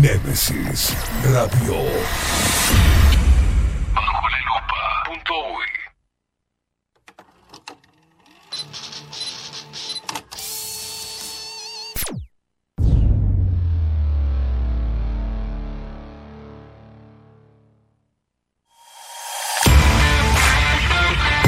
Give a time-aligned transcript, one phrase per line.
[0.00, 0.96] Nemesis
[1.30, 1.74] Radio.
[3.94, 4.80] Bajo la lupa.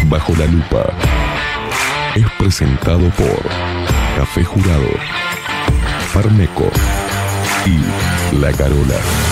[0.05, 0.85] Bajo la lupa
[2.15, 3.43] es presentado por
[4.19, 4.91] Café Jurado,
[6.13, 6.71] Farmeco
[7.65, 9.32] y la Carola.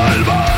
[0.00, 0.49] alma.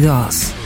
[0.00, 0.61] 2022.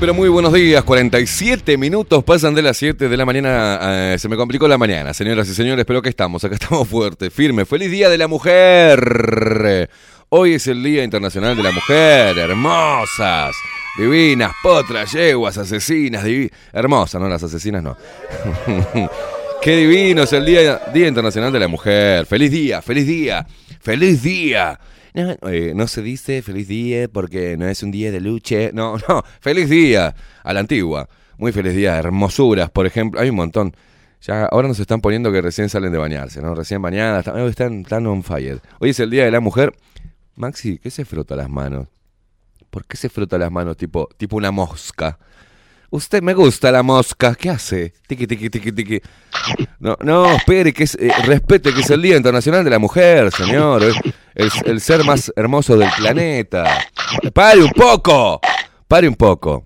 [0.00, 0.82] Pero muy buenos días.
[0.82, 4.14] 47 minutos pasan de las 7 de la mañana.
[4.14, 7.30] eh, se me complicó la mañana, señoras y señores, pero acá estamos, acá estamos fuertes,
[7.30, 7.68] firmes.
[7.68, 9.90] ¡Feliz Día de la Mujer!
[10.30, 12.38] Hoy es el Día Internacional de la Mujer.
[12.38, 13.54] Hermosas,
[13.98, 16.24] divinas, potras, yeguas, asesinas,
[16.72, 17.94] hermosas, no las asesinas, no.
[19.60, 22.24] Qué divino es el Día, Día Internacional de la Mujer.
[22.24, 23.46] Feliz día, feliz día,
[23.82, 24.80] feliz día.
[25.14, 28.70] No, eh, no se dice feliz día porque no es un día de lucha.
[28.72, 31.08] No, no, feliz día a la antigua.
[31.38, 31.96] Muy feliz día.
[31.98, 33.20] Hermosuras, por ejemplo.
[33.20, 33.74] Hay un montón.
[34.22, 36.54] Ya ahora nos están poniendo que recién salen de bañarse, ¿no?
[36.54, 37.26] Recién bañadas.
[37.26, 38.60] Están, están, están on fire.
[38.78, 39.72] Hoy es el Día de la Mujer.
[40.36, 41.88] Maxi, ¿qué se frota las manos?
[42.70, 45.18] ¿Por qué se frota las manos tipo, tipo una mosca?
[45.90, 47.34] Usted me gusta la mosca.
[47.34, 47.94] ¿Qué hace?
[48.06, 49.00] Tiki, tiki, tiki, tiki.
[49.80, 53.32] No, no, espere, que es, eh, respete que es el Día Internacional de la Mujer,
[53.32, 53.82] señor.
[54.34, 56.64] El, el ser más hermoso del planeta.
[57.32, 58.40] ¡Pare un poco!
[58.86, 59.64] ¡Pare un poco!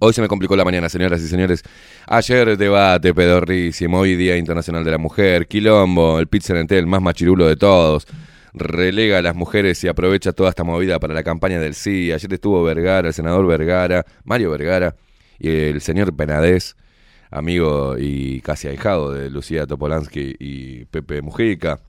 [0.00, 1.62] Hoy se me complicó la mañana, señoras y señores.
[2.06, 7.46] Ayer debate pedorrísimo, hoy Día Internacional de la Mujer, Quilombo, el pizza el más machirulo
[7.46, 8.06] de todos.
[8.52, 12.12] Relega a las mujeres y aprovecha toda esta movida para la campaña del sí.
[12.12, 14.94] Ayer estuvo Vergara, el senador Vergara, Mario Vergara
[15.38, 16.76] y el señor Penadez,
[17.30, 21.80] amigo y casi ahijado de Lucía Topolansky y Pepe Mujica.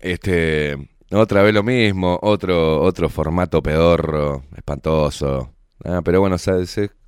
[0.00, 0.76] Este,
[1.10, 5.52] otra vez lo mismo, otro, otro formato pedorro, espantoso.
[5.84, 6.36] Ah, pero bueno,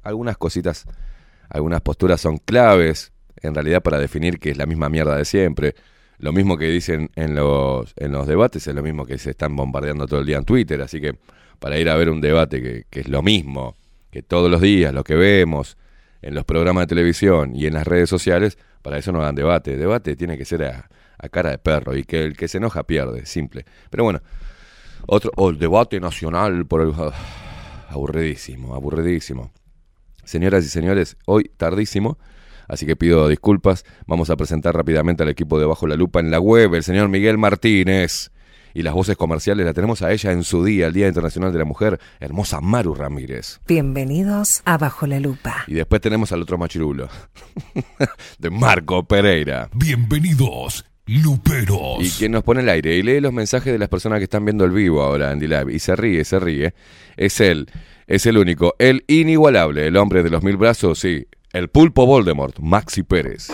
[0.03, 0.87] algunas cositas,
[1.49, 5.75] algunas posturas son claves, en realidad para definir que es la misma mierda de siempre.
[6.19, 9.57] Lo mismo que dicen en los, en los debates es lo mismo que se están
[9.57, 11.17] bombardeando todo el día en Twitter, así que
[11.59, 13.77] para ir a ver un debate que, que es lo mismo,
[14.11, 15.77] que todos los días, lo que vemos
[16.23, 19.77] en los programas de televisión y en las redes sociales, para eso no dan debate.
[19.77, 20.89] Debate tiene que ser a,
[21.23, 23.65] a cara de perro y que el que se enoja pierde, simple.
[23.91, 24.21] Pero bueno,
[25.07, 26.93] otro, oh, el debate nacional por el...
[26.97, 27.13] ah,
[27.89, 29.53] aburridísimo, aburridísimo.
[30.25, 32.19] Señoras y señores, hoy tardísimo,
[32.69, 33.85] así que pido disculpas.
[34.07, 37.09] Vamos a presentar rápidamente al equipo de Bajo la Lupa en la web, el señor
[37.09, 38.31] Miguel Martínez.
[38.73, 41.59] Y las voces comerciales la tenemos a ella en su día, el Día Internacional de
[41.59, 43.61] la Mujer, hermosa Maru Ramírez.
[43.67, 45.65] Bienvenidos a Bajo la Lupa.
[45.67, 47.09] Y después tenemos al otro machirulo,
[48.39, 49.69] de Marco Pereira.
[49.75, 51.99] Bienvenidos, Luperos.
[51.99, 54.45] Y quien nos pone el aire y lee los mensajes de las personas que están
[54.45, 56.73] viendo el vivo ahora en D-Lab y se ríe, se ríe,
[57.17, 57.69] es él,
[58.07, 62.61] es el único, el inigualable, el hombre de los mil brazos, sí, el pulpo Voldemort,
[62.61, 63.49] Maxi Pérez.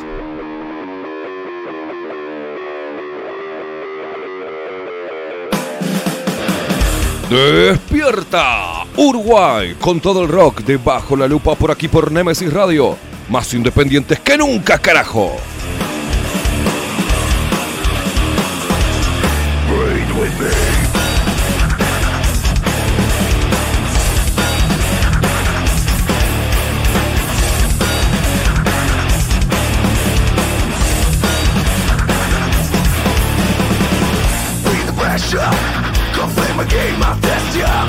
[7.30, 12.98] Despierta Uruguay con todo el rock de Bajo la Lupa por aquí por Nemesis Radio,
[13.30, 15.36] más independientes que nunca, carajo.
[20.26, 20.46] With me.
[34.64, 35.38] Breathe the pressure.
[36.14, 37.88] Come play my game, I'll test ya.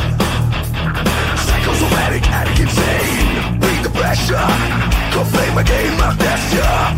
[1.45, 3.59] Psychosomatic, addict, insane.
[3.59, 4.47] Breathe the pressure.
[5.11, 6.93] Come play my game, I'll test ya.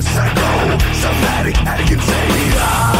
[0.00, 2.91] Psycho, somatic, addict, insane.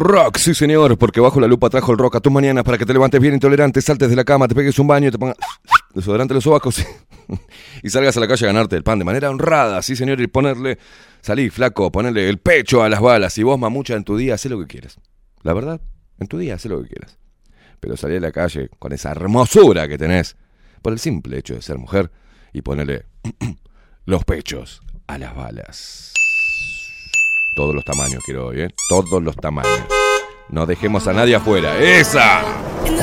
[0.00, 2.86] Rock, sí señor, porque bajo la lupa trajo el rock a tus mañanas para que
[2.86, 5.36] te levantes bien intolerante, saltes de la cama, te pegues un baño, te pongas
[5.94, 6.82] desodorante los sobacos
[7.82, 10.26] y salgas a la calle a ganarte el pan de manera honrada, sí señor, y
[10.26, 10.78] ponerle,
[11.20, 14.46] salí flaco, ponerle el pecho a las balas y vos mamucha en tu día, haz
[14.46, 14.98] lo que quieras.
[15.42, 15.82] La verdad,
[16.18, 17.18] en tu día, haz lo que quieras.
[17.78, 20.34] Pero salí a la calle con esa hermosura que tenés,
[20.80, 22.10] por el simple hecho de ser mujer,
[22.54, 23.04] y ponerle
[24.06, 26.14] los pechos a las balas.
[27.54, 28.68] Todos los tamaños quiero hoy, ¿eh?
[28.88, 29.80] Todos los tamaños.
[30.48, 31.78] No dejemos a nadie afuera.
[31.78, 32.42] ¡Esa!
[32.86, 32.96] In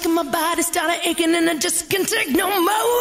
[0.00, 3.00] shaking, my body started aching, and I just can't take no more.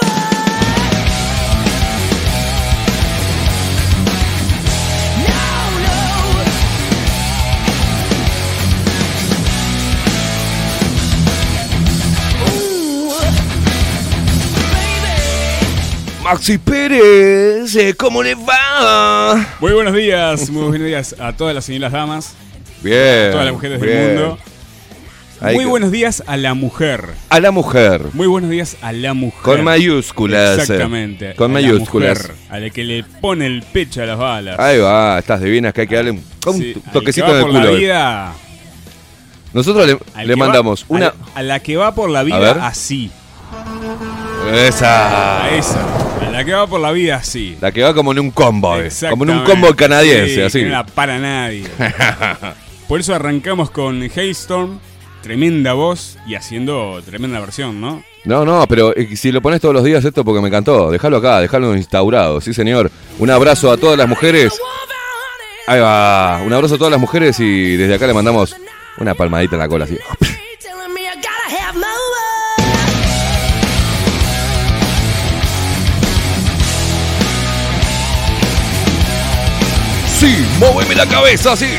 [16.24, 19.48] Maxi Pérez, eh, ¿cómo le va?
[19.60, 22.36] Muy buenos días, muy buenos días a todas las señoras damas,
[22.84, 23.30] Bien.
[23.30, 23.98] a todas las mujeres bien.
[23.98, 24.38] del mundo.
[25.42, 27.06] Hay Muy que- buenos días a la mujer.
[27.30, 28.02] A la mujer.
[28.14, 29.42] Muy buenos días a la mujer.
[29.42, 30.58] Con mayúsculas.
[30.58, 30.62] eh.
[30.62, 31.34] Exactamente.
[31.36, 32.18] Con a la mayúsculas.
[32.20, 34.60] mujer, a la que le pone el pecho a las balas.
[34.60, 37.36] Ahí va, estás divinas que hay que darle un, un Sí, al toquecito que en
[37.36, 37.72] va el por culo.
[37.72, 38.34] la vida,
[39.54, 41.14] Nosotros le, al le que va- mandamos una.
[41.34, 42.34] A, la que va por la ver.
[42.34, 43.10] vida así.
[44.54, 45.44] Esa.
[45.46, 45.80] A esa.
[46.28, 47.58] A la que va por la vida así.
[47.62, 49.52] La que va como en un combo, eh, como en un Exactamente.
[49.52, 50.60] combo canadiense, Sí, así.
[50.60, 51.64] Que no la para nadie.
[52.88, 54.80] Por eso arrancamos con Hailstorm,
[55.22, 58.04] tremenda voz y haciendo tremenda versión, ¿no?
[58.26, 60.92] No, no, pero eh, si lo pones todos los días esto porque me encantó.
[60.92, 62.92] Déjalo acá, déjalo instaurado, sí señor.
[63.18, 64.54] Un abrazo a todas las mujeres.
[65.68, 68.56] Ahí va, un abrazo a todas las mujeres y desde acá le mandamos
[68.98, 69.98] una palmadita en la cola así.
[80.20, 81.70] Sí, móveme la cabeza, sí.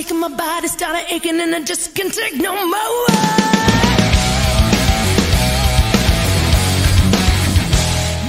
[0.00, 3.06] Shaking, my body started aching, and I just can't take no more.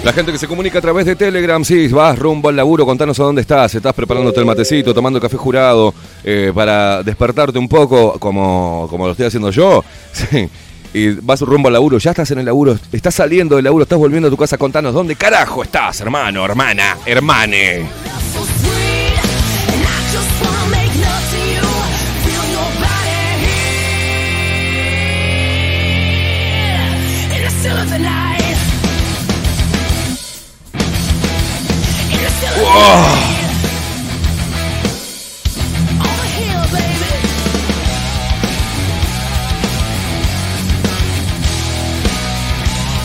[0.04, 3.20] La gente que se comunica a través de Telegram, sí, vas rumbo al laburo, contanos
[3.20, 8.18] a dónde estás, estás preparándote el matecito, tomando café jurado, eh, para despertarte un poco,
[8.18, 9.84] como, como lo estoy haciendo yo,
[10.94, 14.00] y vas rumbo al laburo, ya estás en el laburo, estás saliendo del laburo, estás
[14.00, 17.86] volviendo a tu casa, contanos dónde carajo estás, hermano, hermana, hermane.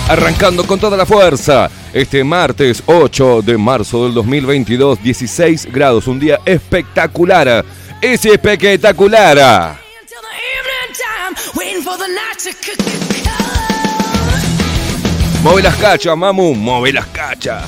[0.09, 6.21] Arrancando con toda la fuerza, este martes 8 de marzo del 2022, 16 grados, un
[6.21, 7.65] día espectacular,
[8.01, 9.81] es espectacular.
[15.43, 17.65] Mueve las cachas, mamu, mueve las cachas.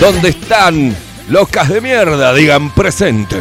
[0.00, 0.94] ¿Dónde están
[1.28, 2.34] locas de mierda?
[2.34, 3.36] Digan presente.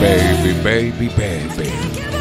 [0.00, 0.52] Baby.
[0.62, 2.13] Baby, baby,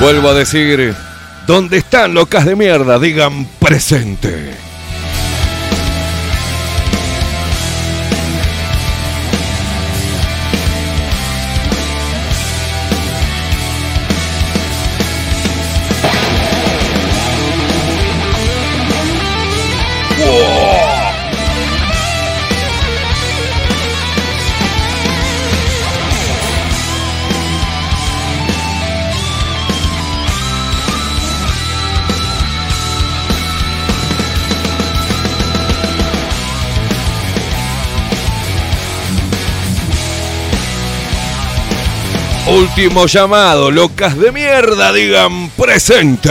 [0.00, 0.94] Vuelvo a decir,
[1.46, 3.00] ¿dónde están locas de mierda?
[3.00, 4.67] Digan presente.
[42.58, 46.30] Último llamado, locas de mierda, digan presente.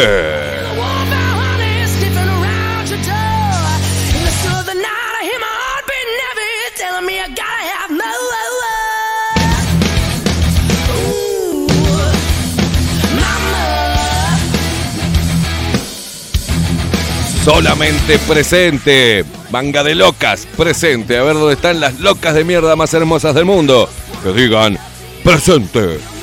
[17.45, 19.23] Solamente presente.
[19.49, 21.17] Manga de locas, presente.
[21.17, 23.89] A ver dónde están las locas de mierda más hermosas del mundo.
[24.21, 24.77] Que digan
[25.23, 26.16] presente.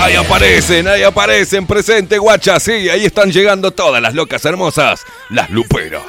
[0.00, 2.58] Ahí aparecen, ahí aparecen, presente, guacha.
[2.58, 6.00] Sí, ahí están llegando todas las locas hermosas, las luperas.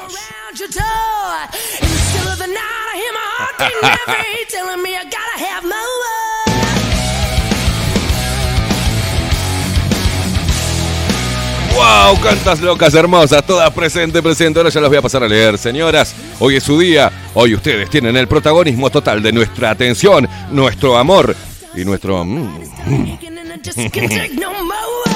[11.75, 12.21] ¡Wow!
[12.21, 14.57] Cantas locas hermosas, todas presente, presente.
[14.57, 16.15] Ahora ya las voy a pasar a leer, señoras.
[16.39, 17.11] Hoy es su día.
[17.33, 21.35] Hoy ustedes tienen el protagonismo total de nuestra atención, nuestro amor
[21.75, 22.23] y nuestro.
[22.23, 23.30] mm, I
[23.63, 25.11] just can't take no more.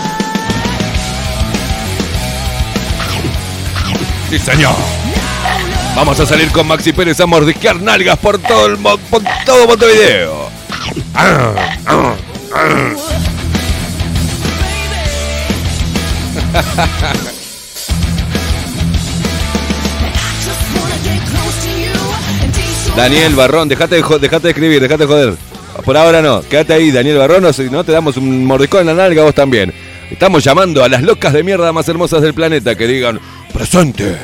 [4.29, 4.75] Sí, señor.
[5.95, 9.67] Vamos a salir con Maxi Pérez a mordisquear nalgas por todo el mo- por todo
[9.67, 10.49] Montevideo.
[22.95, 25.33] Daniel Barrón, dejate de, dejate de escribir, dejate de joder.
[25.83, 28.93] Por ahora no, quédate ahí, Daniel Barrón, si no te damos un mordiscón en la
[28.93, 29.73] nalga vos también.
[30.09, 33.19] Estamos llamando a las locas de mierda más hermosas del planeta que digan
[33.53, 34.15] presente.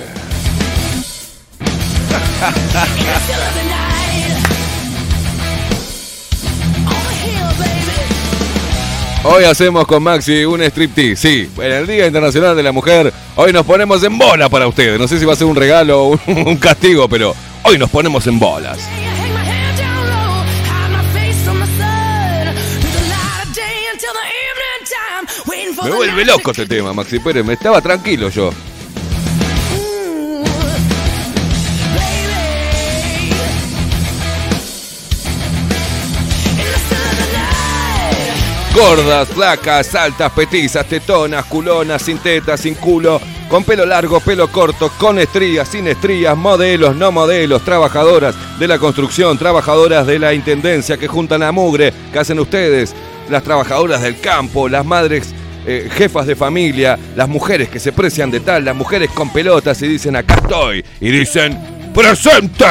[9.23, 13.53] Hoy hacemos con Maxi un striptease, sí, en el Día Internacional de la Mujer, hoy
[13.53, 14.99] nos ponemos en bola para ustedes.
[14.99, 18.25] No sé si va a ser un regalo o un castigo, pero hoy nos ponemos
[18.25, 18.79] en bolas.
[25.83, 28.51] Me vuelve loco este tema, Maxi Pérez, me estaba tranquilo yo.
[38.75, 44.91] Gordas, flacas, altas, petizas, tetonas, culonas, sin tetas, sin culo, con pelo largo, pelo corto,
[44.99, 50.97] con estrías, sin estrías, modelos, no modelos, trabajadoras de la construcción, trabajadoras de la intendencia
[50.97, 52.95] que juntan a mugre, que hacen ustedes,
[53.29, 55.33] las trabajadoras del campo, las madres
[55.65, 59.81] eh, jefas de familia, las mujeres que se precian de tal, las mujeres con pelotas
[59.81, 61.57] y dicen acá estoy, y dicen
[61.93, 62.65] presente.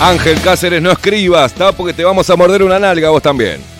[0.00, 3.75] Ángel Cáceres, no escribas, está porque te vamos a morder una nalga vos también.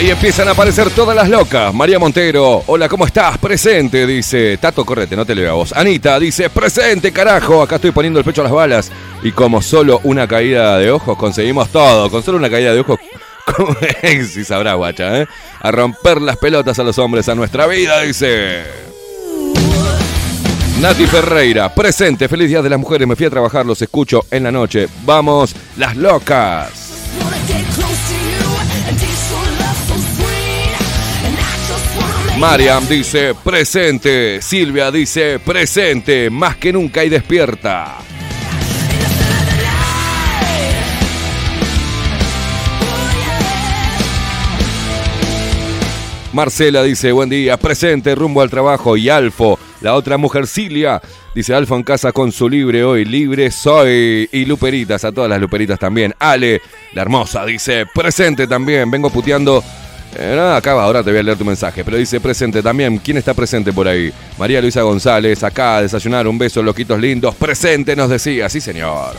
[0.00, 1.74] Ahí empiezan a aparecer todas las locas.
[1.74, 3.36] María Montero, hola, ¿cómo estás?
[3.36, 4.56] Presente, dice.
[4.56, 5.74] Tato, correte, no te leo a vos.
[5.74, 7.60] Anita dice, presente, carajo.
[7.60, 8.90] Acá estoy poniendo el pecho a las balas.
[9.22, 12.08] Y como solo una caída de ojos, conseguimos todo.
[12.10, 12.98] Con solo una caída de ojos,
[14.32, 15.26] si sabrá, guacha, ¿eh?
[15.60, 18.62] A romper las pelotas a los hombres a nuestra vida, dice.
[20.80, 23.06] Nati Ferreira, presente, feliz día de las mujeres.
[23.06, 24.88] Me fui a trabajar, los escucho en la noche.
[25.04, 26.70] Vamos, las locas.
[32.40, 37.98] Mariam dice presente, Silvia dice presente, más que nunca y despierta.
[46.32, 51.02] Marcela dice buen día, presente, rumbo al trabajo y Alfo, la otra mujer Cilia,
[51.34, 55.42] dice Alfo en casa con su libre hoy, libre soy y Luperitas, a todas las
[55.42, 56.14] Luperitas también.
[56.18, 56.62] Ale,
[56.94, 59.62] la hermosa, dice presente también, vengo puteando
[60.16, 61.84] eh, acaba, ahora te voy a leer tu mensaje.
[61.84, 62.98] Pero dice presente también.
[62.98, 64.12] ¿Quién está presente por ahí?
[64.38, 66.26] María Luisa González, acá a desayunar.
[66.26, 67.34] Un beso, loquitos lindos.
[67.36, 68.48] Presente, nos decía.
[68.48, 69.16] Sí, señor.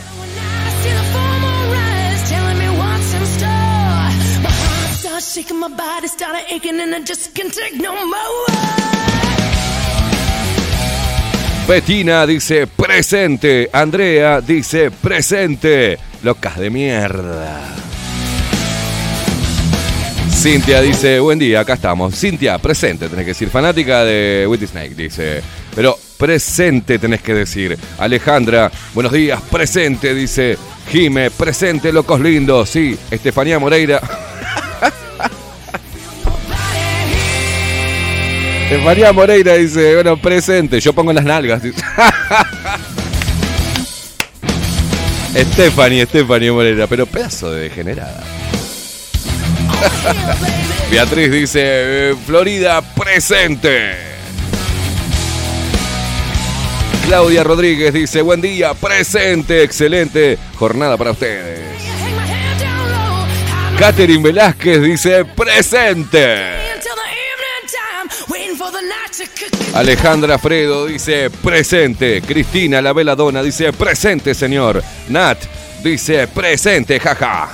[11.67, 13.69] Betina dice presente.
[13.71, 15.97] Andrea dice presente.
[16.23, 17.90] Locas de mierda.
[20.41, 22.15] Cintia dice, buen día, acá estamos.
[22.19, 23.47] Cintia, presente, tenés que decir.
[23.51, 25.43] Fanática de Whitney Snake, dice.
[25.75, 27.77] Pero presente tenés que decir.
[27.99, 30.57] Alejandra, buenos días, presente, dice.
[30.89, 32.71] Jime, presente, locos lindos.
[32.71, 34.01] Sí, Estefanía Moreira.
[38.63, 41.61] Estefanía Moreira dice, bueno, presente, yo pongo las nalgas.
[41.61, 41.83] dice.
[45.53, 48.23] Stephanie, Stephanie Moreira, pero pedazo de degenerada.
[50.91, 54.11] Beatriz dice, eh, Florida, presente.
[57.05, 61.59] Claudia Rodríguez dice, buen día, presente, excelente jornada para ustedes.
[63.77, 66.71] Catherine Velázquez dice, presente.
[69.73, 72.21] Alejandra Fredo dice presente.
[72.21, 74.83] Cristina la veladona dice presente, señor.
[75.09, 75.37] Nat
[75.83, 77.49] dice presente, jaja.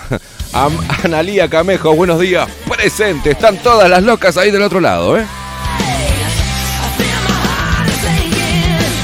[0.53, 2.47] Am- Analía Camejo, buenos días.
[2.69, 3.31] Presente.
[3.31, 5.25] Están todas las locas ahí del otro lado, ¿eh?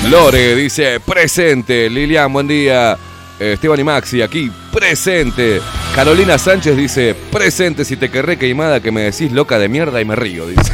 [0.09, 1.89] Lore dice presente.
[1.89, 2.97] Lilian, buen día.
[3.39, 5.59] Esteban y Maxi aquí, presente.
[5.95, 10.05] Carolina Sánchez dice presente si te querré queimada que me decís loca de mierda y
[10.05, 10.71] me río, dice.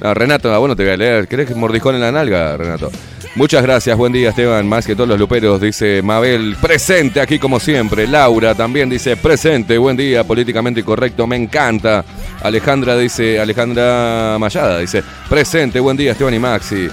[0.00, 1.28] Renato, a vos no te voy a leer.
[1.28, 2.90] ¿Querés que mordijón en la nalga, Renato?
[3.34, 7.58] Muchas gracias, buen día Esteban, más que todos los luperos, dice Mabel, presente aquí como
[7.58, 8.06] siempre.
[8.06, 12.04] Laura también dice presente, buen día, políticamente correcto, me encanta.
[12.42, 16.88] Alejandra dice, Alejandra Mayada dice, presente, buen día Esteban y Maxi.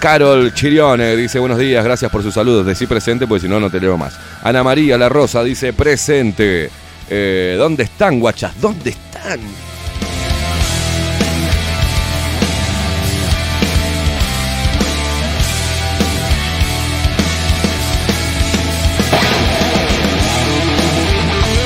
[0.00, 2.66] Carol Chirione dice, buenos días, gracias por sus saludos.
[2.66, 4.18] Decí presente, porque si no, no te leo más.
[4.42, 6.70] Ana María La Rosa dice, presente.
[7.08, 8.60] Eh, ¿Dónde están, guachas?
[8.60, 9.40] ¿Dónde están?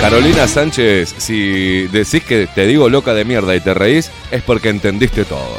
[0.03, 4.69] Carolina Sánchez, si decís que te digo loca de mierda y te reís, es porque
[4.69, 5.59] entendiste todo.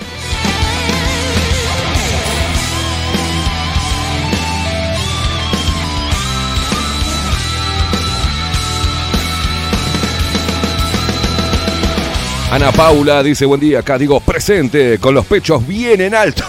[12.51, 16.43] Ana Paula dice buen día, acá digo presente, con los pechos bien en alto.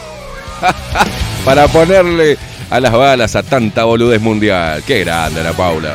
[1.44, 2.36] Para ponerle
[2.70, 4.82] a las balas a tanta boludez mundial.
[4.84, 5.94] Qué grande Ana Paula.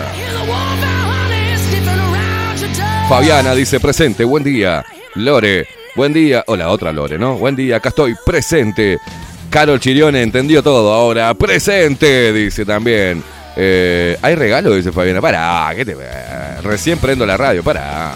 [3.10, 4.86] Fabiana dice presente, buen día.
[5.15, 6.43] Lore, buen día.
[6.45, 7.39] Hola, otra Lore, ¿no?
[7.39, 9.00] Buen día, acá estoy presente.
[9.50, 11.34] Carol Chirione entendió todo ahora.
[11.34, 13.24] Presente, dice también.
[13.56, 14.76] Eh, ¿Hay regalo?
[14.76, 15.22] Dice Fabiana.
[15.22, 15.95] Pará, ¿qué te
[16.62, 18.13] Recién prendo la radio, pará.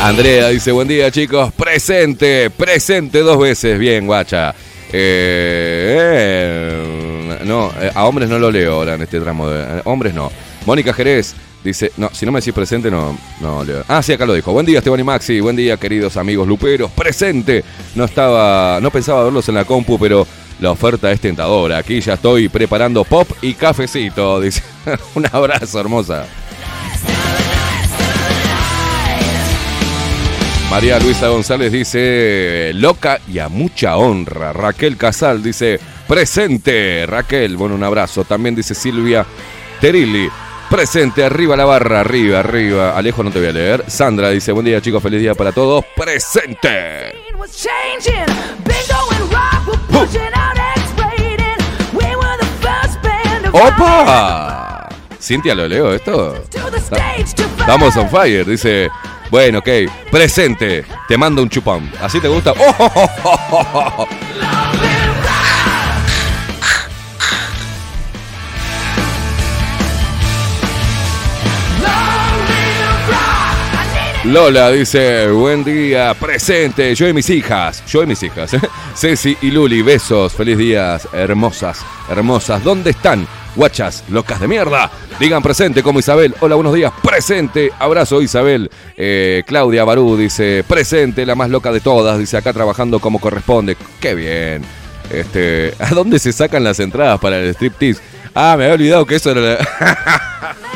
[0.00, 4.54] Andrea dice, buen día chicos, presente, presente dos veces, bien guacha.
[4.92, 10.30] Eh, eh, no, a hombres no lo leo ahora en este tramo, de, hombres no.
[10.68, 13.84] Mónica Jerez dice, no, si no me decís presente no, no leo.
[13.88, 14.52] Ah, sí, acá lo dijo.
[14.52, 17.64] Buen día Esteban y Maxi, buen día queridos amigos luperos, presente.
[17.94, 20.26] No estaba, no pensaba verlos en la compu, pero
[20.60, 21.78] la oferta es tentadora.
[21.78, 24.62] Aquí ya estoy preparando pop y cafecito, dice.
[25.14, 26.26] Un abrazo, hermosa.
[30.70, 34.52] María Luisa González dice, loca y a mucha honra.
[34.52, 37.06] Raquel Casal dice, presente.
[37.06, 38.24] Raquel, bueno, un abrazo.
[38.24, 39.24] También dice Silvia
[39.80, 40.28] Terilli,
[40.68, 42.96] presente, arriba la barra, arriba, arriba.
[42.96, 43.84] Alejo, no te voy a leer.
[43.88, 45.84] Sandra dice, buen día chicos, feliz día para todos.
[45.96, 47.14] Presente.
[53.50, 54.88] To ¡Opa!
[55.20, 56.36] Cintia, ¿lo leo esto?
[57.58, 58.88] Estamos on fire, dice.
[59.30, 59.68] Bueno, ok.
[60.10, 60.84] Presente.
[61.06, 61.90] Te mando un chupón.
[62.00, 62.52] ¿Así te gusta?
[62.52, 63.08] ¡Oh, oh,
[63.98, 64.08] oh,
[74.28, 78.60] Lola dice, buen día, presente, yo y mis hijas, yo y mis hijas, ¿eh?
[78.94, 83.26] Ceci y Luli, besos, feliz días, hermosas, hermosas, ¿dónde están?
[83.56, 89.44] Guachas, locas de mierda, digan presente como Isabel, hola, buenos días, presente, abrazo Isabel, Eh,
[89.46, 94.14] Claudia Barú dice, presente, la más loca de todas, dice acá trabajando como corresponde, qué
[94.14, 94.62] bien,
[95.10, 98.02] este, ¿a dónde se sacan las entradas para el striptease?
[98.34, 100.56] Ah, me había olvidado que eso era la...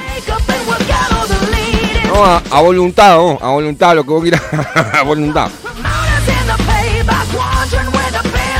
[2.12, 4.42] No, a, a voluntad, a voluntad, lo que vos quieras,
[4.92, 5.50] a voluntad.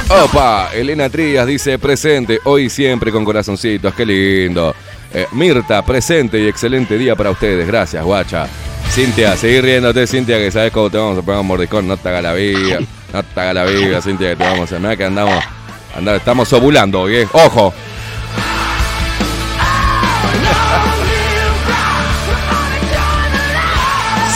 [0.09, 4.75] Opa, Elena Trías dice presente, hoy siempre con corazoncitos, qué lindo.
[5.13, 8.47] Eh, Mirta, presente y excelente día para ustedes, gracias, guacha.
[8.91, 12.09] Cintia, seguí riéndote, Cintia, que sabes cómo te vamos a pegar un mordicón, no te
[12.09, 12.79] haga la vida,
[13.13, 15.45] no te haga la vida, Cintia, que te vamos a hacer, que andamos,
[15.95, 17.29] andamos, estamos ovulando hoy, eh.
[17.33, 17.75] Ojo.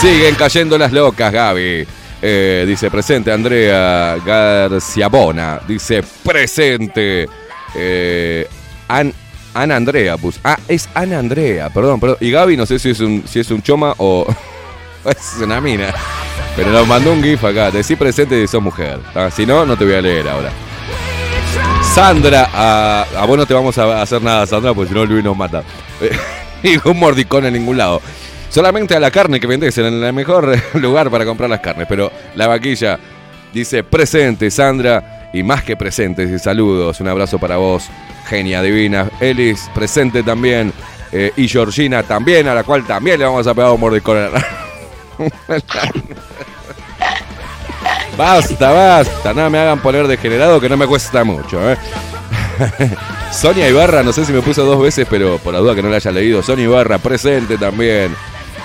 [0.01, 1.87] Siguen cayendo las locas, Gaby.
[2.21, 5.59] Eh, dice presente Andrea García Bona.
[5.67, 7.27] Dice presente.
[7.75, 8.47] Eh,
[8.87, 9.13] An-
[9.53, 10.17] Ana Andrea.
[10.17, 12.17] pus- Ah, es Ana Andrea, perdón, perdón.
[12.21, 14.25] Y Gaby no sé si es un, si es un choma o
[15.05, 15.93] es una mina.
[16.55, 17.71] Pero nos mandó un gif acá.
[17.71, 18.99] Decí presente y sos mujer.
[19.15, 20.51] Ah, Si no, no te voy a leer ahora.
[21.95, 25.23] Sandra, a, a vos no te vamos a hacer nada, Sandra, porque si no Luis
[25.23, 25.63] nos mata.
[26.63, 28.01] Ningún mordicón en ningún lado.
[28.49, 31.85] Solamente a la carne que vendés en el mejor lugar para comprar las carnes.
[31.89, 32.97] Pero la vaquilla
[33.53, 36.99] dice presente, Sandra, y más que presentes y saludos.
[37.01, 37.85] Un abrazo para vos,
[38.27, 39.09] genia divina.
[39.19, 40.71] Elis, presente también.
[41.11, 44.29] eh, y Georgina también, a la cual también le vamos a pegar un mordicón.
[48.17, 51.59] Basta, basta, no me hagan poner degenerado que no me cuesta mucho.
[51.71, 51.77] ¿eh?
[53.31, 55.89] Sonia Ibarra, no sé si me puso dos veces, pero por la duda que no
[55.89, 56.41] la haya leído.
[56.41, 58.15] Sonia Ibarra, presente también.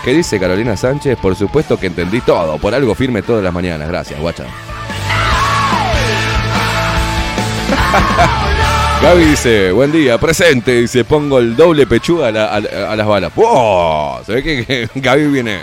[0.04, 1.16] ¿Qué dice Carolina Sánchez?
[1.18, 3.88] Por supuesto que entendí todo, por algo firme todas las mañanas.
[3.88, 4.44] Gracias, guacha.
[9.02, 10.80] Gaby dice, buen día, presente.
[10.80, 13.32] Dice, pongo el doble pechuga a, la- a- a las balas.
[13.34, 14.24] ¡Wow!
[14.26, 15.60] Se ve que Gaby viene.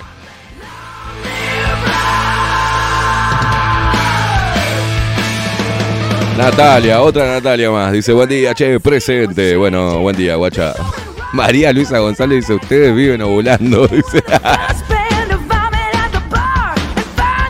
[6.37, 7.91] Natalia, otra Natalia más.
[7.91, 9.55] Dice, buen día, che, presente.
[9.57, 10.73] Bueno, buen día, guacha.
[11.33, 13.87] María Luisa González dice, ustedes viven ovulando.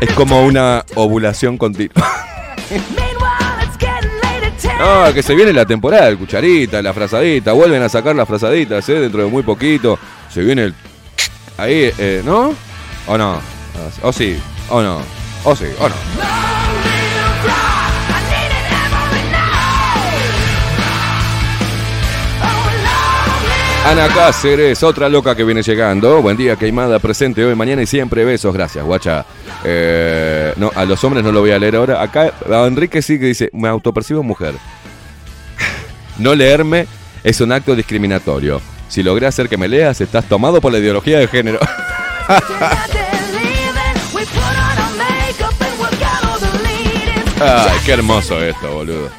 [0.02, 1.94] Es como una ovulación continua.
[4.80, 7.52] No, que se viene la temporada del cucharita, la frazadita.
[7.52, 8.94] Vuelven a sacar las frazaditas, ¿eh?
[8.94, 10.00] Dentro de muy poquito.
[10.30, 10.76] Se viene el...
[11.58, 12.54] Ahí, eh, ¿no?
[13.06, 13.42] ¿O no?
[14.02, 14.40] ¿O sí?
[14.70, 15.02] ¿O no?
[15.44, 15.66] ¿O sí?
[15.80, 15.96] ¿O no?
[23.90, 26.22] Ana Cáceres, otra loca que viene llegando.
[26.22, 28.24] Buen día, Queimada, presente hoy, mañana y siempre.
[28.24, 29.26] Besos, gracias, guacha.
[29.64, 32.00] Eh, no, a los hombres no lo voy a leer ahora.
[32.00, 34.54] Acá, a Enrique sí que dice, me autopercibo mujer.
[36.20, 36.86] No leerme
[37.24, 38.62] es un acto discriminatorio.
[38.90, 41.58] Si logré hacer que me leas, estás tomado por la ideología de género.
[47.42, 49.10] Ay, qué hermoso esto, boludo.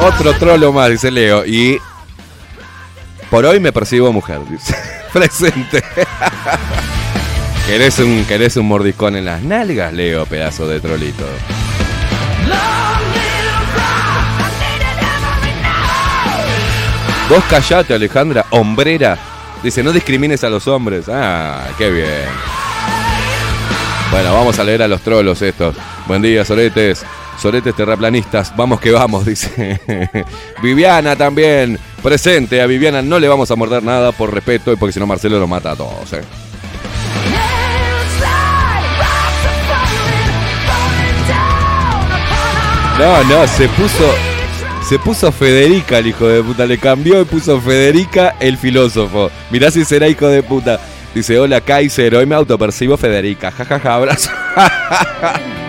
[0.00, 1.44] Otro trolo más, dice Leo.
[1.44, 1.78] Y
[3.30, 4.74] por hoy me percibo mujer, dice.
[5.12, 5.82] Presente.
[7.66, 11.24] ¿Querés un, ¿Querés un mordiscón en las nalgas, Leo, pedazo de trolito?
[17.28, 19.18] Vos callate, Alejandra, hombrera.
[19.62, 21.06] Dice, no discrimines a los hombres.
[21.08, 22.24] Ah, qué bien.
[24.10, 25.76] Bueno, vamos a leer a los trolos estos.
[26.06, 27.04] Buen día, soletes.
[27.40, 28.54] Soletes terraplanistas.
[28.56, 29.80] Vamos que vamos, dice.
[30.62, 31.78] Viviana también.
[32.02, 32.60] Presente.
[32.60, 35.38] A Viviana no le vamos a morder nada por respeto y porque si no Marcelo
[35.38, 36.12] nos mata a todos.
[36.12, 36.22] eh.
[42.98, 44.14] No, no, se puso.
[44.88, 46.66] Se puso Federica el hijo de puta.
[46.66, 49.30] Le cambió y puso Federica el filósofo.
[49.50, 50.80] Mirá si será hijo de puta.
[51.14, 53.50] Dice, hola Kaiser, hoy me autopercibo Federica.
[53.50, 54.30] Jajaja, abrazo.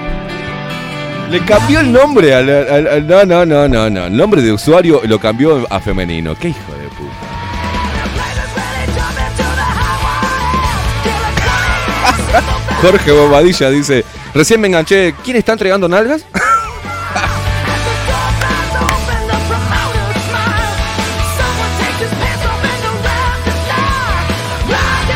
[1.30, 4.06] Le cambió el nombre al, al- al- No, no, no, no, no.
[4.06, 6.36] El nombre de usuario lo cambió a femenino.
[6.36, 7.14] Qué hijo de puta.
[12.82, 15.14] Jorge Bobadilla dice, recién me enganché.
[15.24, 16.26] ¿Quién está entregando nalgas?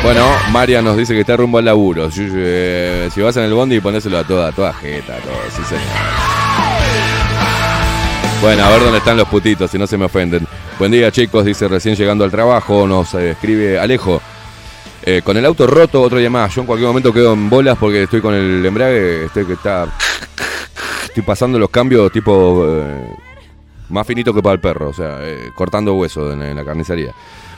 [0.04, 2.12] Bueno, María nos dice que está rumbo al laburo.
[2.12, 5.34] Si, eh, si vas en el bondi, ponéselo a toda, a toda jeta, a todo,
[5.50, 5.84] sí señor.
[8.42, 10.46] Bueno, a ver dónde están los putitos, si no se me ofenden.
[10.78, 14.22] Buen día, chicos, dice recién llegando al trabajo, nos eh, escribe Alejo.
[15.06, 16.54] Eh, con el auto roto, otro día más.
[16.54, 19.88] Yo en cualquier momento quedo en bolas porque estoy con el embrague, este que está.
[21.06, 22.68] Estoy pasando los cambios tipo.
[23.88, 25.20] más finito que para el perro, o sea,
[25.56, 27.14] cortando hueso en la carnicería.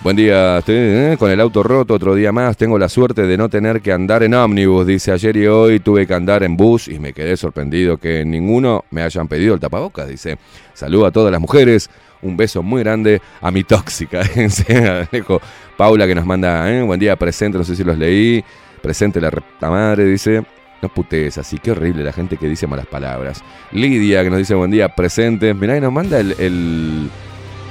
[0.06, 2.56] Buen día, estoy eh, con el auto roto otro día más.
[2.58, 4.86] Tengo la suerte de no tener que andar en ómnibus.
[4.86, 8.86] Dice ayer y hoy tuve que andar en bus y me quedé sorprendido que ninguno
[8.92, 10.08] me hayan pedido el tapabocas.
[10.08, 10.38] Dice,
[10.76, 11.90] saludo a todas las mujeres.
[12.22, 14.22] Un beso muy grande a mi tóxica.
[15.12, 15.42] Alejo.
[15.76, 18.44] Paula que nos manda, eh, buen día presente, no sé si los leí.
[18.84, 20.46] Presente la repta madre, dice.
[20.84, 23.44] No putees así, qué horrible la gente que dice malas palabras.
[23.72, 25.56] Lidia, que nos dice buen día, presente.
[25.56, 27.10] Mirá, y nos manda el-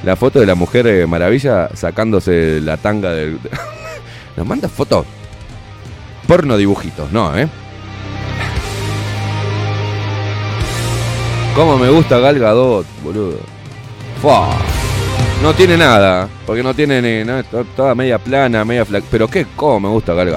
[0.05, 3.39] la foto de la mujer eh, maravilla sacándose la tanga del.
[4.37, 5.07] nos manda fotos.
[6.27, 7.49] Porno dibujitos, no, ¿eh?
[11.55, 13.39] Cómo me gusta Gal Gadot, boludo.
[15.43, 17.31] No tiene nada, porque no tiene ni.
[17.77, 19.07] toda media plana, media flaca.
[19.11, 20.35] Pero qué, cómo me gusta Gal.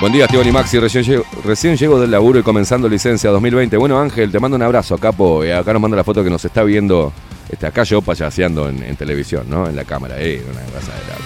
[0.00, 0.78] Buen día, Esteban y Maxi.
[0.78, 3.76] Recién llego, recién llego del laburo y comenzando licencia 2020.
[3.76, 5.44] Bueno, Ángel, te mando un abrazo, capo.
[5.44, 7.12] Y acá nos manda la foto que nos está viendo.
[7.50, 9.66] Este, acá yo payaseando en, televisión, ¿no?
[9.68, 10.14] En la cámara.
[10.18, 11.18] Eh, una cosa de la-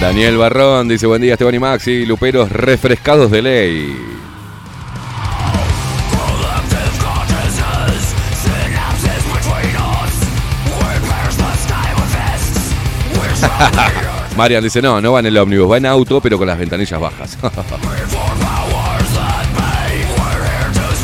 [0.00, 2.06] Daniel Barrón dice: Buen día, Esteban y Maxi.
[2.06, 3.96] Luperos refrescados de ley.
[14.36, 17.00] Marian dice, no, no va en el ómnibus, va en auto, pero con las ventanillas
[17.00, 17.38] bajas.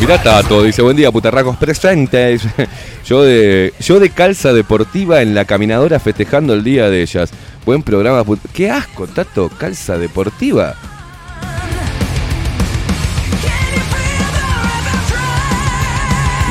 [0.01, 2.43] Mirá Tato, dice, buen día, putarracos presentes.
[3.07, 7.31] Yo de, yo de calza deportiva en la caminadora festejando el día de ellas.
[7.67, 8.25] Buen programa.
[8.55, 10.75] Qué asco, Tato, calza deportiva.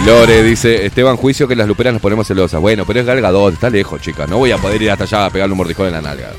[0.05, 2.59] Lore dice, Esteban Juicio que las luperas nos ponemos celosas.
[2.59, 4.27] Bueno, pero es Gal Gadot, está lejos, chicas.
[4.27, 6.31] No voy a poder ir hasta allá a pegarle un mordijón en la nalga.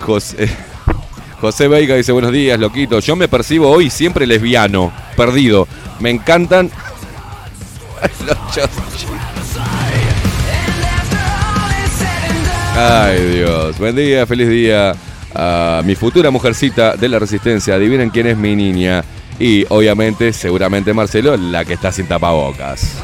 [0.00, 0.50] José,
[1.40, 3.00] José Veiga dice, buenos días, loquito.
[3.00, 5.66] Yo me percibo hoy siempre lesbiano, perdido.
[5.98, 6.70] Me encantan...
[12.76, 13.78] Ay, Dios.
[13.78, 14.94] Buen día, feliz día
[15.84, 17.74] mi futura mujercita de la resistencia.
[17.74, 19.04] Adivinen quién es mi niña.
[19.38, 23.00] Y obviamente, seguramente Marcelo, la que está sin tapabocas.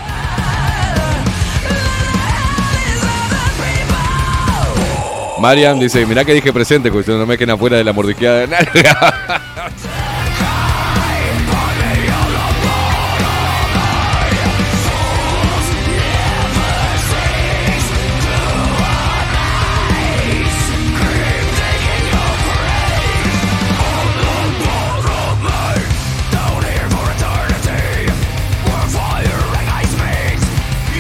[5.39, 8.47] Marian dice, mirá que dije presente, que no me queden afuera de la mordisqueada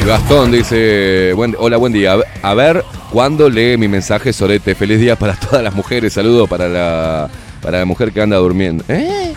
[0.06, 2.16] Gastón dice, hola, buen día.
[2.42, 4.74] A ver- cuándo lee mi mensaje Sorete.
[4.74, 6.12] Feliz día para todas las mujeres.
[6.12, 7.28] Saludo para la,
[7.60, 8.84] para la mujer que anda durmiendo.
[8.88, 9.32] ¿Eh?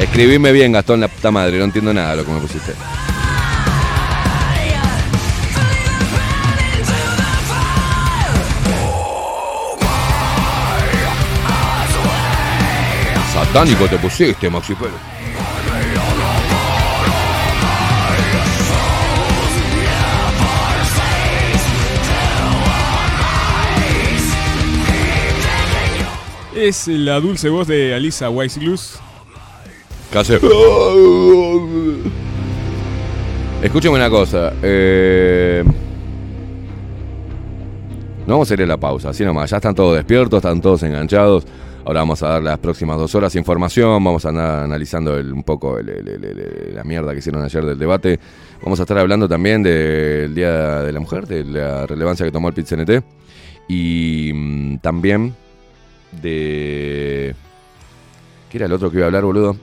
[0.00, 1.58] Escribime bien, Gastón, la puta madre.
[1.58, 2.72] No entiendo nada lo que me pusiste.
[13.32, 15.13] Satánico te pusiste, Maxi Pérez.
[26.54, 28.98] Es la dulce voz de Alisa Weissglus.
[30.12, 30.34] Casi.
[33.62, 34.52] Escúcheme una cosa.
[34.62, 35.64] eh,
[38.26, 39.50] No vamos a ir a la pausa, así nomás.
[39.50, 41.44] Ya están todos despiertos, están todos enganchados.
[41.84, 43.90] Ahora vamos a dar las próximas dos horas información.
[44.04, 48.18] Vamos a andar analizando un poco la mierda que hicieron ayer del debate.
[48.62, 52.48] Vamos a estar hablando también del Día de la Mujer, de la relevancia que tomó
[52.48, 53.02] el PIT-CNT.
[53.68, 55.34] Y mm, también
[56.20, 57.34] de.
[58.50, 59.56] ¿Qué era el otro que iba a hablar, boludo?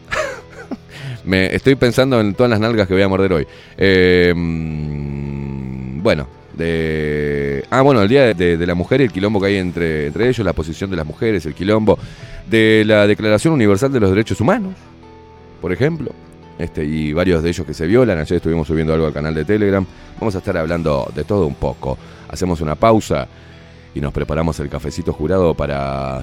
[1.23, 3.47] Me estoy pensando en todas las nalgas que voy a morder hoy.
[3.77, 7.63] Eh, mm, bueno, de.
[7.69, 10.45] Ah, bueno, el día de, la mujer y el quilombo que hay entre, entre ellos,
[10.45, 11.97] la posición de las mujeres, el quilombo.
[12.49, 14.73] De la Declaración Universal de los Derechos Humanos,
[15.61, 16.11] por ejemplo.
[16.59, 18.19] Este, y varios de ellos que se violan.
[18.19, 19.85] Ayer estuvimos subiendo algo al canal de Telegram.
[20.19, 21.97] Vamos a estar hablando de todo un poco.
[22.27, 23.27] Hacemos una pausa
[23.93, 26.21] y nos preparamos el cafecito jurado para...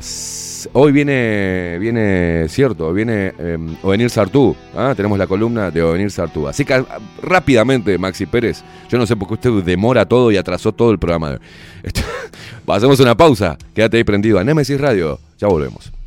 [0.72, 4.92] Hoy viene, viene cierto, viene eh, Ovenir Sartú, ¿ah?
[4.96, 6.48] tenemos la columna de Ovenir Sartú.
[6.48, 6.84] Así que ah,
[7.22, 10.98] rápidamente, Maxi Pérez, yo no sé por qué usted demora todo y atrasó todo el
[10.98, 11.38] programa.
[12.66, 15.97] Hacemos una pausa, quédate ahí prendido a Nemesis Radio, ya volvemos.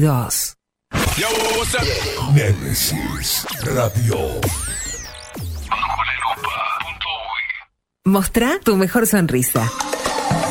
[0.00, 0.54] 2022.
[2.34, 4.40] Nemesis Radio.
[8.04, 9.91] Mostrá tu mejor sonrisa.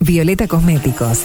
[0.00, 1.24] Violeta Cosméticos.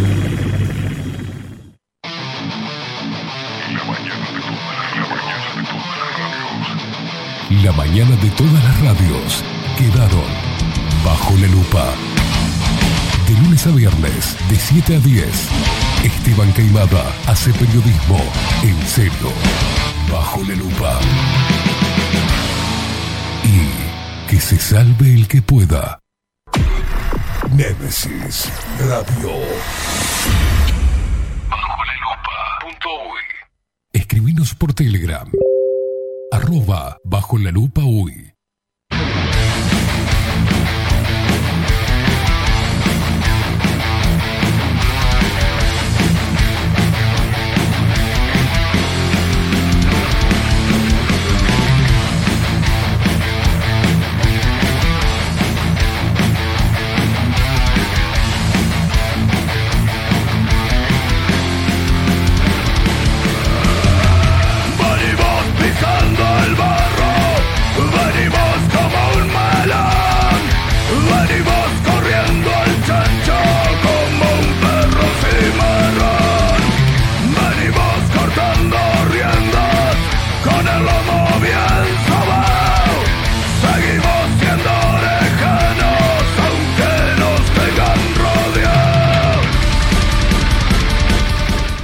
[7.63, 9.43] La mañana de todas las radios
[9.77, 10.25] quedaron
[11.05, 11.93] bajo la lupa.
[13.27, 15.49] De lunes a viernes, de 7 a 10,
[16.03, 18.17] Esteban Caimada hace periodismo
[18.63, 19.31] en serio,
[20.11, 20.99] bajo la lupa.
[23.43, 25.99] Y que se salve el que pueda.
[27.51, 29.33] Némesis Radio.
[33.93, 35.29] Escribinos por Telegram.
[36.31, 38.30] Arroba bajo la lupa uy.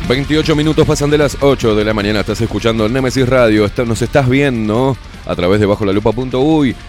[0.07, 2.21] 28 minutos pasan de las 8 de la mañana.
[2.21, 3.69] Estás escuchando Nemesis Radio.
[3.85, 4.95] Nos estás viendo
[5.25, 5.91] a través de bajo la.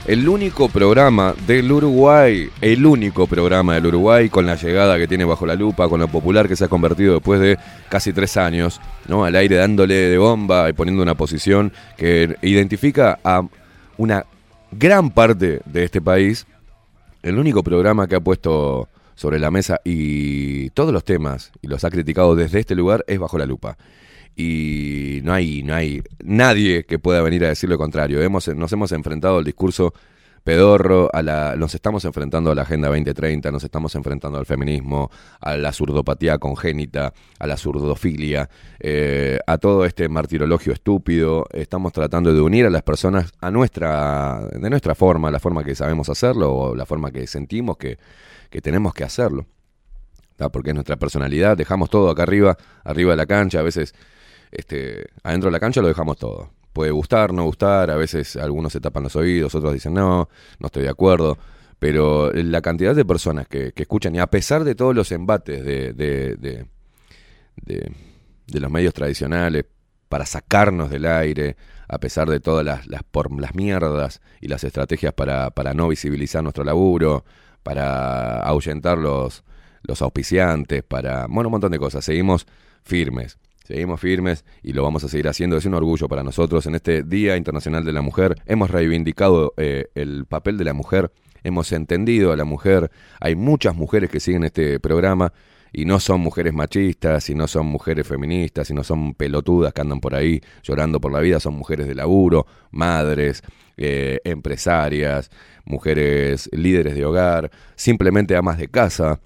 [0.07, 2.49] El único programa del Uruguay.
[2.61, 6.07] El único programa del Uruguay con la llegada que tiene bajo la lupa, con lo
[6.07, 7.59] popular que se ha convertido después de
[7.89, 8.81] casi tres años.
[9.09, 9.25] ¿no?
[9.25, 13.43] Al aire dándole de bomba y poniendo una posición que identifica a
[13.97, 14.27] una
[14.71, 16.47] gran parte de este país.
[17.25, 18.89] El único programa que ha puesto
[19.19, 23.19] sobre la mesa y todos los temas y los ha criticado desde este lugar es
[23.19, 23.77] bajo la lupa.
[24.37, 28.23] Y no hay, no hay nadie que pueda venir a decir lo contrario.
[28.23, 29.93] Hemos, nos hemos enfrentado al discurso
[30.45, 35.11] pedorro, a la, nos estamos enfrentando a la Agenda 2030, nos estamos enfrentando al feminismo,
[35.41, 38.49] a la surdopatía congénita, a la surdofilia,
[38.79, 41.45] eh, a todo este martirologio estúpido.
[41.53, 45.75] Estamos tratando de unir a las personas a nuestra, de nuestra forma, la forma que
[45.75, 47.99] sabemos hacerlo o la forma que sentimos que,
[48.51, 49.47] que tenemos que hacerlo.
[50.53, 53.93] Porque es nuestra personalidad, dejamos todo acá arriba, arriba de la cancha, a veces
[54.53, 56.51] este, adentro de la cancha lo dejamos todo.
[56.73, 60.29] Puede gustar, no gustar, a veces algunos se tapan los oídos, otros dicen no,
[60.61, 61.37] no estoy de acuerdo,
[61.81, 65.65] pero la cantidad de personas que, que escuchan, y a pesar de todos los embates
[65.65, 66.67] de, de, de,
[67.63, 67.93] de-
[68.47, 69.67] de los medios tradicionales
[70.09, 71.57] para sacarnos del aire,
[71.89, 75.89] a pesar de todas las, las, por, las mierdas y las estrategias para, para no
[75.89, 77.25] visibilizar nuestro laburo,
[77.69, 79.45] para ahuyentar los,
[79.83, 82.03] los auspiciantes, para, bueno, un montón de cosas.
[82.03, 82.47] Seguimos
[82.83, 85.59] firmes, seguimos firmes y lo vamos a seguir haciendo.
[85.59, 86.65] Es un orgullo para nosotros.
[86.65, 91.13] En este Día Internacional de la Mujer hemos reivindicado eh, el papel de la mujer,
[91.45, 92.91] hemos entendido a la mujer.
[93.21, 95.35] Hay muchas mujeres que siguen este programa
[95.73, 99.81] y no son mujeres machistas, y no son mujeres feministas, y no son pelotudas que
[99.81, 103.43] andan por ahí llorando por la vida, son mujeres de laburo, madres,
[103.77, 105.31] eh, empresarias,
[105.65, 109.21] mujeres líderes de hogar, simplemente amas de casa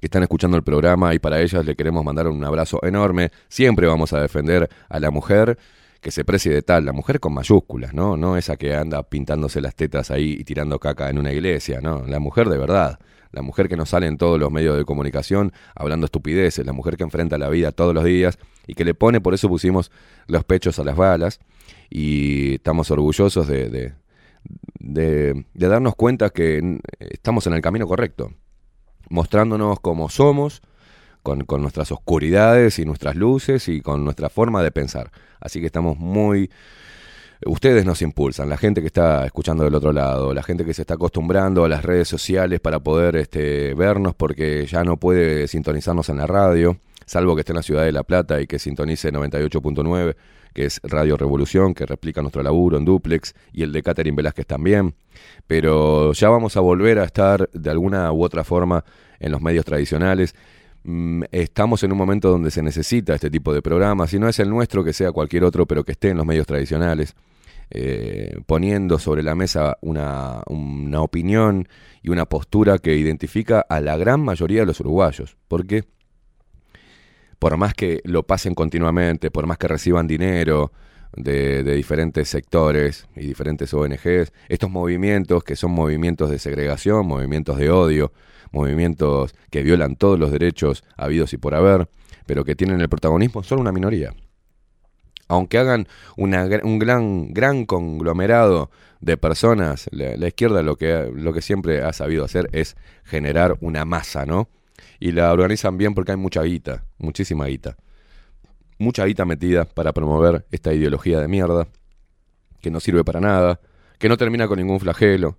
[0.00, 3.30] que están escuchando el programa y para ellas le queremos mandar un abrazo enorme.
[3.48, 5.58] Siempre vamos a defender a la mujer
[6.00, 8.16] que se precie de tal, la mujer con mayúsculas, ¿no?
[8.16, 12.04] No esa que anda pintándose las tetas ahí y tirando caca en una iglesia, ¿no?
[12.06, 12.98] La mujer de verdad.
[13.30, 16.96] La mujer que nos sale en todos los medios de comunicación hablando estupideces, la mujer
[16.96, 19.90] que enfrenta la vida todos los días y que le pone, por eso pusimos
[20.28, 21.38] los pechos a las balas
[21.90, 23.92] y estamos orgullosos de, de,
[24.78, 28.32] de- de darnos cuenta que estamos en el camino correcto,
[29.10, 30.62] mostrándonos como somos,
[31.22, 35.10] con, con nuestras oscuridades y nuestras luces y con nuestra forma de pensar.
[35.40, 36.50] Así que estamos muy...
[37.46, 40.82] Ustedes nos impulsan, la gente que está escuchando del otro lado, la gente que se
[40.82, 46.08] está acostumbrando a las redes sociales para poder este, vernos porque ya no puede sintonizarnos
[46.08, 49.12] en la radio, salvo que esté en la ciudad de La Plata y que sintonice
[49.12, 50.16] 98.9,
[50.52, 54.46] que es Radio Revolución, que replica nuestro laburo en duplex, y el de Catherine Velázquez
[54.46, 54.96] también.
[55.46, 58.84] Pero ya vamos a volver a estar de alguna u otra forma
[59.20, 60.34] en los medios tradicionales.
[60.84, 64.38] Mm, Estamos en un momento donde se necesita este tipo de programas, si no es
[64.38, 67.14] el nuestro, que sea cualquier otro, pero que esté en los medios tradicionales,
[67.70, 71.68] eh, poniendo sobre la mesa una, una opinión
[72.02, 75.36] y una postura que identifica a la gran mayoría de los uruguayos.
[75.48, 75.84] Porque
[77.38, 80.72] por más que lo pasen continuamente, por más que reciban dinero
[81.14, 87.58] de, de diferentes sectores y diferentes ONGs, estos movimientos que son movimientos de segregación, movimientos
[87.58, 88.12] de odio,
[88.52, 91.88] movimientos que violan todos los derechos habidos y por haber,
[92.26, 94.14] pero que tienen el protagonismo, son una minoría.
[95.28, 96.30] Aunque hagan un
[96.78, 98.70] gran, gran conglomerado
[99.00, 103.56] de personas, la, la izquierda lo que, lo que siempre ha sabido hacer es generar
[103.60, 104.48] una masa, ¿no?
[104.98, 107.76] Y la organizan bien porque hay mucha guita, muchísima guita.
[108.78, 111.68] Mucha guita metida para promover esta ideología de mierda,
[112.60, 113.60] que no sirve para nada,
[113.98, 115.36] que no termina con ningún flagelo,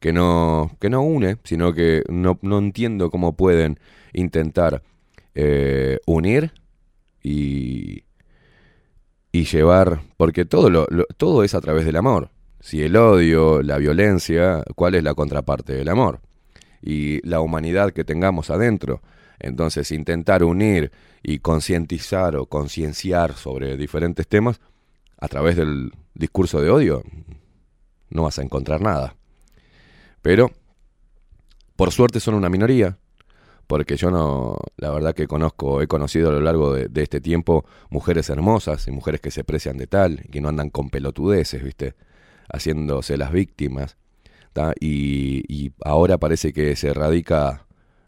[0.00, 3.78] que no, que no une, sino que no, no entiendo cómo pueden
[4.12, 4.82] intentar
[5.34, 6.52] eh, unir
[7.22, 8.04] y,
[9.32, 12.30] y llevar, porque todo, lo, lo- todo es a través del amor.
[12.60, 16.20] Si el odio, la violencia, ¿cuál es la contraparte del amor?
[16.82, 19.02] Y la humanidad que tengamos adentro.
[19.38, 20.92] Entonces, intentar unir
[21.22, 24.60] y concientizar o concienciar sobre diferentes temas
[25.18, 27.02] a través del discurso de odio,
[28.10, 29.14] no vas a encontrar nada.
[30.22, 30.50] Pero,
[31.76, 32.98] por suerte son una minoría,
[33.66, 37.64] porque yo no, la verdad que conozco, he conocido a lo largo de, este tiempo
[37.88, 41.94] mujeres hermosas y mujeres que se precian de tal, que no andan con pelotudeces, ¿viste?
[42.52, 43.96] Haciéndose las víctimas.
[44.80, 47.66] Y, ahora parece que se erradica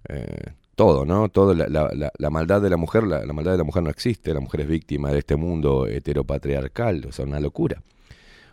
[0.09, 1.29] eh, todo, ¿no?
[1.29, 4.41] Todo la maldad de la mujer, la, la maldad de la mujer no existe, la
[4.41, 7.83] mujer es víctima de este mundo heteropatriarcal, o sea, una locura,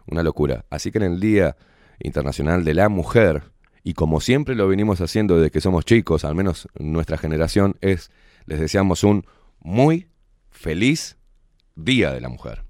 [0.06, 0.64] una locura.
[0.70, 1.58] Así que en el Día
[2.00, 3.44] Internacional de la Mujer,
[3.84, 8.12] y como siempre lo venimos haciendo desde que somos chicos, al menos nuestra generación, es,
[8.46, 9.26] les deseamos un
[9.60, 10.08] muy
[10.50, 11.18] Feliz
[11.76, 12.64] Día de la Mujer.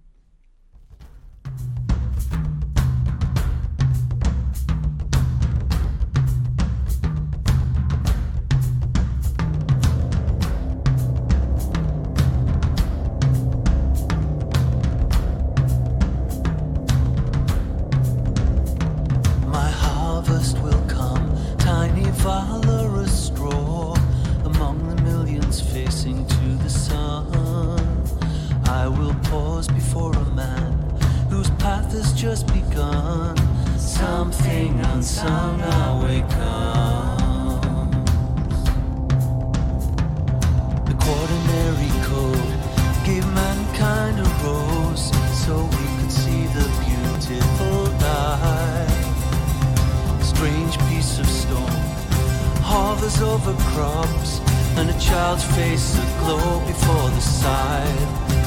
[53.17, 54.39] Over crops
[54.77, 57.99] and a child's face aglow before the sight.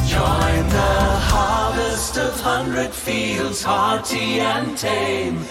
[0.06, 0.94] Join the
[1.34, 5.44] harvest of hundred fields, hearty and tame,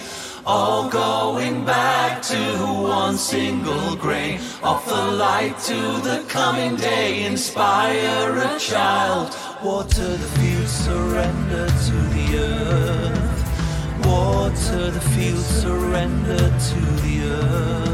[0.46, 2.36] all going back to
[2.82, 4.40] one single grain.
[4.62, 9.36] Offer light to the coming day, inspire a child.
[9.62, 14.06] Water the fields, surrender to the earth.
[14.06, 17.91] Water the fields, surrender to the earth.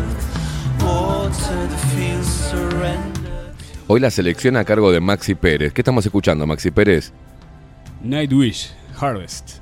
[3.91, 5.72] Hoy la selección a cargo de Maxi Pérez.
[5.72, 7.11] ¿Qué estamos escuchando, Maxi Pérez?
[8.03, 8.70] Nightwish,
[9.01, 9.61] Harvest.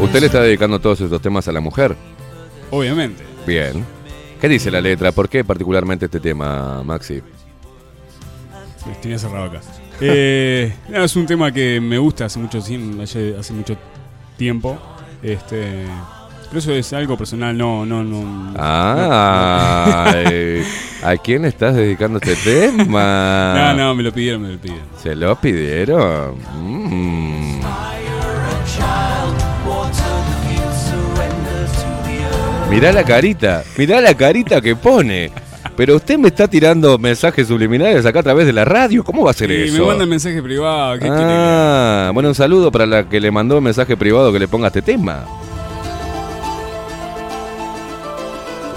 [0.00, 1.96] ¿Usted le está dedicando todos estos temas a la mujer?
[2.70, 3.24] Obviamente.
[3.46, 3.84] Bien.
[4.38, 5.12] ¿Qué dice la letra?
[5.12, 7.22] ¿Por qué particularmente este tema, Maxi?
[8.76, 9.60] Sí, Tenía cerrado acá.
[10.00, 13.76] Eh, no, es un tema que me gusta hace mucho, hace mucho
[14.36, 14.78] tiempo.
[15.22, 15.84] Este,
[16.52, 18.52] pero eso es algo personal, no, no, no.
[18.58, 20.62] Ah, eh,
[21.02, 23.54] ¿a quién estás dedicando este tema?
[23.72, 24.84] No, no, me lo pidieron, me lo pidieron.
[25.02, 26.34] ¿Se lo pidieron?
[26.60, 27.60] Mm.
[32.68, 35.30] Mirá la carita, mirá la carita que pone.
[35.74, 39.02] Pero usted me está tirando mensajes subliminales acá a través de la radio.
[39.02, 39.80] ¿Cómo va a ser Y eso?
[39.80, 40.94] me mandan mensaje privado.
[40.98, 41.14] ¿qué quiere?
[41.16, 44.66] ah, bueno, un saludo para la que le mandó un mensaje privado que le ponga
[44.66, 45.24] este tema.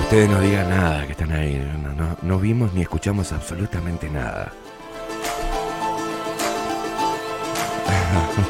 [0.05, 1.61] Ustedes no digan nada que están ahí.
[1.83, 4.51] No, no- no vimos ni escuchamos absolutamente nada.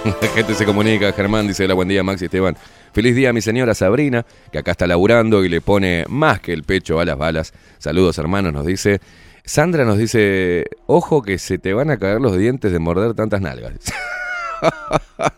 [0.22, 2.56] La gente se comunica, Germán dice, hola, buen día Maxi Esteban.
[2.94, 6.64] Feliz día mi señora Sabrina, que acá está laburando y le pone más que el
[6.64, 7.54] pecho a las balas.
[7.80, 9.00] Saludos hermanos, nos dice.
[9.44, 13.42] Sandra nos dice, ojo que se te van a caer los dientes de morder tantas
[13.42, 13.74] nalgas.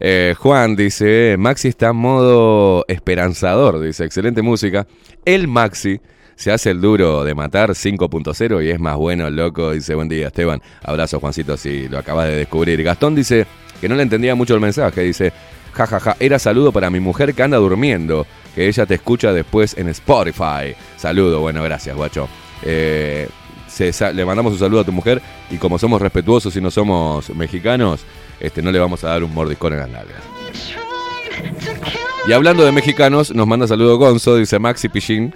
[0.00, 4.86] Eh, Juan dice, Maxi está en modo esperanzador, dice, excelente música.
[5.24, 6.00] El Maxi
[6.34, 10.26] se hace el duro de matar 5.0 y es más bueno, loco, dice, buen día
[10.26, 10.60] Esteban.
[10.82, 12.82] Abrazo Juancito si lo acabas de descubrir.
[12.82, 13.46] Gastón dice
[13.80, 15.32] que no le entendía mucho el mensaje, dice,
[15.72, 19.88] jajaja, era saludo para mi mujer que anda durmiendo, que ella te escucha después en
[19.88, 20.74] Spotify.
[20.96, 22.28] Saludo, bueno, gracias, guacho.
[22.62, 23.28] Eh,
[23.68, 27.30] se le mandamos un saludo a tu mujer y como somos respetuosos y no somos
[27.30, 28.04] mexicanos,
[28.40, 30.22] este, no le vamos a dar un mordiscón en las nalgas.
[32.26, 35.34] Y hablando de mexicanos, nos manda saludo Gonzo, dice Maxi Pichín.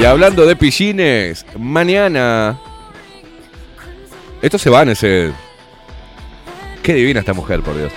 [0.00, 2.58] y hablando de pichines, mañana.
[4.40, 5.32] Esto se va en ese.
[6.82, 7.92] Qué divina esta mujer, por Dios.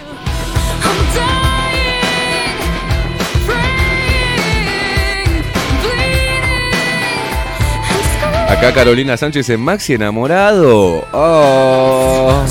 [8.50, 11.08] Acá Carolina Sánchez dice, Maxi enamorado.
[11.14, 12.44] Oh.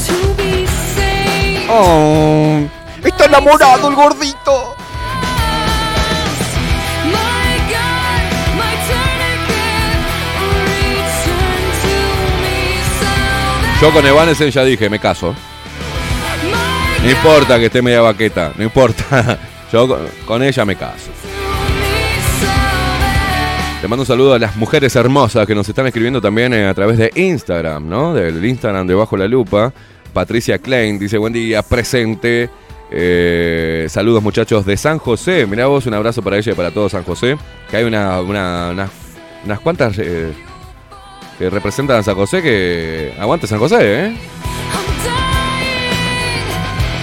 [3.05, 4.77] Está enamorado el gordito.
[13.81, 15.35] Yo con Evanescence ya dije, me caso.
[17.03, 19.39] No importa que esté media baqueta, no importa.
[19.73, 19.87] Yo
[20.27, 21.11] con ella me caso.
[23.81, 26.75] Te mando un saludo a las mujeres hermosas que nos están escribiendo también eh, a
[26.75, 28.13] través de Instagram, ¿no?
[28.13, 29.73] Del Instagram de Bajo la Lupa.
[30.13, 32.51] Patricia Klein dice, buen día, presente.
[32.91, 35.47] Eh, saludos muchachos de San José.
[35.47, 37.37] Mirá vos, un abrazo para ella y para todo San José.
[37.71, 38.91] Que hay una, una- unas,
[39.45, 40.33] unas cuantas eh,
[41.39, 43.15] que representan a San José que...
[43.17, 43.77] Aguante San José,
[44.07, 44.17] ¿eh?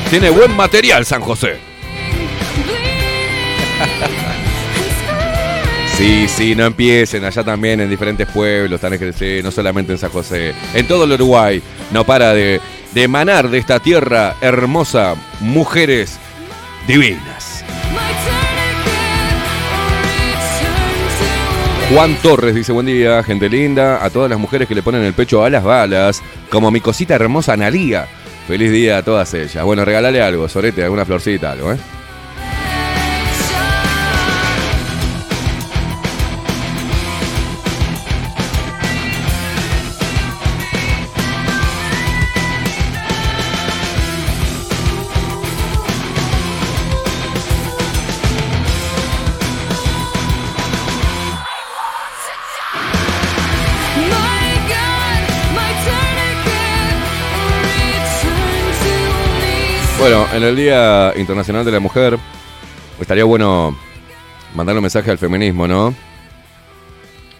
[0.10, 1.56] Tiene buen material San José.
[5.98, 7.24] Sí, sí, no empiecen.
[7.24, 9.00] Allá también en diferentes pueblos, están
[9.44, 10.54] no solamente en San José.
[10.74, 12.60] En todo el Uruguay no para de,
[12.94, 16.18] de emanar de esta tierra hermosa mujeres
[16.86, 17.64] divinas.
[21.94, 25.14] Juan Torres dice buen día, gente linda, a todas las mujeres que le ponen el
[25.14, 28.08] pecho a las balas, como mi cosita hermosa Analía.
[28.48, 29.64] Feliz día a todas ellas.
[29.64, 31.78] Bueno, regalale algo, Sorete, alguna florcita, algo, ¿eh?
[60.08, 62.20] Bueno, en el Día Internacional de la Mujer,
[63.02, 63.76] estaría bueno
[64.54, 65.96] mandarle un mensaje al feminismo, ¿no?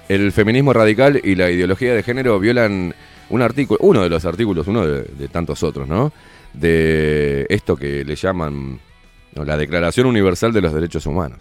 [0.10, 2.96] El feminismo radical y la ideología de género violan
[3.30, 6.12] un artículo, uno de los artículos, uno de, tantos otros, ¿no?
[6.54, 8.80] De esto que le llaman
[9.36, 11.38] la Declaración Universal de los Derechos Humanos.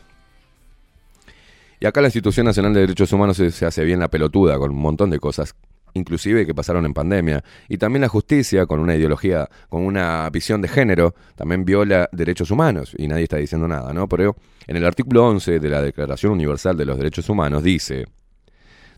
[1.81, 4.79] Y acá la Institución Nacional de Derechos Humanos se hace bien la pelotuda con un
[4.79, 5.55] montón de cosas,
[5.95, 7.42] inclusive que pasaron en pandemia.
[7.68, 12.51] Y también la justicia, con una ideología, con una visión de género, también viola derechos
[12.51, 12.95] humanos.
[12.99, 14.09] Y nadie está diciendo nada, ¿no?
[14.09, 14.36] Pero
[14.66, 18.05] en el artículo 11 de la Declaración Universal de los Derechos Humanos dice,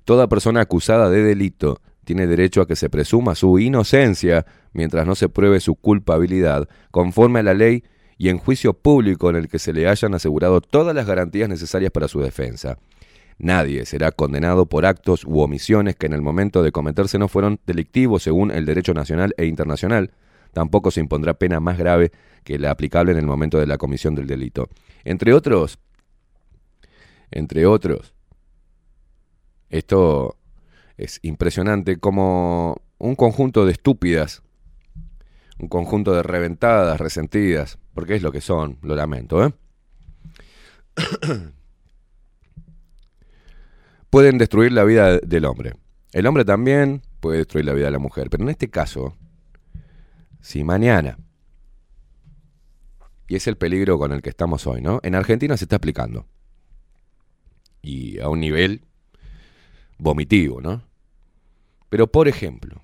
[0.04, 5.16] Toda persona acusada de delito tiene derecho a que se presuma su inocencia mientras no
[5.16, 7.82] se pruebe su culpabilidad, conforme a la ley
[8.16, 11.90] y en juicio público en el que se le hayan asegurado todas las garantías necesarias
[11.90, 12.78] para su defensa.
[13.38, 17.60] Nadie será condenado por actos u omisiones que en el momento de cometerse no fueron
[17.66, 20.12] delictivos según el derecho nacional e internacional.
[20.52, 22.12] Tampoco se impondrá pena más grave
[22.44, 24.68] que la aplicable en el momento de la comisión del delito.
[25.04, 25.78] Entre otros,
[27.30, 28.14] entre otros,
[29.68, 30.36] esto
[30.96, 34.42] es impresionante como un conjunto de estúpidas,
[35.58, 39.52] un conjunto de reventadas, resentidas, porque es lo que son, lo lamento, ¿eh?
[44.16, 45.74] Pueden destruir la vida del hombre.
[46.10, 49.14] El hombre también puede destruir la vida de la mujer, pero en este caso,
[50.40, 51.18] si mañana,
[53.28, 55.00] y es el peligro con el que estamos hoy, ¿no?
[55.02, 56.26] En Argentina se está aplicando.
[57.82, 58.86] Y a un nivel
[59.98, 60.82] vomitivo, ¿no?
[61.90, 62.80] Pero por ejemplo,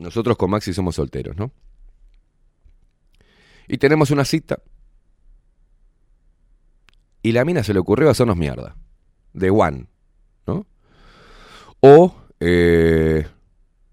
[0.00, 1.52] nosotros con Maxi somos solteros, ¿no?
[3.68, 4.60] Y tenemos una cita.
[7.22, 8.74] Y la mina se le ocurrió hacernos mierda.
[9.32, 9.86] De one,
[10.46, 10.66] ¿no?
[11.80, 13.26] O eh,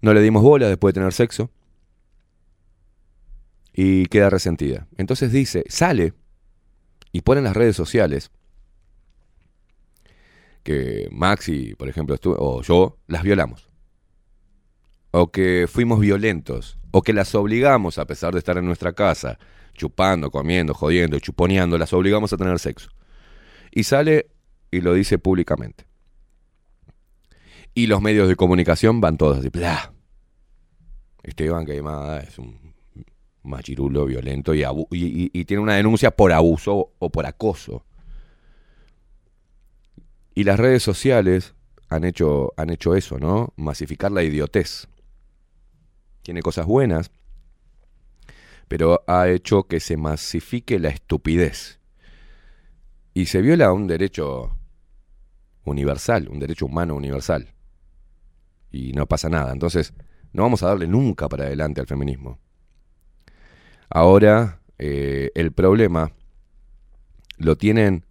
[0.02, 1.50] no le dimos bola después de tener sexo.
[3.72, 4.88] Y queda resentida.
[4.96, 6.12] Entonces dice, sale
[7.12, 8.30] y pone en las redes sociales
[10.62, 13.70] que Maxi, por ejemplo, o yo, las violamos.
[15.10, 16.78] O que fuimos violentos.
[16.90, 19.38] O que las obligamos, a pesar de estar en nuestra casa,
[19.74, 22.90] chupando, comiendo, jodiendo, chuponeando, las obligamos a tener sexo.
[23.70, 24.28] Y sale
[24.70, 25.84] y lo dice públicamente.
[27.74, 29.92] Y los medios de comunicación van todos así, bla.
[31.22, 32.74] Esteban Queimada es un
[33.42, 37.84] machirulo violento y, abu- y- tiene una denuncia por abuso o por acoso.
[40.34, 41.54] Y las redes sociales
[41.88, 43.52] han hecho, han hecho eso, ¿no?
[43.56, 44.88] Masificar la idiotez.
[46.22, 47.10] Tiene cosas buenas,
[48.68, 51.80] pero ha hecho que se masifique la estupidez.
[53.14, 54.56] Y se viola un derecho
[55.64, 57.48] universal, un derecho humano universal.
[58.70, 59.52] Y no pasa nada.
[59.52, 59.92] Entonces,
[60.32, 62.38] no vamos a darle nunca para adelante al feminismo.
[63.88, 66.12] Ahora, eh, el problema
[67.38, 68.04] lo tienen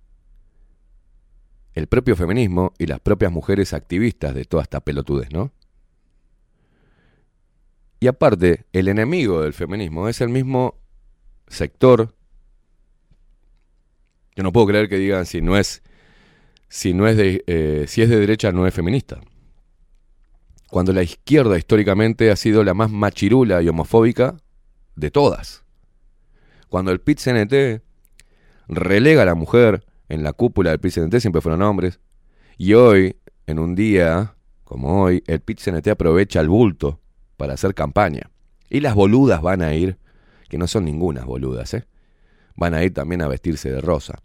[1.74, 5.52] el propio feminismo y las propias mujeres activistas de toda esta pelotudez, ¿no?
[8.02, 10.76] Y aparte, el enemigo del feminismo es el mismo
[11.48, 12.16] sector.
[14.36, 15.84] Yo no puedo creer que digan si no es
[16.70, 19.20] si no es de eh, si es de derecha no es feminista.
[20.70, 24.38] Cuando la izquierda históricamente ha sido la más machirula y homofóbica
[24.96, 25.64] de todas.
[26.70, 27.82] Cuando el PIT-CNT
[28.68, 32.00] relega a la mujer en la cúpula del PIT-CNT siempre fueron hombres.
[32.58, 33.18] Y hoy,
[33.48, 37.00] en un día como hoy, el PIT-CNT aprovecha el bulto
[37.38, 38.30] para hacer campaña.
[38.70, 39.98] Y las boludas van a ir,
[40.48, 41.88] que no son ningunas boludas, ¿eh?
[42.56, 44.20] Van a ir también a vestirse de rosa.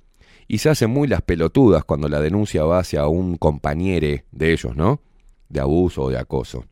[0.48, 4.76] Y se hacen muy las pelotudas cuando la denuncia va hacia un compañere de ellos,
[4.76, 5.00] ¿no?
[5.48, 6.64] De abuso o de acoso.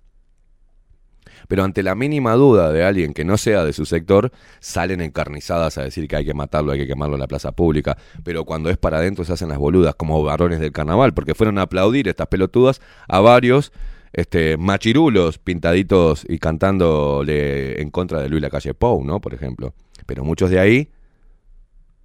[1.48, 5.78] Pero ante la mínima duda de alguien que no sea de su sector, salen encarnizadas
[5.78, 7.96] a decir que hay que matarlo, hay que quemarlo en la plaza pública.
[8.24, 11.58] Pero cuando es para adentro se hacen las boludas, como varones del carnaval, porque fueron
[11.58, 13.72] a aplaudir estas pelotudas a varios
[14.12, 19.20] este, machirulos pintaditos y cantándole en contra de Luis Lacalle Pou, ¿no?
[19.20, 19.74] Por ejemplo.
[20.06, 20.88] Pero muchos de ahí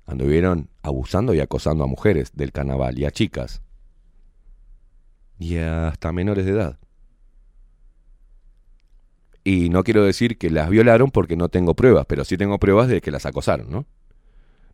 [0.08, 3.62] anduvieron abusando y acosando a mujeres del carnaval y a chicas.
[5.40, 6.80] y hasta menores de edad.
[9.44, 12.88] Y no quiero decir que las violaron porque no tengo pruebas, pero sí tengo pruebas
[12.88, 13.86] de que las acosaron, ¿no?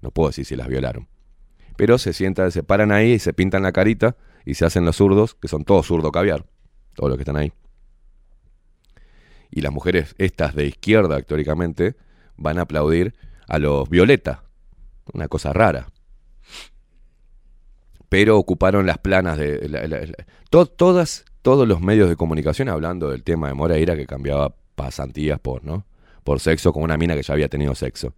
[0.02, 1.10] No puedo decir si las violaron.
[1.76, 4.16] Pero se sientan, se paran ahí y se pintan la carita
[4.46, 6.46] y se hacen los zurdos, que son todos zurdo caviar,
[6.96, 7.52] todos los que están ahí.
[9.52, 11.96] Y las mujeres, estas de izquierda, teóricamente,
[12.38, 13.16] van a aplaudir
[13.48, 14.44] a los violeta.
[15.12, 15.88] Una cosa rara.
[18.10, 20.16] Pero ocuparon las planas de.
[20.50, 25.66] todas, todos los medios de comunicación hablando del tema de Moreira que cambiaba pasantías por,
[25.66, 25.86] ¿no?
[26.24, 28.14] Por sexo con una mina que ya había tenido sexo.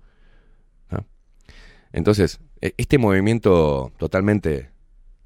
[1.96, 4.70] Entonces, e- este movimiento totalmente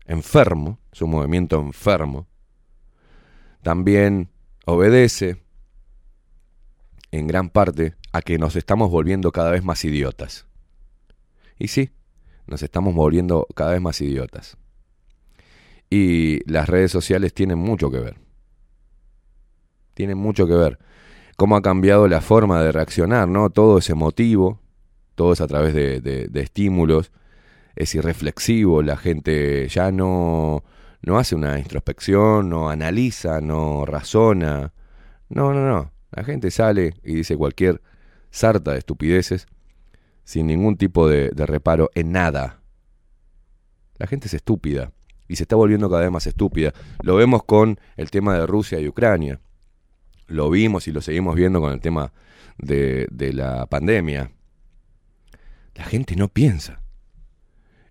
[0.06, 2.28] enfermo, es un movimiento enfermo,
[3.64, 4.30] también
[4.66, 5.42] obedece
[7.12, 10.46] en gran parte a que nos estamos volviendo cada vez más idiotas.
[11.60, 11.92] Y sí,
[12.48, 14.58] nos estamos volviendo cada vez más idiotas.
[15.90, 18.18] Y las redes sociales tienen mucho que ver.
[19.94, 20.80] Tienen mucho que ver.
[21.38, 23.50] Cómo ha cambiado la forma de reaccionar, ¿no?
[23.50, 24.60] Todo es emotivo,
[25.16, 27.12] todo es a través de, de- de estímulos,
[27.76, 30.64] es irreflexivo, la gente ya no,
[31.02, 34.74] no hace una introspección, no analiza, no razona.
[35.30, 35.92] No, no, no.
[36.12, 37.82] La gente sale y dice cualquier
[38.32, 39.48] sarta de estupideces
[40.30, 42.62] sin ningún tipo de, reparo en nada.
[43.98, 44.92] La gente es estúpida
[45.28, 46.72] y se está volviendo cada vez más estúpida.
[47.02, 49.42] Lo vemos con el tema de Rusia y Ucrania.
[50.28, 52.14] Lo vimos y lo seguimos viendo con el tema
[52.60, 54.32] de, de la pandemia.
[55.74, 56.84] La gente no piensa.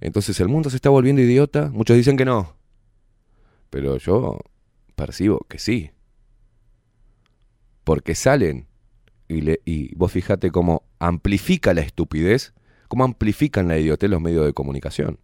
[0.01, 1.71] Entonces el mundo se está volviendo idiota.
[1.73, 2.55] Muchos dicen que no.
[3.69, 4.39] Pero yo
[4.95, 5.91] percibo que sí.
[7.83, 8.68] Porque salen
[9.29, 12.55] y, vos fíjate cómo amplifica la estupidez,
[12.89, 15.19] cómo amplifican la idiotez los medios de comunicación.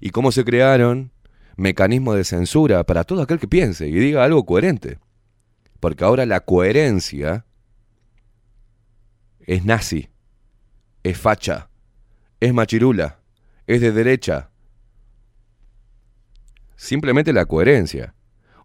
[0.00, 1.12] Y cómo se crearon
[1.56, 4.98] mecanismos de censura para todo aquel que piense y diga algo coherente.
[5.80, 7.46] Porque ahora la coherencia
[9.40, 10.10] es nazi,
[11.02, 11.70] es facha,
[12.40, 13.20] es machirula,
[13.66, 14.50] es de derecha.
[16.76, 18.14] Simplemente la coherencia,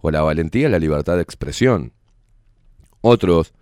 [0.01, 1.93] o la valentía, la libertad de expresión.
[2.99, 3.53] Otros,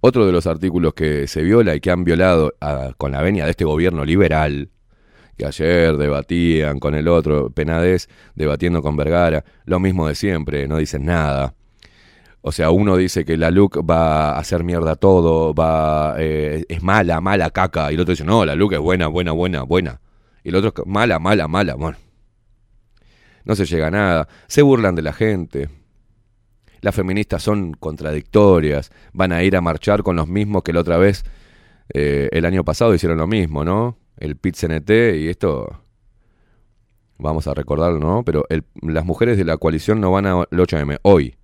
[0.00, 2.54] otro de los artículos que se viola y que han violado
[2.96, 4.70] con la venia de este gobierno liberal,
[5.36, 10.76] que ayer debatían con el otro, Penades debatiendo con Vergara, lo mismo de siempre, no
[10.76, 11.54] dicen nada.
[12.40, 16.82] O sea, uno dice que la LUC va a hacer mierda todo, va eh, es
[16.82, 20.00] mala, mala caca, y el otro dice, no, la LUC es buena, buena, buena, buena.
[20.44, 21.98] Y el otro es mala, mala, mala, bueno.
[23.44, 25.68] No se llega a nada, se burlan de la gente.
[26.80, 30.96] Las feministas son contradictorias, van a ir a marchar con los mismos que la otra
[30.96, 31.24] vez,
[31.92, 33.98] eh, el año pasado hicieron lo mismo, ¿no?
[34.16, 35.80] El PIT-CNT y esto,
[37.18, 38.24] vamos a recordarlo, ¿no?
[38.24, 38.44] Pero
[38.82, 41.36] las mujeres de la coalición no van al 8M hoy,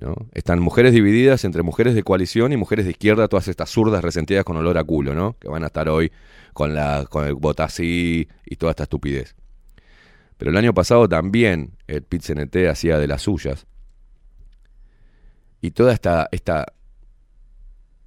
[0.00, 0.14] ¿no?
[0.32, 4.44] Están mujeres divididas entre mujeres de coalición y mujeres de izquierda, todas estas zurdas resentidas
[4.44, 5.36] con olor a culo, ¿no?
[5.38, 6.12] Que van a estar hoy
[6.52, 9.34] con, el botasí y toda esta estupidez.
[10.38, 13.66] Pero el año pasado también el PIT-CNT hacía de las suyas.
[15.60, 16.66] Y toda esta, esta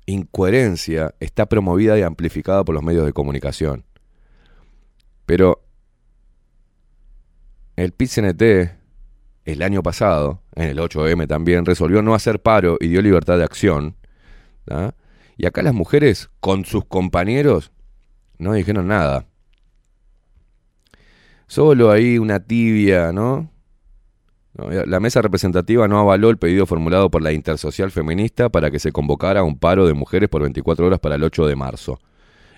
[0.05, 3.85] incoherencia está promovida y amplificada por los medios de comunicación.
[5.25, 5.61] Pero
[7.75, 8.79] el PIT-CNT
[9.51, 13.43] el año pasado, en el 8M también, resolvió no hacer paro y dio libertad de
[13.43, 13.95] acción.
[15.37, 17.71] Y acá las mujeres, con sus compañeros,
[18.37, 19.25] no dijeron nada.
[21.47, 23.51] Solo ahí una tibia, ¿no?
[24.53, 28.91] La mesa representativa no avaló el pedido formulado por la Intersocial Feminista para que se
[28.91, 31.99] convocara un paro de mujeres por 24 horas para el 8 de marzo.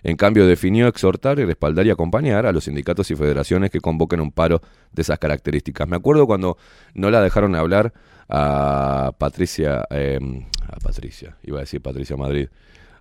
[0.04, 4.20] En cambio, definió exhortar y respaldar y acompañar a los sindicatos y federaciones que convoquen
[4.22, 4.62] un paro
[4.92, 5.88] de esas características.
[5.88, 6.58] Me acuerdo cuando
[6.96, 7.94] no la dejaron hablar
[8.28, 10.20] a Patricia, eh,
[10.68, 12.48] a Patricia, iba a decir Patricia Madrid,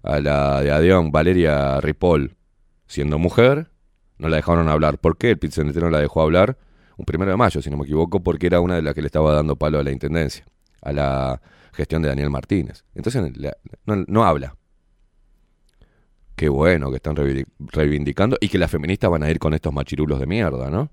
[0.02, 2.34] a la de Adión, Valeria Ripoll,
[2.86, 3.68] siendo mujer,
[4.18, 4.98] no la dejaron hablar.
[4.98, 6.58] ¿Por qué el pit no la dejó hablar?
[6.96, 9.06] Un primero de mayo, si no me equivoco, porque era una de las que le
[9.06, 10.44] estaba dando palo a la intendencia,
[10.82, 12.84] a la gestión de Daniel Martínez.
[12.94, 13.22] Entonces
[13.86, 14.56] no, no habla.
[16.36, 19.72] Qué bueno que están reivindic- reivindicando y que las feministas van a ir con estos
[19.72, 20.90] machirulos de mierda, ¿no?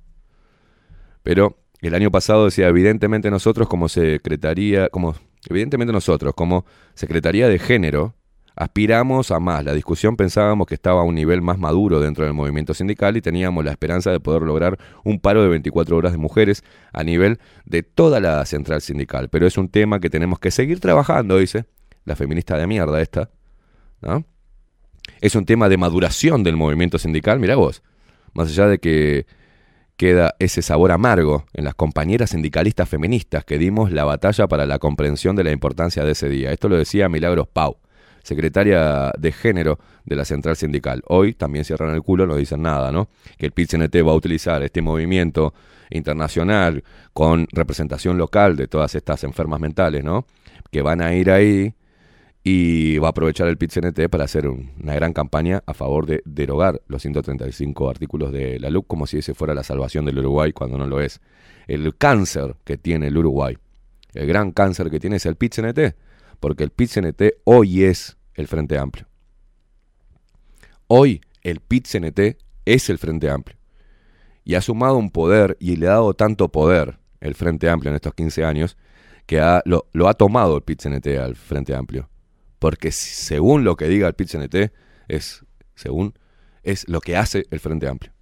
[1.24, 5.16] Pero el año pasado decía, evidentemente nosotros como secretaría, como
[5.50, 8.16] evidentemente nosotros como Secretaría de Género
[8.58, 9.64] aspiramos a más.
[9.64, 13.22] La discusión pensábamos que estaba a un nivel más maduro dentro del movimiento sindical y
[13.22, 17.40] teníamos la esperanza de poder lograr un paro de 24 horas de mujeres a nivel
[17.66, 19.30] de toda la central sindical.
[19.30, 21.66] Pero es un tema que tenemos que seguir trabajando, dice
[22.04, 23.30] la feminista de mierda esta.
[25.22, 27.84] Es un tema de maduración del movimiento sindical, mirá vos.
[28.34, 29.26] Más allá de que,
[29.98, 34.78] queda ese sabor amargo en las compañeras sindicalistas feministas que dimos la batalla para la
[34.78, 36.52] comprensión de la importancia de ese día.
[36.52, 37.78] Esto lo decía Milagros Pau,
[38.28, 41.02] secretaria de género de la central sindical.
[41.08, 43.08] Hoy también cierran el culo, no dicen nada, ¿no?
[43.38, 45.54] Que el PIT-CNT va a utilizar este movimiento
[45.90, 50.26] internacional con representación local de todas estas enfermas mentales, ¿no?
[50.72, 51.74] Que van a ir ahí
[52.44, 56.22] y va a aprovechar el PIT-CNT para hacer un- una gran campaña a favor de
[56.26, 60.52] derogar los 135 artículos de la LUC como si ese fuera la salvación del Uruguay
[60.52, 61.20] cuando no lo es.
[61.68, 63.58] El cáncer que tiene el Uruguay,
[64.14, 65.96] el gran cáncer que tiene es el PIT-CNT,
[66.40, 69.08] porque el PIT-CNT hoy es el Frente Amplio.
[70.88, 73.58] Hoy el PIT-CNT es el Frente Amplio.
[74.44, 77.96] Y ha sumado un poder y le ha dado tanto poder el Frente Amplio en
[77.96, 78.78] estos 15 años
[79.26, 82.10] que ha- lo, ha tomado el PIT-CNT al Frente Amplio.
[82.60, 84.72] Porque según lo que diga el PIT-CNT,
[85.10, 86.14] es, según,
[86.64, 88.14] es lo que hace el Frente Amplio.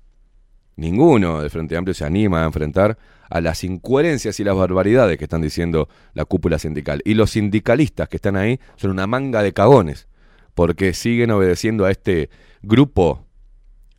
[0.77, 2.97] Ninguno del Frente Amplio se anima a enfrentar
[3.29, 7.01] a las incoherencias y las barbaridades que están diciendo la cúpula sindical.
[7.05, 10.07] Y los sindicalistas que están ahí son una manga de cagones,
[10.53, 12.29] porque siguen obedeciendo a este
[12.61, 13.25] grupo,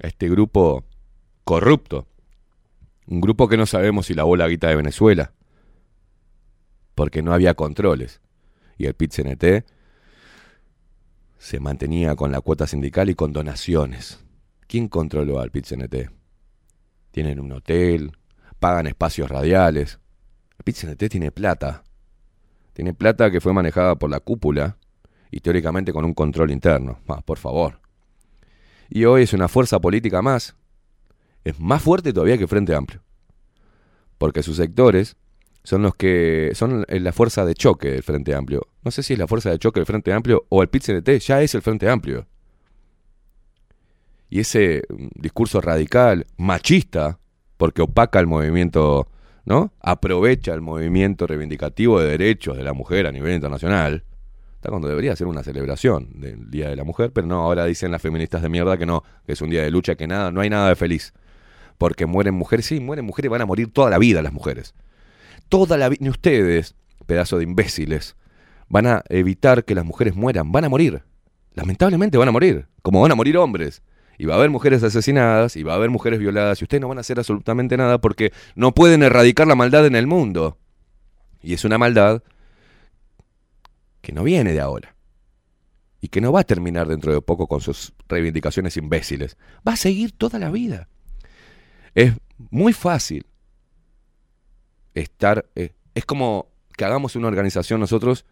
[0.03, 0.85] a este grupo
[1.45, 2.07] corrupto.
[3.07, 5.33] Un grupo que no sabemos si lavó la guita de Venezuela,
[6.95, 8.21] porque no había controles.
[8.79, 9.65] Y el PIT-CNT
[11.39, 14.25] se mantenía con la cuota sindical y con donaciones.
[14.67, 16.11] ¿Quién controló al PIT-CNT?
[17.13, 18.13] Tienen un hotel,
[18.59, 19.99] pagan espacios radiales.
[20.59, 21.85] El PIT-CNT tiene plata.
[22.73, 24.77] Tiene plata que fue manejada por la cúpula
[25.31, 26.99] y teóricamente con un control interno.
[27.09, 27.81] Ah, por favor.
[28.89, 30.57] Y hoy es una fuerza política más.
[31.45, 33.03] Es más fuerte todavía que Frente Amplio.
[34.19, 35.17] Porque sus sectores
[35.65, 38.69] son los que son la fuerza de choque del Frente Amplio.
[38.83, 41.43] No sé si es la fuerza de choque del Frente Amplio o el PIT-CNT ya
[41.43, 42.27] es el Frente Amplio.
[44.29, 47.19] Y ese mm, discurso radical, machista,
[47.57, 49.09] porque opaca el movimiento,
[49.45, 49.73] ¿no?
[49.81, 54.05] Aprovecha el movimiento reivindicativo de derechos de la mujer a nivel internacional.
[54.57, 57.91] Está cuando debería ser una celebración del Día de la Mujer, pero no, ahora dicen
[57.93, 60.41] las feministas de mierda que no, que es un día de lucha, que nada, no
[60.41, 61.13] hay nada de feliz.
[61.79, 64.75] Porque mueren mujeres, sí, mueren mujeres, van a morir toda la vida las mujeres.
[65.49, 66.75] Toda la vida, ni ustedes,
[67.07, 68.17] pedazo de imbéciles,
[68.69, 71.03] van a evitar que las mujeres mueran, van a morir.
[71.55, 73.83] Lamentablemente van a morir, como van a morir hombres.
[74.19, 76.89] Y va a haber mujeres asesinadas, y va a haber mujeres violadas, y ustedes no
[76.89, 80.59] van a hacer absolutamente nada porque no pueden erradicar la maldad en el mundo.
[81.43, 82.23] Y es una maldad
[84.01, 84.95] que no viene de ahora.
[86.01, 89.37] Y que no va a terminar dentro de poco con sus reivindicaciones imbéciles.
[89.67, 90.89] Va a seguir toda la vida.
[91.95, 92.13] Es
[92.51, 93.27] muy fácil
[94.95, 95.47] estar...
[95.55, 98.27] eh, es como que hagamos una organización nosotros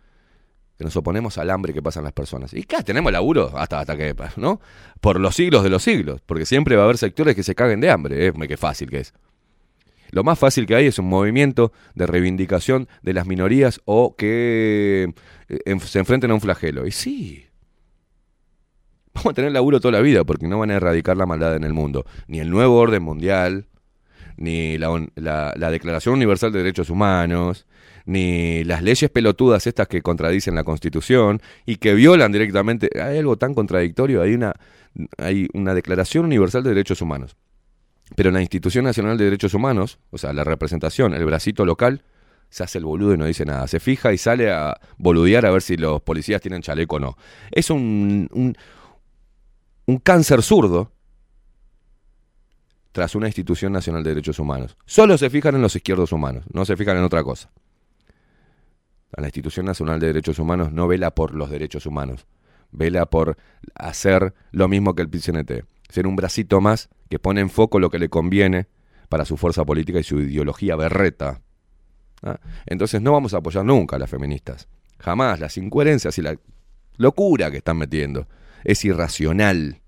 [0.76, 2.52] que nos oponemos al hambre que pasan las personas.
[2.52, 4.60] Y acá tenemos laburo hasta, hasta que, ¿no?
[5.00, 6.20] Por los siglos de los siglos.
[6.26, 8.26] Porque siempre va a haber sectores que se caguen de hambre.
[8.26, 8.32] ¿eh?
[8.48, 9.14] Qué fácil que es.
[10.10, 15.12] Lo más fácil que hay es un movimiento de reivindicación de las minorías o que
[15.48, 16.86] eh, se enfrenten a un flagelo.
[16.86, 17.46] Y sí.
[19.12, 21.62] Vamos a tener laburo toda la vida porque no van a erradicar la maldad en
[21.64, 22.04] el mundo.
[22.26, 23.66] Ni el nuevo orden mundial,
[24.36, 27.66] ni la- la Declaración Universal de Derechos Humanos,
[28.06, 32.90] ni las leyes pelotudas estas que contradicen la Constitución y que violan directamente.
[33.00, 34.22] Hay algo tan contradictorio.
[34.22, 34.54] Hay una,
[35.18, 37.36] hay una Declaración Universal de Derechos Humanos.
[38.16, 42.02] Pero la Institución Nacional de Derechos Humanos, o sea, la representación, el bracito local,
[42.50, 43.66] se hace el boludo y no dice nada.
[43.66, 47.16] Se fija y sale a boludear a ver si los policías tienen chaleco o no.
[47.50, 48.56] Es un, un,
[49.86, 50.92] un cáncer zurdo
[52.92, 54.76] tras una institución nacional de derechos humanos.
[54.86, 57.50] Solo se fijan en los izquierdos humanos, no se fijan en otra cosa.
[59.16, 62.26] La institución nacional de derechos humanos no vela por los derechos humanos,
[62.72, 63.36] vela por
[63.74, 67.90] hacer lo mismo que el PCNT, ser un bracito más que pone en foco lo
[67.90, 68.66] que le conviene
[69.08, 71.40] para su fuerza política y su ideología berreta.
[72.22, 72.40] ¿Ah?
[72.66, 74.66] Entonces no vamos a apoyar nunca a las feministas.
[74.98, 75.38] Jamás.
[75.38, 76.36] Las incoherencias y la
[76.96, 78.26] locura que están metiendo.
[78.64, 79.82] Es irracional.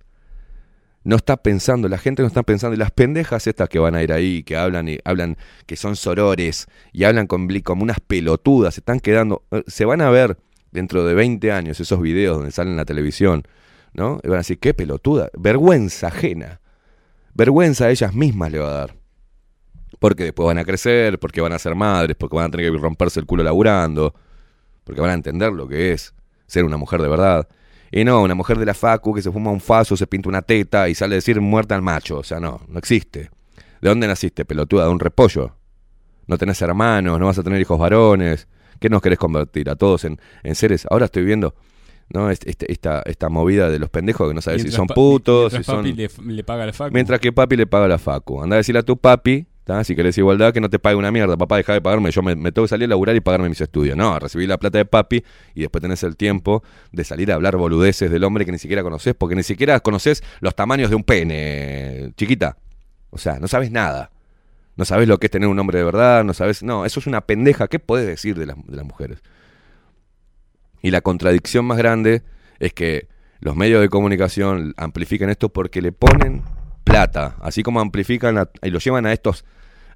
[1.07, 2.74] No está pensando, la gente no está pensando.
[2.74, 5.95] Y las pendejas estas que van a ir ahí, que hablan y hablan que son
[5.95, 9.45] sorores y hablan con, como unas pelotudas, se están quedando.
[9.53, 10.37] eh, Se van a ver
[10.73, 13.45] dentro de 20 años esos videos donde salen en la televisión,
[13.95, 14.20] ¿no?
[14.24, 15.31] Y van a decir, qué pelotuda.
[15.39, 16.61] Vergüenza ajena.
[17.35, 18.97] Vergüenza a ellas mismas le va a dar.
[20.01, 22.78] Porque después van a crecer, porque van a ser madres, porque van a tener que
[22.78, 24.12] romperse el culo laburando,
[24.83, 26.15] porque van a entender lo que es
[26.49, 27.49] ser una mujer de verdad.
[27.97, 30.43] Y no, una mujer de la facu que se fuma un faso, se pinta una
[30.43, 32.18] teta y sale a decir muerta al macho.
[32.18, 33.31] O sea, no, no existe.
[33.81, 34.85] ¿De dónde naciste, pelotuda?
[34.85, 35.56] ¿De un repollo?
[36.27, 38.48] No tenés hermanos, no vas a tener hijos varones.
[38.81, 39.70] ¿Qué nos querés convertir?
[39.70, 40.86] A todos en, en seres.
[40.90, 41.55] Ahora estoy viendo
[42.10, 42.31] ¿no?
[42.31, 45.66] Este- esta, esta movida de los pendejos que no sabes si son putos, si mientras
[45.66, 45.77] son...
[45.85, 46.93] papi le, le paga la facu.
[46.93, 48.43] Mientras que papi le paga la facu.
[48.43, 49.82] Anda a decirle a tu papi, ¿tá?
[49.82, 51.36] si querés igualdad, que no te pague una mierda.
[51.36, 52.12] Papá, deja de pagarme.
[52.12, 53.97] Yo me, tengo que salir a laburar y pagarme mis estudios.
[53.97, 55.24] No, recibí la plata de papi
[55.55, 56.62] y después tenés el tiempo
[56.93, 60.22] de salir a hablar boludeces del hombre que ni siquiera conoces, porque ni siquiera conoces
[60.40, 62.56] los tamaños de un pene, chiquita.
[63.10, 64.12] O sea, no sabes nada.
[64.76, 66.62] No sabes lo que es tener un hombre de verdad, no sabes.
[66.62, 67.66] No, eso es una pendeja.
[67.66, 69.18] ¿Qué podés decir de las, de las mujeres?
[70.80, 72.22] Y la contradicción más grande
[72.60, 73.09] es que
[73.40, 76.44] los medios de comunicación amplifican esto porque le ponen
[76.84, 79.44] plata, así como amplifican y lo llevan a estos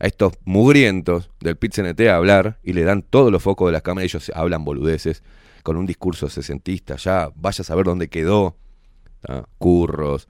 [0.00, 3.82] a estos mugrientos del PIT-CNT a hablar y le dan todos los focos de las
[3.82, 5.22] cámaras, ellos hablan boludeces
[5.62, 8.56] con un discurso sesentista, ya vaya a saber dónde quedó,
[9.58, 10.28] curros,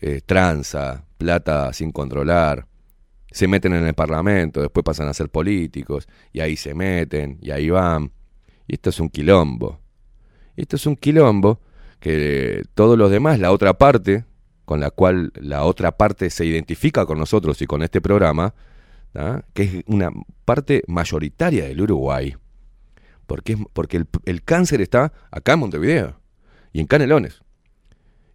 [0.00, 2.66] eh, tranza, plata sin controlar,
[3.30, 7.50] se meten en el parlamento, después pasan a ser políticos, y ahí se meten, y
[7.50, 8.12] ahí van,
[8.66, 9.78] y esto es un quilombo.
[10.56, 11.60] Esto es un quilombo
[12.00, 14.24] que todos los demás, la otra parte,
[14.64, 18.54] con la cual la otra parte se identifica con nosotros y con este programa,
[19.54, 20.10] que es una
[20.44, 22.36] parte mayoritaria del Uruguay,
[23.26, 26.20] porque, es, porque el, cáncer está acá en Montevideo
[26.72, 27.42] y en Canelones.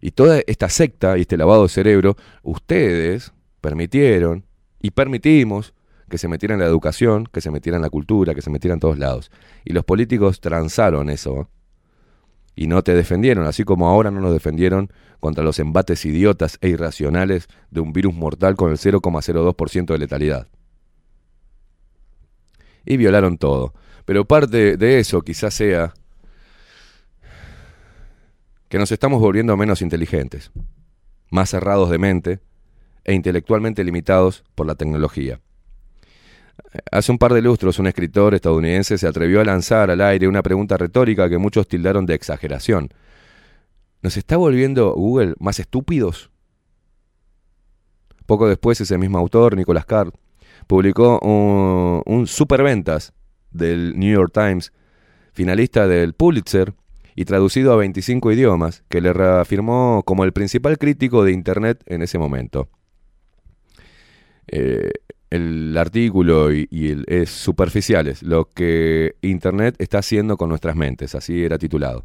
[0.00, 4.44] Y toda esta secta y este lavado de cerebro, ustedes permitieron
[4.80, 5.74] y permitimos
[6.08, 8.74] que se metiera en la educación, que se metiera en la cultura, que se metiera
[8.74, 9.30] en todos lados.
[9.64, 11.48] Y los políticos transaron eso
[12.54, 14.90] y no te defendieron, así como ahora no nos defendieron
[15.20, 20.48] contra los embates idiotas e irracionales de un virus mortal con el 0,02% de letalidad.
[22.86, 23.74] Y violaron todo.
[24.06, 25.92] Pero parte de eso quizás sea
[28.68, 30.50] que nos estamos volviendo menos inteligentes,
[31.30, 32.40] más cerrados de mente
[33.04, 35.40] e intelectualmente limitados por la tecnología.
[36.90, 40.42] Hace un par de lustros un escritor estadounidense se atrevió a lanzar al aire una
[40.42, 42.88] pregunta retórica que muchos tildaron de exageración.
[44.02, 46.30] ¿Nos está volviendo Google más estúpidos?
[48.26, 50.12] Poco después ese mismo autor, Nicolas Carr,
[50.66, 53.12] publicó un, un superventas
[53.50, 54.72] del New York Times,
[55.32, 56.74] finalista del Pulitzer
[57.14, 62.02] y traducido a 25 idiomas, que le reafirmó como el principal crítico de Internet en
[62.02, 62.68] ese momento.
[64.48, 64.90] Eh,
[65.30, 66.68] el artículo y,
[67.06, 72.04] es superficiales, lo que Internet está haciendo con nuestras mentes, así era titulado.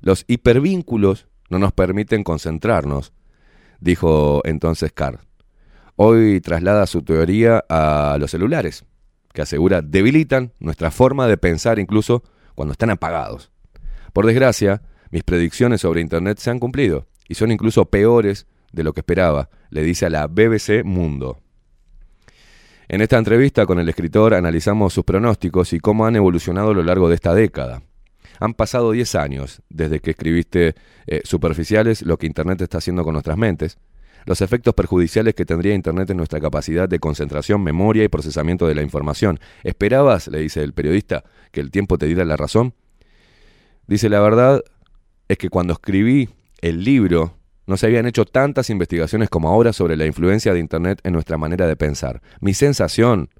[0.00, 3.12] Los hipervínculos no nos permiten concentrarnos,
[3.80, 5.20] dijo entonces Carr.
[5.96, 8.84] Hoy traslada su teoría a los celulares,
[9.32, 12.22] que asegura debilitan nuestra forma de pensar incluso
[12.54, 13.50] cuando están apagados.
[14.12, 18.94] Por desgracia, mis predicciones sobre Internet se han cumplido y son incluso peores de lo
[18.94, 21.38] que esperaba, le dice a la BBC Mundo.
[22.88, 26.82] En esta entrevista con el escritor analizamos sus pronósticos y cómo han evolucionado a lo
[26.82, 27.82] largo de esta década.
[28.40, 30.74] Han pasado 10 años desde que escribiste
[31.06, 33.78] eh, Superficiales, lo que Internet está haciendo con nuestras mentes,
[34.24, 38.74] los efectos perjudiciales que tendría Internet en nuestra capacidad de concentración, memoria y procesamiento de
[38.74, 39.40] la información.
[39.62, 42.74] ¿Esperabas, le dice el periodista, que el tiempo te diera la razón?
[43.86, 44.62] Dice, la verdad
[45.28, 46.28] es que cuando escribí
[46.60, 47.36] el libro
[47.66, 51.38] no se habían hecho tantas investigaciones como ahora sobre la influencia de Internet en nuestra
[51.38, 52.20] manera de pensar.
[52.40, 53.30] Mi sensación,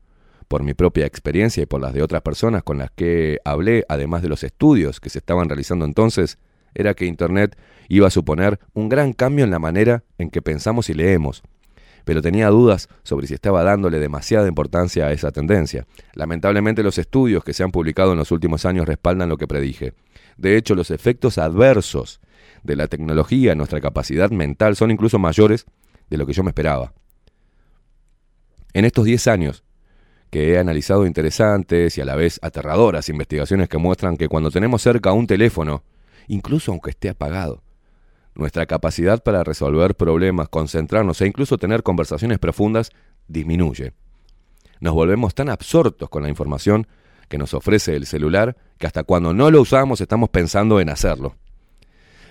[0.49, 4.23] por mi propia experiencia y por las de otras personas con las que hablé, además
[4.23, 6.39] de los estudios que se estaban realizando entonces,
[6.75, 7.57] era que Internet
[7.89, 11.43] iba a suponer un gran cambio en la manera en que pensamos y leemos.
[12.05, 15.87] Pero tenía dudas sobre si estaba dándole demasiada importancia a esa tendencia.
[16.15, 19.95] Lamentablemente los estudios que se han publicado en los últimos años respaldan lo que predije.
[20.37, 22.21] De hecho, los efectos adversos
[22.63, 25.67] de la tecnología en nuestra capacidad mental son incluso mayores
[26.11, 26.93] de lo que yo me esperaba.
[28.73, 29.65] En estos 10 años
[30.31, 34.81] que he analizado interesantes y a la vez aterradoras investigaciones que muestran que cuando tenemos
[34.81, 35.83] cerca un teléfono,
[36.29, 37.63] incluso aunque esté apagado,
[38.35, 42.91] nuestra capacidad para resolver problemas, concentrarnos e incluso tener conversaciones profundas
[43.29, 43.93] disminuye.
[44.81, 46.87] Nos volvemos tan absortos con la información
[47.29, 51.37] que nos ofrece el celular que hasta cuando no lo usamos estamos pensando en hacerlo.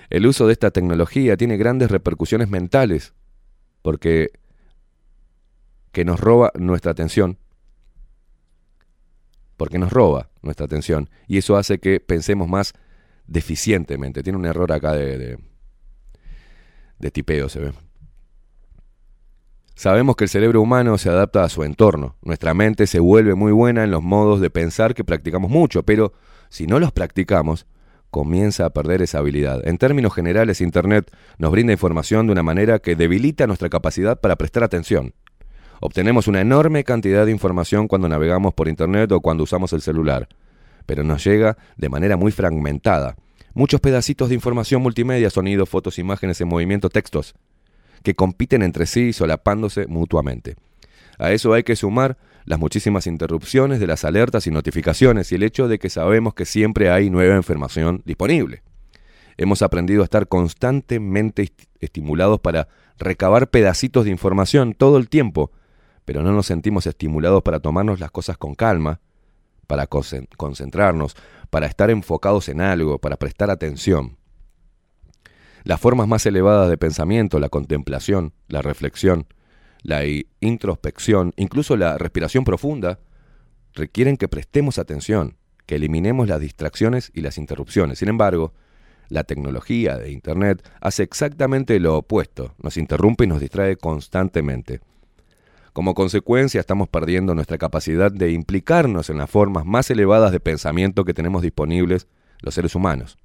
[0.09, 3.13] El uso de esta tecnología tiene grandes repercusiones mentales
[3.81, 4.31] porque
[5.91, 7.37] que nos roba nuestra atención,
[9.57, 12.73] porque nos roba nuestra atención y eso hace que pensemos más
[13.31, 14.23] deficientemente.
[14.23, 15.37] Tiene un error acá de, de,
[16.99, 17.71] de tipeo, se ve.
[19.73, 22.17] Sabemos que el cerebro humano se adapta a su entorno.
[22.21, 26.13] Nuestra mente se vuelve muy buena en los modos de pensar que practicamos mucho, pero
[26.49, 27.65] si no los practicamos,
[28.11, 29.65] comienza a perder esa habilidad.
[29.65, 34.35] En términos generales, Internet nos brinda información de una manera que debilita nuestra capacidad para
[34.35, 35.13] prestar atención.
[35.79, 40.27] Obtenemos una enorme cantidad de información cuando navegamos por Internet o cuando usamos el celular,
[40.85, 43.15] pero nos llega de manera muy fragmentada.
[43.53, 47.33] Muchos pedacitos de información multimedia, sonidos, fotos, imágenes en movimiento, textos,
[48.03, 50.55] que compiten entre sí solapándose mutuamente.
[51.19, 55.43] A eso hay que sumar las muchísimas interrupciones de las alertas y notificaciones y el
[55.43, 58.63] hecho de que sabemos que siempre hay nueva información disponible.
[59.37, 62.67] Hemos aprendido a estar constantemente est- estimulados para
[62.97, 65.51] recabar pedacitos de información todo el tiempo,
[66.05, 68.99] pero no nos sentimos estimulados para tomarnos las cosas con calma,
[69.71, 71.15] para concen- concentrarnos,
[71.49, 74.17] para estar enfocados en algo, para prestar atención.
[75.63, 79.27] Las formas más elevadas de pensamiento, la contemplación, la reflexión,
[79.81, 80.01] la
[80.41, 82.99] introspección, incluso la respiración profunda,
[83.73, 87.99] requieren que prestemos atención, que eliminemos las distracciones y las interrupciones.
[87.99, 88.51] Sin embargo,
[89.07, 94.81] la tecnología de Internet hace exactamente lo opuesto, nos interrumpe y nos distrae constantemente.
[95.73, 101.05] Como consecuencia, estamos perdiendo nuestra capacidad de implicarnos en las formas más elevadas de pensamiento
[101.05, 102.07] que tenemos disponibles
[102.41, 103.17] los seres humanos.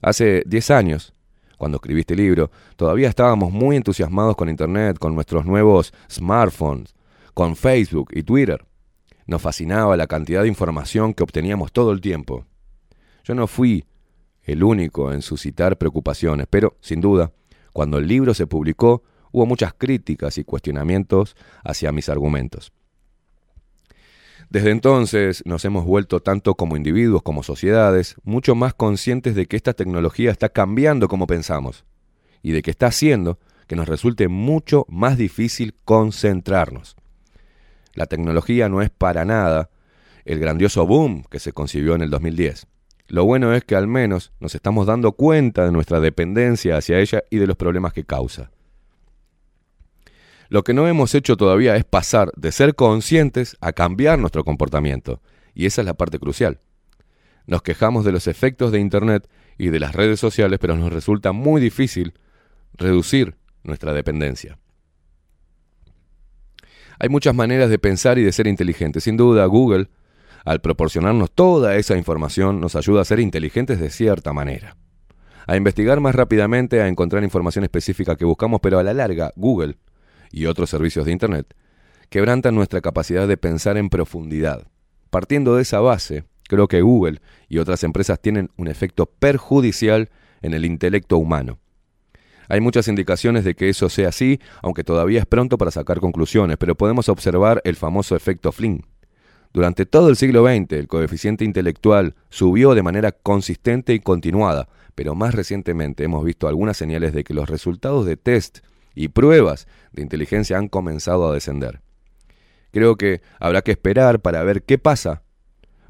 [0.00, 1.14] Hace 10 años,
[1.58, 6.94] cuando escribí este libro, todavía estábamos muy entusiasmados con Internet, con nuestros nuevos smartphones,
[7.34, 8.64] con Facebook y Twitter.
[9.26, 12.46] Nos fascinaba la cantidad de información que obteníamos todo el tiempo.
[13.24, 13.84] Yo no fui
[14.44, 17.32] el único en suscitar preocupaciones, pero, sin duda,
[17.74, 19.02] cuando el libro se publicó,
[19.32, 22.72] hubo muchas críticas y cuestionamientos hacia mis argumentos.
[24.50, 29.56] Desde entonces nos hemos vuelto tanto como individuos como sociedades mucho más conscientes de que
[29.56, 31.84] esta tecnología está cambiando como pensamos
[32.42, 33.38] y de que está haciendo
[33.68, 36.96] que nos resulte mucho más difícil concentrarnos.
[37.94, 39.70] La tecnología no es para nada
[40.24, 42.66] el grandioso boom que se concibió en el 2010.
[43.06, 47.22] Lo bueno es que al menos nos estamos dando cuenta de nuestra dependencia hacia ella
[47.30, 48.50] y de los problemas que causa.
[50.50, 55.22] Lo que no hemos hecho todavía es pasar de ser conscientes a cambiar nuestro comportamiento,
[55.54, 56.58] y esa es la parte crucial.
[57.46, 59.28] Nos quejamos de los efectos de Internet
[59.58, 62.14] y de las redes sociales, pero nos resulta muy difícil
[62.74, 64.58] reducir nuestra dependencia.
[66.98, 69.04] Hay muchas maneras de pensar y de ser inteligentes.
[69.04, 69.88] Sin duda, Google,
[70.44, 74.76] al proporcionarnos toda esa información, nos ayuda a ser inteligentes de cierta manera.
[75.46, 79.76] A investigar más rápidamente, a encontrar información específica que buscamos, pero a la larga, Google
[80.30, 81.54] y otros servicios de Internet
[82.08, 84.66] quebrantan nuestra capacidad de pensar en profundidad.
[85.10, 90.10] Partiendo de esa base, creo que Google y otras empresas tienen un efecto perjudicial
[90.42, 91.58] en el intelecto humano.
[92.48, 96.56] Hay muchas indicaciones de que eso sea así, aunque todavía es pronto para sacar conclusiones,
[96.56, 98.84] pero podemos observar el famoso efecto Flynn.
[99.52, 105.14] Durante todo el siglo XX, el coeficiente intelectual subió de manera consistente y continuada, pero
[105.14, 108.58] más recientemente hemos visto algunas señales de que los resultados de test
[108.94, 111.80] y pruebas de inteligencia han comenzado a descender.
[112.70, 115.22] Creo que habrá que esperar para ver qué pasa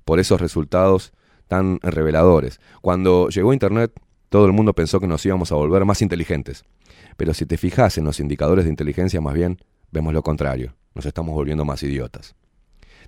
[0.04, 1.12] por esos resultados
[1.48, 2.60] tan reveladores.
[2.80, 3.92] Cuando llegó Internet,
[4.28, 6.64] todo el mundo pensó que nos íbamos a volver más inteligentes.
[7.16, 9.58] Pero si te fijas en los indicadores de inteligencia, más bien,
[9.90, 10.74] vemos lo contrario.
[10.94, 12.34] Nos estamos volviendo más idiotas.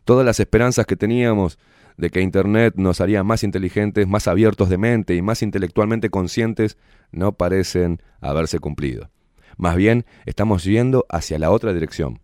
[0.05, 1.59] Todas las esperanzas que teníamos
[1.97, 6.77] de que Internet nos haría más inteligentes, más abiertos de mente y más intelectualmente conscientes,
[7.12, 9.10] no parecen haberse cumplido.
[9.56, 12.20] Más bien, estamos yendo hacia la otra dirección.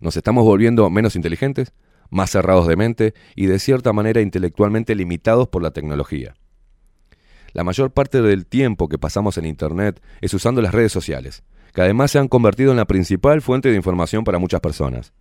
[0.00, 1.72] Nos estamos volviendo menos inteligentes,
[2.10, 6.34] más cerrados de mente y de cierta manera intelectualmente limitados por la tecnología.
[7.52, 11.82] La mayor parte del tiempo que pasamos en Internet es usando las redes sociales, que
[11.82, 15.12] además se han convertido en la principal fuente de información para muchas personas.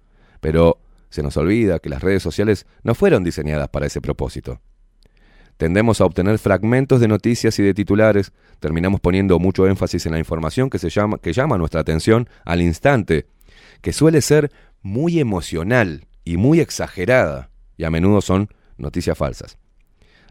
[0.41, 0.79] Pero
[1.09, 4.61] se nos olvida que las redes sociales no fueron diseñadas para ese propósito.
[5.57, 10.19] Tendemos a obtener fragmentos de noticias y de titulares, terminamos poniendo mucho énfasis en la
[10.19, 13.27] información que, se llama, que llama nuestra atención al instante,
[13.81, 14.51] que suele ser
[14.81, 19.57] muy emocional y muy exagerada, y a menudo son noticias falsas.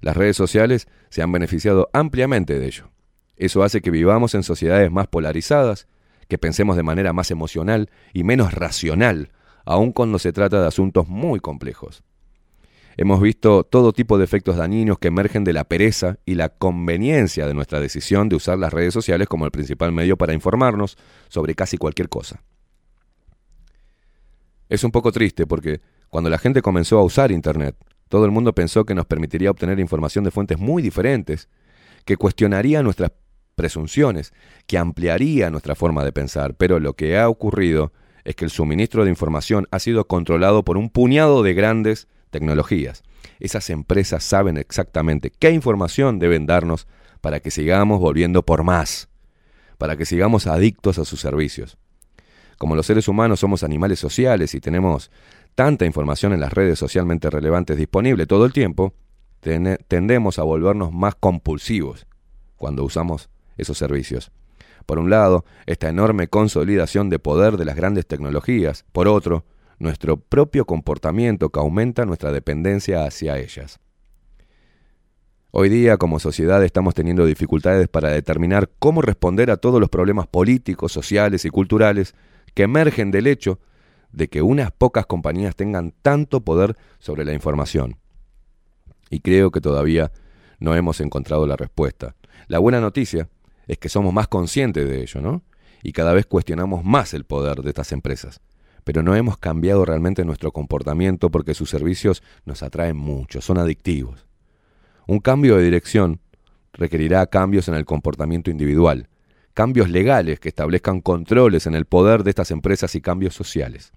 [0.01, 2.91] Las redes sociales se han beneficiado ampliamente de ello.
[3.37, 5.87] Eso hace que vivamos en sociedades más polarizadas,
[6.29, 9.31] que pensemos de manera más emocional y menos racional,
[9.65, 12.03] aun cuando se trata de asuntos muy complejos.
[12.97, 17.47] Hemos visto todo tipo de efectos dañinos que emergen de la pereza y la conveniencia
[17.47, 20.99] de nuestra decisión de usar las redes sociales como el principal medio para informarnos
[21.29, 22.43] sobre casi cualquier cosa.
[24.69, 27.77] Es un poco triste porque cuando la gente comenzó a usar Internet,
[28.09, 31.49] todo el mundo pensó que nos permitiría obtener información de fuentes muy diferentes,
[32.05, 33.13] que cuestionaría nuestras
[33.55, 34.33] presunciones,
[34.67, 37.93] que ampliaría nuestra forma de pensar, pero lo que ha ocurrido
[38.25, 43.05] es que el suministro de información ha sido controlado por un puñado de grandes tecnologías.
[43.39, 46.89] Esas empresas saben exactamente qué información deben darnos
[47.21, 49.09] para que sigamos volviendo por más,
[49.79, 51.79] para que sigamos adictos a sus servicios.
[52.59, 55.13] Como los seres humanos somos animales sociales y tenemos
[55.55, 58.95] tanta información en las redes socialmente relevantes disponible todo el tiempo,
[59.41, 62.07] tendemos a volvernos más compulsivos
[62.57, 64.31] cuando usamos esos servicios.
[64.87, 68.85] Por un lado, esta enorme consolidación de poder de las grandes tecnologías.
[68.93, 69.45] Por otro,
[69.83, 73.81] nuestro propio comportamiento que aumenta nuestra dependencia hacia ellas.
[75.51, 80.29] Hoy día, como sociedad, estamos teniendo dificultades para determinar cómo responder a todos los problemas
[80.29, 82.15] políticos, sociales y culturales
[82.55, 83.59] que emergen del hecho
[84.13, 87.99] de que unas pocas compañías tengan tanto poder sobre la información.
[89.11, 90.13] Y creo que todavía
[90.61, 92.15] no hemos encontrado la respuesta.
[92.47, 93.29] La buena noticia
[93.67, 95.43] es que somos más conscientes de ello, ¿no?
[95.83, 98.41] Y cada vez cuestionamos más el poder de estas empresas.
[98.85, 104.27] Pero no hemos cambiado realmente nuestro comportamiento porque sus servicios nos atraen mucho, son adictivos.
[105.07, 106.21] Un cambio de dirección
[106.73, 109.09] requerirá cambios en el comportamiento individual,
[109.55, 113.93] cambios legales que establezcan controles en el poder de estas empresas y cambios sociales.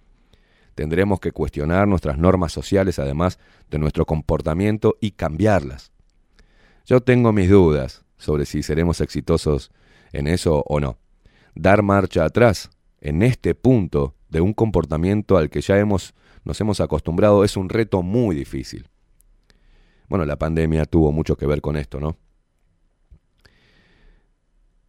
[0.76, 3.40] Tendremos que cuestionar nuestras normas sociales además
[3.72, 5.91] de nuestro comportamiento y cambiarlas.
[6.86, 9.72] Yo tengo mis dudas sobre si seremos exitosos
[10.12, 10.98] en eso o no.
[11.56, 16.14] Dar marcha atrás en este punto de un comportamiento al que ya hemos,
[16.44, 18.90] nos hemos acostumbrado es un reto muy difícil.
[20.10, 22.18] Bueno, la pandemia tuvo mucho que ver con esto, ¿no?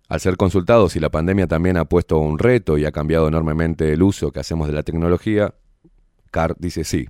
[0.09, 3.93] Al ser consultado si la pandemia también ha puesto un reto y ha cambiado enormemente
[3.93, 5.55] el uso que hacemos de la tecnología,
[6.33, 7.07] Carr dice sí.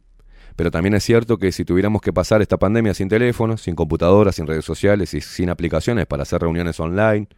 [0.56, 4.34] Pero también es cierto que si tuviéramos que pasar esta pandemia sin teléfonos, sin computadoras,
[4.36, 7.28] sin redes sociales y sin aplicaciones para hacer reuniones online,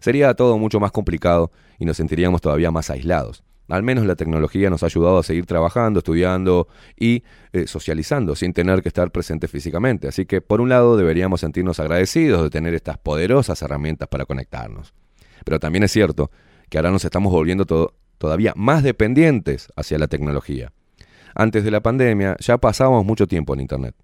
[0.00, 3.44] sería todo mucho más complicado y nos sentiríamos todavía más aislados.
[3.70, 6.66] Al menos la tecnología nos ha ayudado a seguir trabajando, estudiando
[6.98, 7.22] y
[7.52, 10.08] eh, socializando sin tener que estar presentes físicamente.
[10.08, 14.92] Así que por un lado deberíamos sentirnos agradecidos de tener estas poderosas herramientas para conectarnos.
[15.44, 16.30] Pero también es cierto
[16.68, 20.72] que ahora nos estamos volviendo to- todavía más dependientes hacia la tecnología.
[21.34, 23.94] Antes de la pandemia ya pasábamos mucho tiempo en Internet,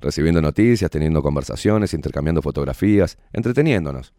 [0.00, 4.14] recibiendo noticias, teniendo conversaciones, intercambiando fotografías, entreteniéndonos.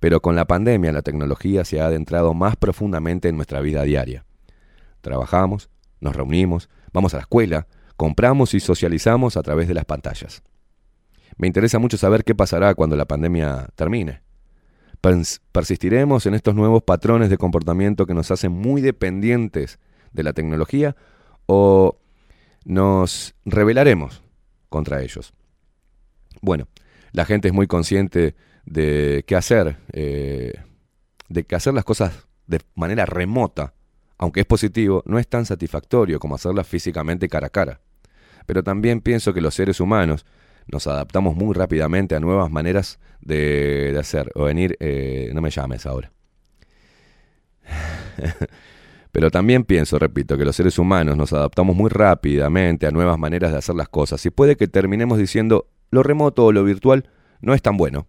[0.00, 4.26] Pero con la pandemia la tecnología se ha adentrado más profundamente en nuestra vida diaria.
[5.04, 5.68] Trabajamos,
[6.00, 7.66] nos reunimos, vamos a la escuela,
[7.98, 10.42] compramos y socializamos a través de las pantallas.
[11.36, 14.22] Me interesa mucho saber qué pasará cuando la pandemia termine.
[15.02, 19.78] Pers- ¿Persistiremos en estos nuevos patrones de comportamiento que nos hacen muy dependientes
[20.12, 20.96] de la tecnología
[21.44, 21.98] o
[22.64, 24.22] nos rebelaremos
[24.70, 25.34] contra ellos?
[26.40, 26.66] Bueno,
[27.12, 30.54] la gente es muy consciente de qué hacer, eh,
[31.28, 33.74] de que hacer las cosas de manera remota,
[34.24, 37.80] aunque es positivo, no es tan satisfactorio como hacerlas físicamente cara a cara.
[38.46, 40.26] Pero también pienso que los seres humanos
[40.66, 44.76] nos adaptamos muy rápidamente a nuevas maneras de, hacer o venir.
[44.80, 46.12] eh, no me llames ahora.
[49.12, 53.52] Pero también pienso, repito, que los seres humanos nos adaptamos muy rápidamente a nuevas maneras
[53.52, 57.08] de hacer las cosas y puede que terminemos diciendo lo remoto o lo virtual
[57.40, 58.08] no es tan bueno,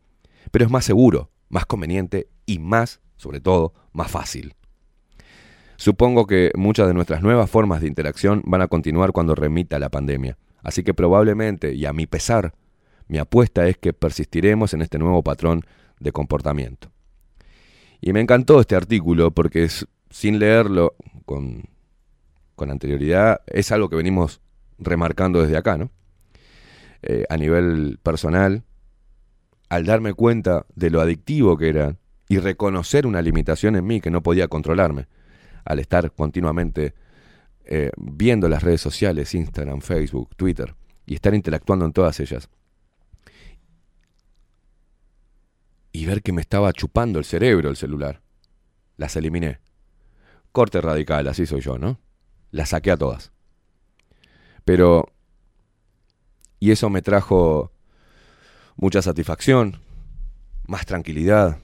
[0.51, 4.55] pero es más seguro, más conveniente y más, sobre todo, más fácil.
[5.77, 9.89] Supongo que muchas de nuestras nuevas formas de interacción van a continuar cuando remita la
[9.89, 12.53] pandemia, así que probablemente, y a mi pesar,
[13.07, 15.61] mi apuesta es que persistiremos en este nuevo patrón
[15.99, 16.91] de comportamiento.
[18.01, 20.95] Y me encantó este artículo porque es, sin leerlo
[21.25, 21.63] con,
[22.55, 24.41] con anterioridad, es algo que venimos
[24.77, 25.91] remarcando desde acá, ¿no?
[27.01, 28.63] Eh, a nivel personal,
[29.69, 31.97] al darme cuenta de lo adictivo que era
[32.27, 35.07] y reconocer una limitación en mí que no podía controlarme,
[35.65, 36.93] al estar continuamente
[37.65, 40.75] eh, viendo las redes sociales, Instagram, Facebook, Twitter,
[41.05, 42.49] y estar interactuando en todas ellas.
[45.91, 48.21] Y ver que me estaba chupando el cerebro el celular.
[48.97, 49.59] Las eliminé.
[50.51, 51.99] Corte radical, así soy yo, ¿no?
[52.51, 53.31] Las saqué a todas.
[54.63, 55.11] Pero...
[56.59, 57.71] Y eso me trajo
[58.75, 59.81] mucha satisfacción,
[60.67, 61.59] más tranquilidad.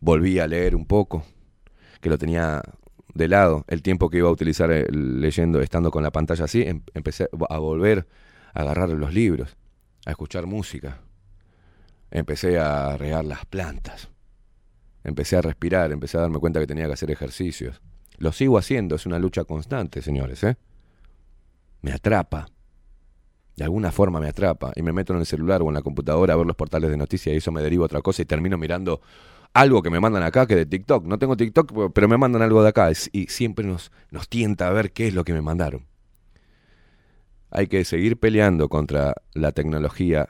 [0.00, 1.24] Volví a leer un poco,
[2.02, 2.60] que lo tenía
[3.14, 6.62] de lado, el tiempo que iba a utilizar eh, leyendo, estando con la pantalla así,
[6.62, 8.06] em- empecé a volver
[8.52, 9.56] a agarrar los libros,
[10.04, 11.00] a escuchar música.
[12.10, 14.10] Empecé a regar las plantas.
[15.04, 17.80] Empecé a respirar, empecé a darme cuenta que tenía que hacer ejercicios.
[18.18, 20.56] Lo sigo haciendo, es una lucha constante, señores, ¿eh?
[21.82, 22.48] Me atrapa.
[23.56, 26.34] De alguna forma me atrapa y me meto en el celular o en la computadora
[26.34, 28.56] a ver los portales de noticias y eso me deriva a otra cosa y termino
[28.56, 29.00] mirando
[29.54, 31.04] algo que me mandan acá que de TikTok.
[31.04, 34.72] No tengo TikTok, pero me mandan algo de acá y siempre nos, nos tienta a
[34.72, 35.86] ver qué es lo que me mandaron.
[37.50, 40.28] Hay que seguir peleando contra la tecnología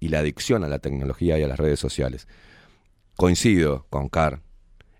[0.00, 2.28] y la adicción a la tecnología y a las redes sociales.
[3.16, 4.40] Coincido con Carr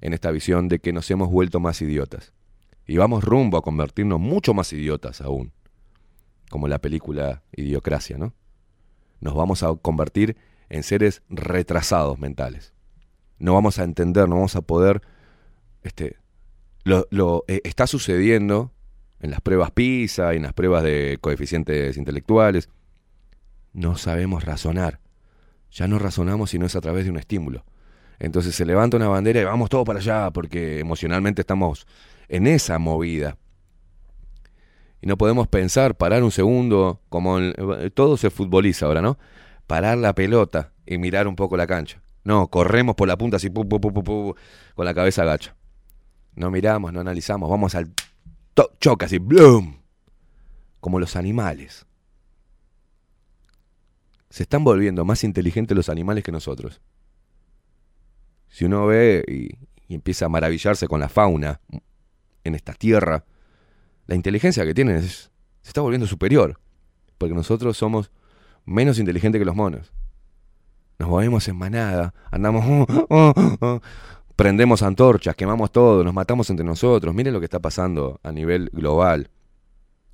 [0.00, 2.32] en esta visión de que nos hemos vuelto más idiotas
[2.86, 5.52] y vamos rumbo a convertirnos mucho más idiotas aún
[6.50, 8.32] como la película Idiocracia, ¿no?
[9.20, 10.36] nos vamos a convertir
[10.68, 12.72] en seres retrasados mentales.
[13.38, 15.02] No vamos a entender, no vamos a poder...
[15.82, 16.16] Este,
[16.84, 18.72] lo, eh, está sucediendo
[19.20, 22.68] en las pruebas PISA y en las pruebas de coeficientes intelectuales.
[23.72, 25.00] No sabemos razonar.
[25.70, 27.64] Ya no razonamos si no es a través de un estímulo.
[28.18, 31.86] Entonces se levanta una bandera y vamos todos para allá porque emocionalmente estamos
[32.28, 33.36] en esa movida.
[35.02, 37.54] Y no podemos pensar, parar un segundo, como en-
[37.94, 39.18] todo se futboliza ahora, ¿no?
[39.66, 42.00] Parar la pelota y mirar un poco la cancha.
[42.26, 44.34] No, corremos por la punta así, con
[44.84, 45.54] la cabeza agacha.
[46.34, 47.92] No miramos, no analizamos, vamos al
[48.80, 49.76] choque así, ¡blum!
[50.80, 51.86] Como los animales.
[54.28, 56.80] Se están volviendo más inteligentes los animales que nosotros.
[58.48, 61.60] Si uno ve y, empieza a maravillarse con la fauna
[62.42, 63.24] en esta tierra,
[64.08, 65.28] la inteligencia que tienen se
[65.62, 66.58] está volviendo superior.
[67.18, 68.10] Porque nosotros somos
[68.64, 69.92] menos inteligentes que los monos.
[70.98, 73.80] Nos movemos en manada, andamos, oh, oh, oh,
[74.34, 77.14] prendemos antorchas, quemamos todo, nos matamos entre nosotros.
[77.14, 79.30] Miren lo que está pasando a nivel global.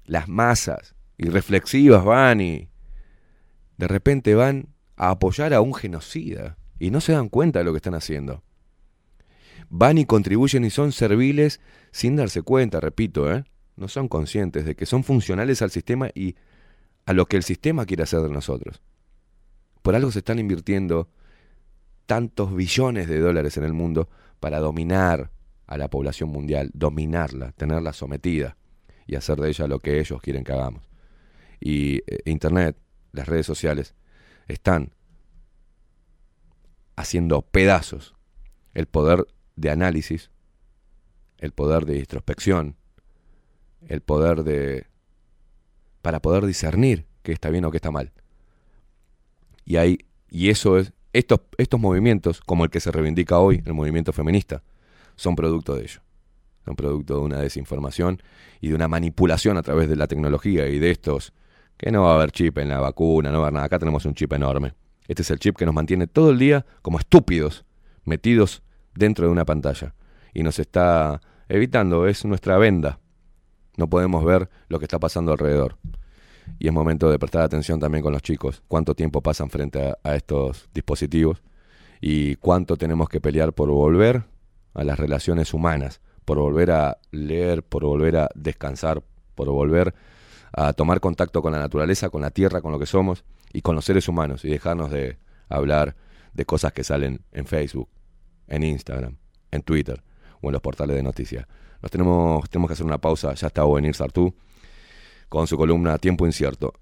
[0.05, 2.69] Las masas irreflexivas van y
[3.77, 7.73] de repente van a apoyar a un genocida y no se dan cuenta de lo
[7.73, 8.43] que están haciendo.
[9.69, 11.61] Van y contribuyen y son serviles
[11.93, 13.45] sin darse cuenta, repito, ¿eh?
[13.77, 16.37] no son conscientes de que son funcionales al sistema y
[17.07, 18.83] a lo que el sistema quiere hacer de nosotros.
[19.83, 21.09] Por algo se están invirtiendo
[22.07, 24.09] tantos billones de dólares en el mundo
[24.41, 25.31] para dominar
[25.67, 28.57] a la población mundial, dominarla, tenerla sometida
[29.07, 30.89] y hacer de ella lo que ellos quieren que hagamos.
[31.61, 32.77] Y eh, Internet,
[33.13, 33.95] las redes sociales,
[34.49, 34.93] están
[36.97, 38.15] haciendo pedazos
[38.75, 39.27] el poder
[39.57, 40.31] de análisis,
[41.39, 42.77] el poder de introspección,
[43.87, 44.87] el poder de...
[46.03, 48.13] para poder discernir qué está bien o qué está mal.
[49.65, 49.99] Y, hay,
[50.31, 54.63] y eso es, estos, estos movimientos, como el que se reivindica hoy, el movimiento feminista,
[55.17, 56.01] son producto de ello.
[56.65, 58.23] Son producto de una desinformación
[58.61, 61.33] y de una manipulación a través de la tecnología y de estos,
[61.77, 63.67] que no va a haber chip en la vacuna, no va a haber nada.
[63.67, 64.75] Acá tenemos un chip enorme.
[65.09, 67.65] Este es el chip que nos mantiene todo el día como estúpidos,
[68.05, 68.63] metidos
[68.95, 69.95] dentro de una pantalla.
[70.33, 73.01] Y nos está evitando, es nuestra venda.
[73.77, 75.77] No podemos ver lo que está pasando alrededor.
[76.59, 78.63] Y es momento de prestar atención también con los chicos.
[78.69, 81.43] Cuánto tiempo pasan frente a, estos dispositivos
[82.01, 84.25] y cuánto tenemos que pelear por volver
[84.75, 89.03] a las relaciones humanas, por volver a leer, por volver a descansar,
[89.35, 89.95] por volver
[90.53, 93.75] a tomar contacto con la naturaleza, con la tierra, con lo que somos y con
[93.75, 95.19] los seres humanos y dejarnos de
[95.49, 95.97] hablar
[96.35, 97.89] de cosas que salen en Facebook,
[98.49, 99.17] en Instagram,
[99.51, 100.03] en Twitter
[100.41, 101.47] o en los portales de noticias.
[101.81, 104.35] Nos tenemos, tenemos que hacer una pausa, ya está Buenir Sartú
[105.33, 106.75] con su columna Tiempo Incierto.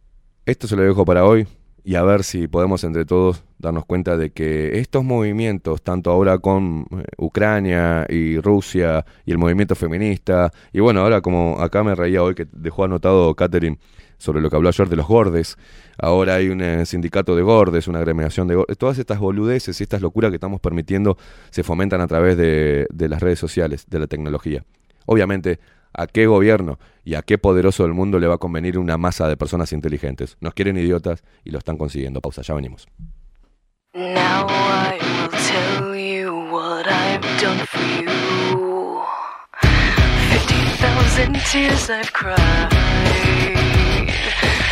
[0.44, 1.46] Esto se lo dejo para hoy
[1.84, 6.36] y a ver si podemos entre todos darnos cuenta de que estos movimientos, tanto ahora
[6.38, 11.94] con eh, Ucrania y Rusia y el movimiento feminista, y bueno, ahora como acá me
[11.94, 13.78] reía hoy que dejó anotado Catherine
[14.18, 15.56] sobre lo que habló ayer de los gordes,
[15.96, 19.84] ahora hay un eh, sindicato de gordes, una agremiación de gordes, todas estas boludeces y
[19.84, 21.16] estas locuras que estamos permitiendo
[21.50, 24.64] se fomentan a través de, de las redes sociales, de la tecnología.
[25.06, 25.60] Obviamente,
[25.92, 29.28] ¿a qué gobierno y a qué poderoso del mundo le va a convenir una masa
[29.28, 30.36] de personas inteligentes?
[30.40, 32.20] Nos quieren idiotas y lo están consiguiendo.
[32.20, 32.88] Pausa, ya venimos.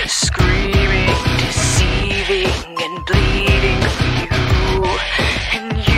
[0.08, 2.48] Screaming, deceiving,
[2.82, 4.84] and bleeding for you,
[5.52, 5.97] and you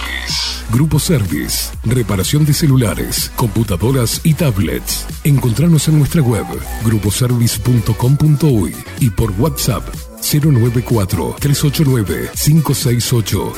[0.71, 1.71] Grupo Service.
[1.83, 5.05] Reparación de celulares, computadoras y tablets.
[5.23, 6.45] Encontrarnos en nuestra web
[6.85, 9.83] gruposervice.com.uy y por WhatsApp
[10.21, 13.53] 094 389 568.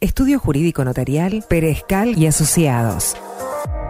[0.00, 3.14] Estudio Jurídico Notarial, Perezcal y Asociados.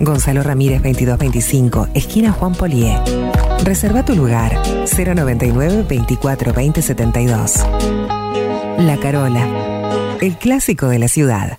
[0.00, 2.96] Gonzalo Ramírez 2225, esquina Juan Polié.
[3.64, 4.56] Reserva tu lugar
[4.86, 7.64] 099 24 20 72.
[8.78, 11.58] La Carola, el clásico de la ciudad.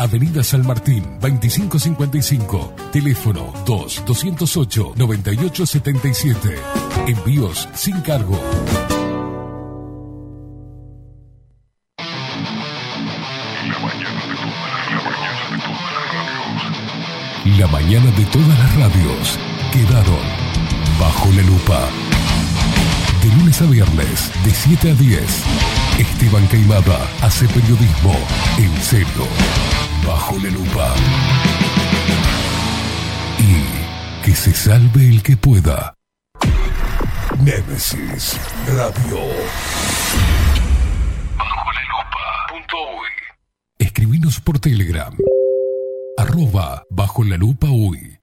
[0.00, 2.74] Avenida San Martín, 2555.
[2.90, 6.56] Teléfono 2-208-9877.
[7.06, 8.40] Envíos sin cargo.
[17.58, 19.38] La mañana de todas las radios
[19.70, 20.24] quedaron
[20.98, 21.90] bajo la lupa.
[23.22, 25.44] De lunes a viernes, de 7 a 10,
[25.98, 28.14] Esteban Queimada hace periodismo
[28.56, 29.26] en serio,
[30.06, 30.94] bajo la lupa.
[33.38, 35.94] Y que se salve el que pueda.
[37.42, 39.18] Némesis Radio.
[43.78, 45.16] Escribinos por Telegram.
[46.18, 48.19] Arroba bajo la lupa uy.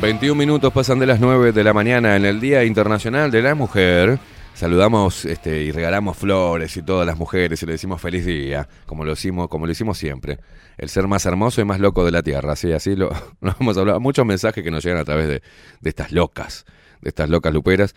[0.00, 3.56] 21 minutos pasan de las 9 de la mañana en el Día Internacional de la
[3.56, 4.20] Mujer.
[4.54, 9.04] Saludamos este, y regalamos flores y todas las mujeres y le decimos feliz día, como
[9.04, 10.38] lo hicimos, como lo hicimos siempre.
[10.76, 13.10] El ser más hermoso y más loco de la tierra, así, así lo,
[13.40, 13.98] lo hemos hablado.
[13.98, 15.42] Muchos mensajes que nos llegan a través de,
[15.80, 16.64] de estas locas,
[17.00, 17.96] de estas locas luperas.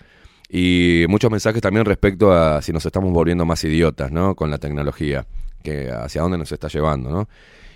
[0.49, 4.35] Y muchos mensajes también respecto a si nos estamos volviendo más idiotas, ¿no?
[4.35, 5.27] Con la tecnología,
[5.63, 7.29] que hacia dónde nos está llevando, ¿no?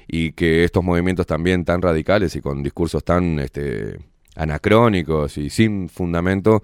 [0.07, 3.99] Y que estos movimientos también tan radicales y con discursos tan este,
[4.35, 6.63] anacrónicos y sin fundamento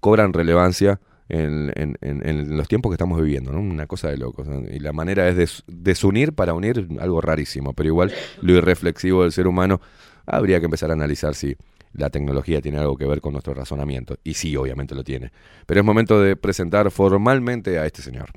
[0.00, 3.60] cobran relevancia en, en- en- los tiempos que estamos viviendo, ¿no?
[3.60, 4.48] Una cosa de locos.
[4.72, 8.12] Y la manera es des- desunir para unir algo rarísimo, pero igual
[8.42, 9.80] lo irreflexivo del ser humano
[10.26, 11.54] habría que empezar a analizar si
[11.92, 14.16] la tecnología tiene algo que ver con nuestro razonamiento.
[14.24, 15.30] Y sí, obviamente lo tiene.
[15.66, 18.30] Pero es momento de presentar formalmente a este señor.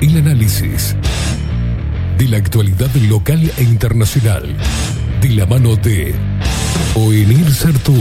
[0.00, 0.96] El análisis
[2.18, 4.56] de la actualidad local e internacional.
[5.20, 6.14] De la mano de
[7.00, 7.94] Oenir Sartú.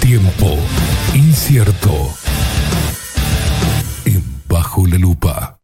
[0.00, 0.56] Tiempo
[1.14, 2.10] incierto.
[4.04, 5.58] En Bajo la Lupa.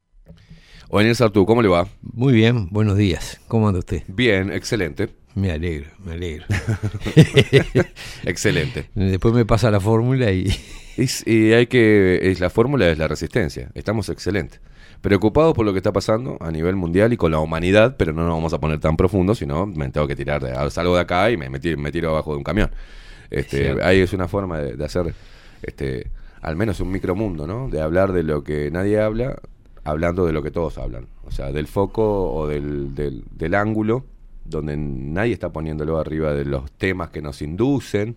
[0.88, 1.86] Oenir Sartú, ¿cómo le va?
[2.02, 3.40] Muy bien, buenos días.
[3.46, 4.02] ¿Cómo anda usted?
[4.08, 5.10] Bien, excelente.
[5.36, 6.46] Me alegro, me alegro.
[8.24, 8.88] Excelente.
[8.94, 10.46] Después me pasa la fórmula y
[10.96, 12.18] Es- y hay que.
[12.30, 13.70] Es, la fórmula es la resistencia.
[13.74, 14.60] Estamos excelentes.
[15.00, 18.22] Preocupados por lo que está pasando a nivel mundial y con la humanidad, pero no
[18.22, 20.42] nos vamos a poner tan profundo, sino me tengo que tirar.
[20.42, 22.70] De, salgo de acá y me, me tiro, me tiro abajo de un camión.
[23.30, 25.14] Este, ahí es una forma de, de hacer
[25.62, 26.10] este,
[26.40, 27.68] al menos un micromundo, ¿no?
[27.68, 29.36] De hablar de lo que nadie habla,
[29.84, 31.06] hablando de lo que todos hablan.
[31.24, 34.04] O sea, del foco o del, del, del ángulo
[34.48, 38.16] donde nadie está poniéndolo arriba de los temas que nos inducen,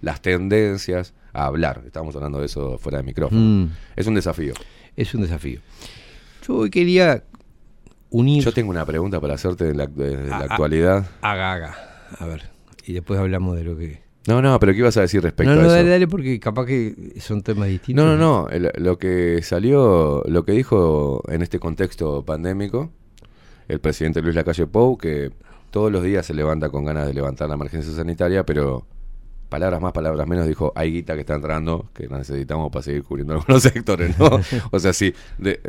[0.00, 1.82] las tendencias a hablar.
[1.86, 3.40] Estamos hablando de eso fuera de micrófono.
[3.40, 3.70] Mm.
[3.96, 4.54] Es un desafío.
[4.96, 5.60] Es un desafío.
[6.46, 7.24] Yo hoy quería
[8.10, 8.42] unir.
[8.44, 10.46] Yo tengo una pregunta para hacerte de la, de- de la Ah, ah.
[10.50, 11.06] actualidad.
[11.22, 11.76] Haga, haga.
[12.18, 12.50] A ver.
[12.86, 14.02] Y después hablamos de lo que.
[14.26, 15.76] No, no, pero ¿qué ibas a decir respecto No, no, a eso?
[15.76, 18.04] dale, dale, porque capaz que son temas distintos.
[18.04, 18.48] No, no, no.
[18.48, 22.90] el- lo que salió, lo que dijo en este contexto pandémico,
[23.68, 25.30] el presidente Luis Lacalle Pou, que
[25.70, 28.84] todos los días se levanta con ganas de levantar la emergencia sanitaria, pero
[29.50, 33.34] palabras más, palabras menos, dijo, hay guita que está entrando, que necesitamos para seguir cubriendo
[33.38, 34.40] algunos sectores, ¿no?
[34.70, 35.60] o sea, si de-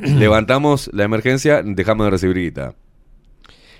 [0.00, 2.74] levantamos la emergencia, dejamos de recibir guita.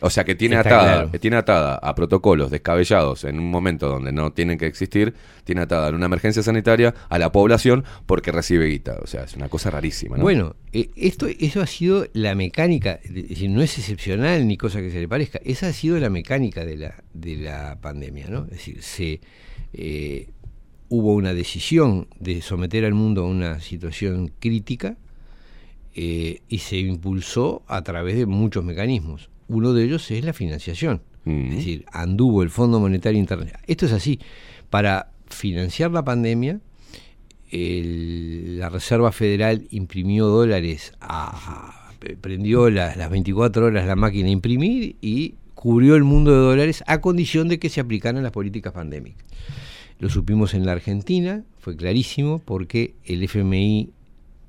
[0.01, 1.11] O sea que tiene Está atada, claro.
[1.11, 5.15] que tiene atada a protocolos descabellados en un momento donde no tienen que existir,
[5.45, 8.99] tiene atada en una emergencia sanitaria a la población porque recibe guita.
[9.03, 10.23] O sea, es una cosa rarísima, ¿no?
[10.23, 14.81] Bueno, eh, esto, eso ha sido la mecánica, es decir, no es excepcional ni cosa
[14.81, 18.45] que se le parezca, esa ha sido la mecánica de la, de la pandemia, ¿no?
[18.45, 19.21] Es decir, se,
[19.73, 20.29] eh,
[20.91, 24.97] hubo una decisión de someter al mundo a una situación crítica
[25.95, 29.30] eh, y se impulsó a través de muchos mecanismos.
[29.51, 33.63] Uno de ellos es la financiación, es decir, anduvo el Fondo Monetario Internacional.
[33.67, 34.21] Esto es así,
[34.71, 36.61] para financiar la pandemia,
[37.51, 41.91] el- la Reserva Federal imprimió dólares, a-
[42.21, 46.83] prendió la- las 24 horas la máquina a imprimir y cubrió el mundo de dólares
[46.87, 49.25] a condición de que se aplicaran las políticas pandémicas.
[49.99, 53.91] Lo supimos en la Argentina, fue clarísimo, porque el FMI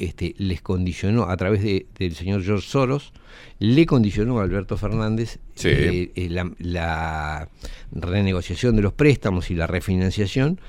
[0.02, 3.14] este, les condicionó, a través de- del señor George Soros,
[3.60, 5.70] le condicionó a Alberto Fernández Sí.
[5.70, 7.50] eh, eh, la, la
[7.92, 10.60] renegociación de los préstamos y la refinanciación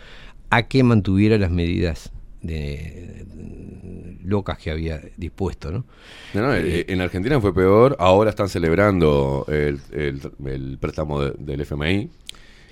[0.51, 3.25] a que mantuviera las medidas de,
[4.25, 5.85] locas que había dispuesto, ¿no?
[6.35, 7.97] No, no, eh, en Argentina fue peor.
[7.99, 12.09] Ahora están celebrando el, el- el préstamo de- del FMI.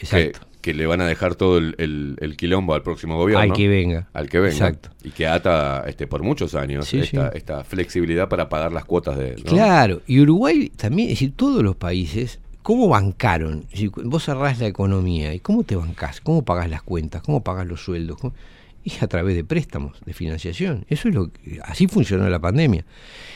[0.00, 0.40] Exacto.
[0.40, 3.42] Que, que le van a dejar todo el, el- el quilombo al próximo gobierno.
[3.42, 4.08] Al que venga.
[4.12, 4.52] Al que venga.
[4.52, 4.90] Exacto.
[5.02, 7.38] Y que ata este, por muchos años Sí, esta, sí.
[7.38, 9.36] esta flexibilidad para pagar las cuotas de.
[9.36, 9.44] ¿no?
[9.44, 13.60] Claro, y Uruguay también, es decir, todos los países, ¿cómo bancaron?
[13.64, 16.20] Es decir, vos cerrás la economía, ¿y cómo te bancás?
[16.20, 17.22] ¿Cómo pagás las cuentas?
[17.22, 18.18] ¿Cómo pagás los sueldos?
[18.18, 18.34] ¿Cómo?
[18.82, 20.86] Y a través de préstamos, de financiación.
[20.88, 22.86] Eso es lo que, así funcionó la pandemia.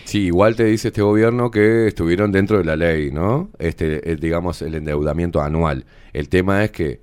[0.05, 3.51] Sí, igual te dice este gobierno que estuvieron dentro de la ley, ¿no?
[3.59, 5.85] Este, eh, digamos, el endeudamiento anual.
[6.15, 7.01] El tema es que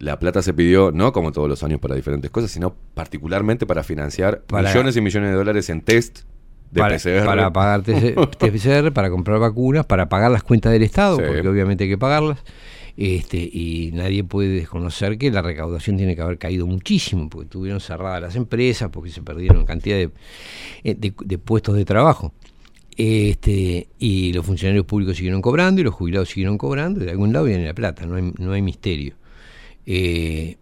[0.00, 3.82] la plata se pidió no como todos los años para diferentes cosas, sino particularmente para
[3.84, 6.20] financiar Para- millones y millones de dólares en test
[6.72, 7.24] de para, PCR.
[7.24, 11.22] para pagar TC PCR, para comprar vacunas, para pagar las cuentas del Estado, Sí.
[11.26, 12.38] porque obviamente hay que pagarlas.
[12.96, 17.80] Este, y nadie puede desconocer que la recaudación tiene que haber caído muchísimo, porque tuvieron
[17.80, 20.10] cerradas las empresas, porque se perdieron cantidad de,
[20.84, 22.34] eh, de- de puestos de trabajo.
[22.96, 27.32] Este, y los funcionarios públicos siguieron cobrando y los jubilados siguieron cobrando, y de algún
[27.32, 29.14] lado viene la plata, no hay, no hay misterio.
[29.86, 30.56] Eh,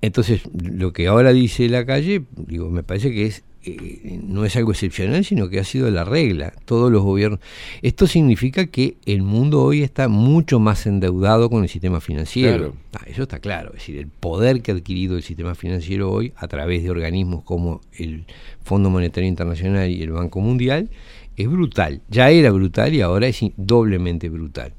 [0.00, 4.56] entonces, lo que ahora dice la calle, digo, me parece que es eh, no es
[4.56, 6.52] algo excepcional, sino que ha sido la regla.
[6.66, 7.40] Todos los gobiernos.
[7.80, 12.72] Esto significa que el mundo hoy está mucho más endeudado con el sistema financiero.
[12.72, 12.74] Claro.
[12.92, 13.70] Ah, eso está claro.
[13.70, 17.42] Es decir, el poder que ha adquirido el sistema financiero hoy a través de organismos
[17.42, 18.26] como el
[18.62, 20.90] Fondo Monetario Internacional y el Banco Mundial
[21.36, 22.02] es brutal.
[22.10, 24.74] Ya era brutal y ahora es doblemente brutal.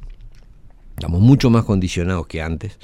[0.95, 2.78] Estamos mucho más condicionados que antes,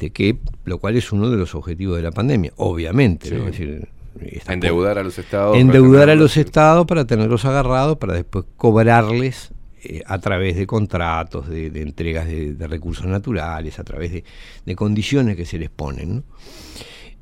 [0.00, 3.30] de que, lo cual es uno de los objetivos de la pandemia, obviamente.
[3.30, 3.36] ¿no?
[3.36, 3.40] Sí.
[3.44, 3.88] Es decir,
[4.32, 5.56] está Endeudar a los estados.
[5.56, 9.52] endeudar a los estados para tenerlos agarrados, para después cobrarles
[9.84, 14.24] eh, a través de contratos, de, de entregas de, de recursos naturales, a través de,
[14.66, 16.16] de condiciones que se les ponen.
[16.16, 16.22] ¿no?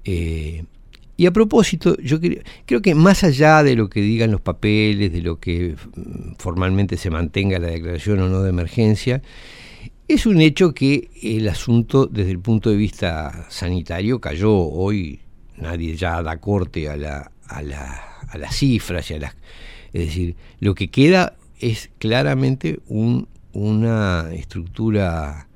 [0.05, 0.65] Eh,
[1.17, 5.13] y a propósito, yo cre- creo que más allá de lo que digan los papeles,
[5.13, 9.21] de lo que mm, formalmente se mantenga la declaración o no de emergencia,
[10.09, 14.53] es un hecho que el asunto desde el punto de vista sanitario cayó.
[14.55, 15.21] Hoy,
[15.57, 19.35] nadie ya da corte a, la, a, la- a las cifras y a las...
[19.93, 25.49] Es decir, lo que queda es claramente un- una estructura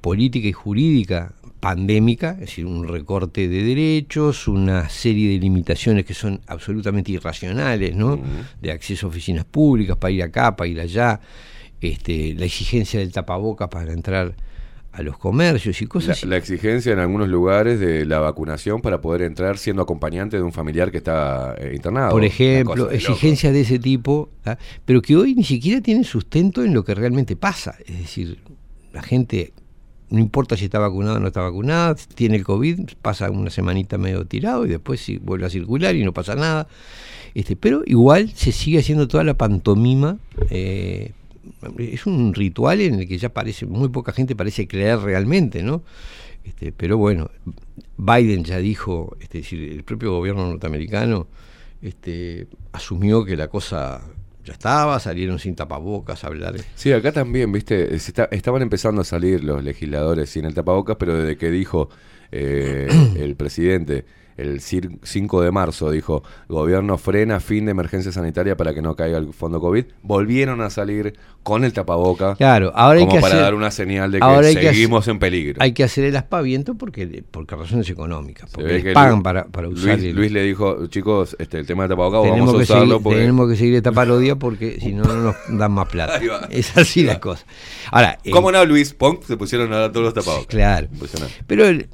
[0.00, 6.12] política y jurídica pandémica, es decir, un recorte de derechos, una serie de limitaciones que
[6.14, 8.20] son absolutamente irracionales, ¿no?
[8.60, 11.20] De acceso a oficinas públicas, para ir acá, para ir allá,
[11.82, 14.34] este, la exigencia del tapabocas para entrar
[14.92, 16.26] a los comercios y La, cosas así.
[16.26, 20.52] la exigencia en algunos lugares de la vacunación para poder entrar siendo acompañante de un
[20.52, 22.10] familiar que está eh, internado.
[22.10, 24.58] Por ejemplo, de exigencias de ese tipo, ¿ah?
[24.84, 27.74] pero que hoy ni siquiera tienen sustento en lo que realmente pasa.
[27.86, 28.38] Es decir,
[28.92, 29.54] la gente
[30.10, 33.96] no importa si está vacunado o no está vacunada, tiene el COVID, pasa una semanita
[33.96, 36.68] medio tirado y después sí, vuelve a circular y no pasa nada.
[37.34, 40.18] Este, pero igual se sigue haciendo toda la pantomima.
[40.50, 41.12] eh,
[41.78, 45.82] es un ritual en el que ya parece, muy poca gente parece creer realmente, ¿no?
[46.44, 47.30] Este, pero bueno,
[47.96, 51.28] Biden ya dijo, este, es decir, el propio gobierno norteamericano
[51.80, 54.02] este, asumió que la cosa
[54.44, 56.56] ya estaba, salieron sin tapabocas a hablar.
[56.74, 60.96] Sí, acá también, viste, se está- estaban empezando a salir los legisladores sin el tapabocas,
[60.96, 61.88] pero desde que dijo
[62.32, 64.04] eh, el presidente
[64.42, 68.94] el cir- 5 de marzo, dijo, gobierno frena fin de emergencia sanitaria para que no
[68.96, 73.20] caiga el fondo COVID, volvieron a salir con el tapaboca Claro, ahora hay como que
[73.20, 75.56] para hacer- dar una señal de que ahora hay que seguimos hacer- en peligro.
[75.62, 79.94] Hay que hacer el aspaviento porque, porque razones económicas, porque les pagan para, para usar
[79.96, 82.62] Luis, el- Luis le dijo, chicos, este, el tema del tapabocas tenemos, vamos a que
[82.64, 83.18] usarlo seguir, porque...
[83.18, 86.20] tenemos que seguir esta parodia porque si no, no nos dan más plata.
[86.50, 87.44] Es así la cosa.
[87.90, 88.92] Ahora, eh, ¿Cómo no, Luis?
[88.94, 90.46] Pum, se pusieron a dar todos los tapabocas.
[90.46, 90.88] Claro.
[91.46, 91.88] Pero el-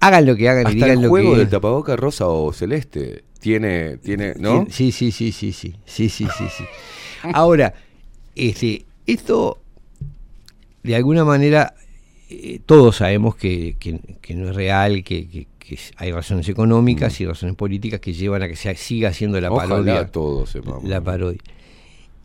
[0.00, 2.52] hagan lo que hagan y Hasta digan el lo juego que del tapaboca rosa o
[2.52, 4.66] celeste tiene, tiene, ¿no?
[4.70, 6.64] Sí, sí, sí, sí, sí, sí, sí, sí, sí.
[7.32, 7.74] Ahora,
[8.34, 9.58] este, esto,
[10.82, 11.74] de alguna manera,
[12.30, 15.46] eh, todos sabemos que, que- que no es real, que,
[15.96, 19.52] hay razones económicas y razones políticas que llevan a que se siga haciendo la Mm.
[19.52, 20.06] Ojalá parodia.
[20.06, 20.84] todos sepamos.
[20.84, 21.40] La parodia.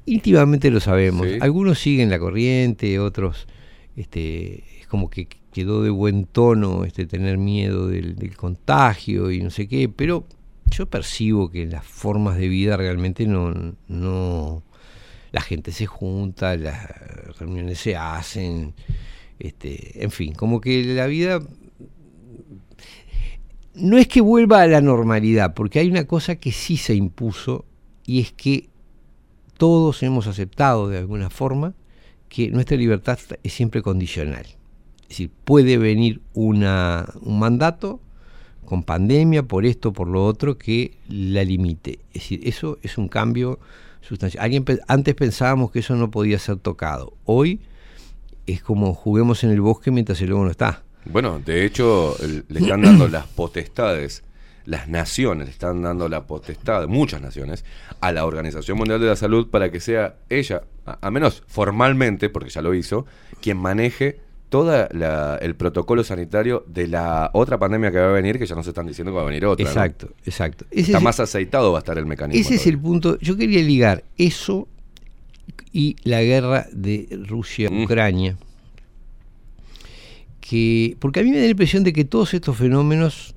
[0.06, 1.28] Íntimamente lo sabemos.
[1.28, 1.38] Sí.
[1.42, 3.48] Algunos siguen la corriente, otros,
[3.98, 9.50] este, es como que quedó de buen tono este tener miedo del, contagio y no
[9.50, 10.26] sé qué, pero
[10.70, 13.54] yo percibo que las formas de vida realmente no,
[13.88, 14.64] no
[15.32, 18.74] la gente se junta, las reuniones se hacen,
[19.40, 21.40] este, en fin, como que la vida
[23.76, 27.66] no es que vuelva a la normalidad, porque hay una cosa que sí se impuso
[28.06, 28.70] y es que
[29.58, 31.74] todos hemos aceptado de alguna forma
[32.30, 34.46] que nuestra libertad es siempre condicional.
[35.14, 38.00] Es decir, puede venir una, un mandato
[38.66, 42.00] con pandemia, por esto, por lo otro, que la limite.
[42.14, 43.60] Es decir, eso es un cambio
[44.02, 44.44] sustancial.
[44.44, 47.14] Alguien, antes pensábamos que eso no podía ser tocado.
[47.26, 47.60] Hoy
[48.48, 50.82] es como juguemos en el bosque mientras el lobo no está.
[51.06, 52.16] Bueno, de hecho,
[52.48, 54.24] le están dando las potestades,
[54.66, 57.66] las naciones le están dando la potestad, muchas naciones,
[58.02, 62.50] a la Organización Mundial de la Salud para que sea ella, a menos formalmente, porque
[62.50, 63.06] ya lo hizo,
[63.42, 64.24] quien maneje
[64.54, 64.88] todo
[65.42, 68.86] el protocolo sanitario de la otra pandemia que va a venir, que ya nos están
[68.86, 69.64] diciendo que va a venir otra.
[69.66, 69.70] ¿no?
[69.72, 70.66] Exacto, exacto.
[70.70, 72.40] Ese Está es- más aceitado va a estar el mecanismo.
[72.40, 73.18] Ese es el punto.
[73.20, 74.68] Yo quería ligar eso
[75.72, 78.38] y la guerra de Rusia-Ucrania.
[80.40, 83.34] Que, porque a mí me da la impresión de que todos estos fenómenos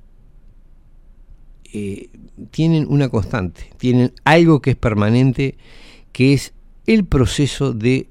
[1.73, 2.09] eh,
[2.51, 5.57] tienen una constante, tienen algo que es permanente,
[6.11, 6.53] que es
[6.85, 8.07] el proceso de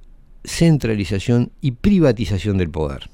[0.46, 3.10] centralización y privatización del poder.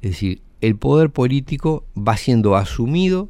[0.00, 3.28] Es decir, el poder político va siendo asumido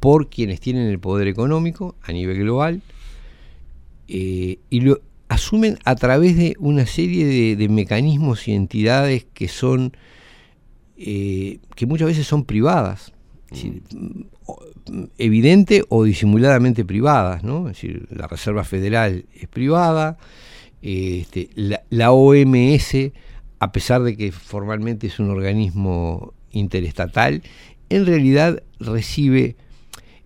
[0.00, 2.82] por quienes tienen el poder económico a nivel global
[4.08, 9.96] eh, y lo asumen a través de una serie de, mecanismos y entidades que son
[10.98, 13.12] eh, que muchas veces son privadas
[13.50, 17.68] mm, evidente o disimuladamente privadas ¿no?
[17.68, 20.18] es decir la Reserva Federal es privada
[20.82, 23.12] este, la, la OMS
[23.58, 27.42] a pesar de que formalmente es un organismo interestatal
[27.88, 29.56] en realidad recibe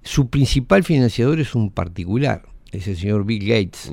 [0.07, 3.93] su principal financiador es un particular, es el señor Bill Gates,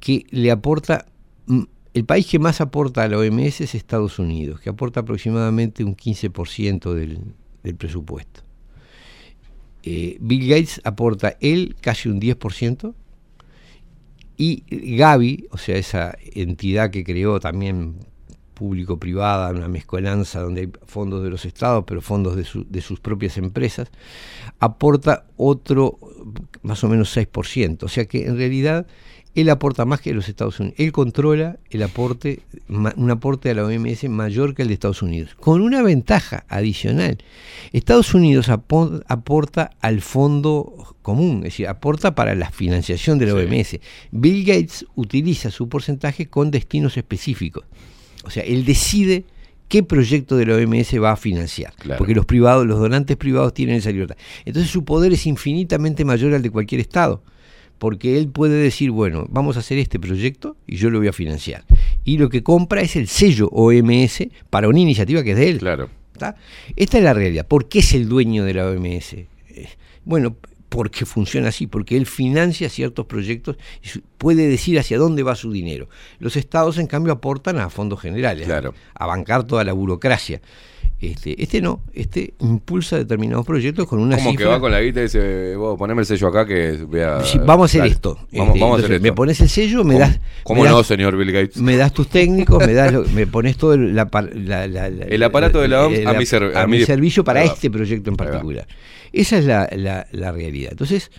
[0.00, 1.06] que le aporta,
[1.46, 1.62] mm,
[1.94, 5.94] el país que más aporta a la OMS es Estados Unidos, que aporta aproximadamente un
[5.94, 7.20] 15% del,
[7.62, 8.42] del presupuesto.
[9.84, 12.92] Eh, Bill Gates aporta él casi un 10%,
[14.36, 17.96] y Gavi, o sea, esa entidad que creó también
[18.56, 23.36] público-privada, una mezcolanza donde hay fondos de los estados, pero fondos de, de sus propias
[23.36, 23.90] empresas,
[24.58, 25.98] aporta otro
[26.62, 27.82] más o menos 6%.
[27.82, 28.86] O sea que en realidad
[29.36, 30.78] él aporta más que los Estados Unidos.
[30.80, 35.36] Él controla el aporte, un aporte a la OMS mayor que el de Estados Unidos,
[35.38, 37.18] con una ventaja adicional.
[37.72, 43.34] Estados Unidos apo- aporta al fondo común, es decir, aporta para la financiación de la
[43.34, 43.78] OMS.
[44.10, 47.64] Bill Gates utiliza su porcentaje con destinos específicos.
[48.24, 49.24] O sea, él decide
[49.68, 51.72] qué proyecto de la OMS va a financiar.
[51.74, 51.98] Claro.
[51.98, 54.16] Porque los privados, los donantes privados tienen esa libertad.
[54.44, 57.22] Entonces su poder es infinitamente mayor al de cualquier Estado.
[57.78, 61.12] Porque él puede decir, bueno, vamos a hacer este proyecto y yo lo voy a
[61.12, 61.64] financiar.
[62.04, 65.58] Y lo que compra es el sello OMS para una iniciativa que es de él.
[65.58, 65.90] Claro.
[66.12, 66.36] ¿Está?
[66.76, 67.46] Esta es la realidad.
[67.46, 69.12] ¿Por qué es el dueño de la OMS?
[69.14, 69.26] Eh,
[70.04, 70.36] Bueno,
[70.68, 75.52] porque funciona así, porque él financia ciertos proyectos y puede decir hacia dónde va su
[75.52, 75.88] dinero.
[76.18, 78.74] Los estados, en cambio, aportan a fondos generales, Claro.
[78.94, 80.40] a bancar toda la burocracia.
[80.98, 84.48] Este, este no, este impulsa determinados proyectos con una Como que cifra.
[84.52, 87.22] va con la guita y dice, vos poneme el sello acá que vea.
[87.22, 88.14] Sí, vamos a hacer esto.
[88.32, 89.02] Vamos, Este, vamos a hacer esto.
[89.02, 90.20] Me pones el sello, me ¿Cómo- das.
[90.42, 91.58] ¿Cómo me no, das- señor Bill Gates?
[91.58, 95.22] Me das tus técnicos, me das lo- me pones todo el, la la- la- El
[95.22, 98.08] aparato de la OMS a mi ser- a a mi mi- servicio para este proyecto
[98.08, 98.66] en particular.
[99.12, 100.70] Esa es la realidad.
[100.72, 101.10] Entonces,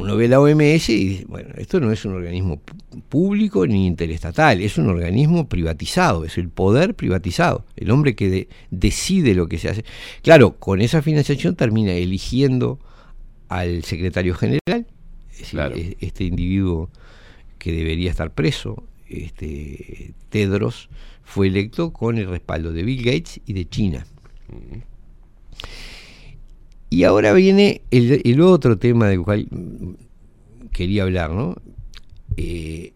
[0.00, 2.60] uno ve la OMS y dice, bueno, esto no es un organismo
[3.08, 8.48] público ni interestatal, es un organismo privatizado, es el poder privatizado, el hombre que de-
[8.70, 9.84] decide lo que se hace.
[10.22, 12.78] Claro, con esa financiación termina eligiendo
[13.48, 14.86] al secretario general,
[15.32, 15.76] es decir, Claro.
[15.76, 16.90] e- este individuo
[17.58, 20.88] que debería estar preso, este Tedros,
[21.24, 24.06] fue electo con el respaldo de Bill Gates y de China.
[26.90, 29.46] Y ahora viene el, el otro tema del cual
[30.72, 31.56] quería hablar, ¿no?
[32.36, 32.92] Eh,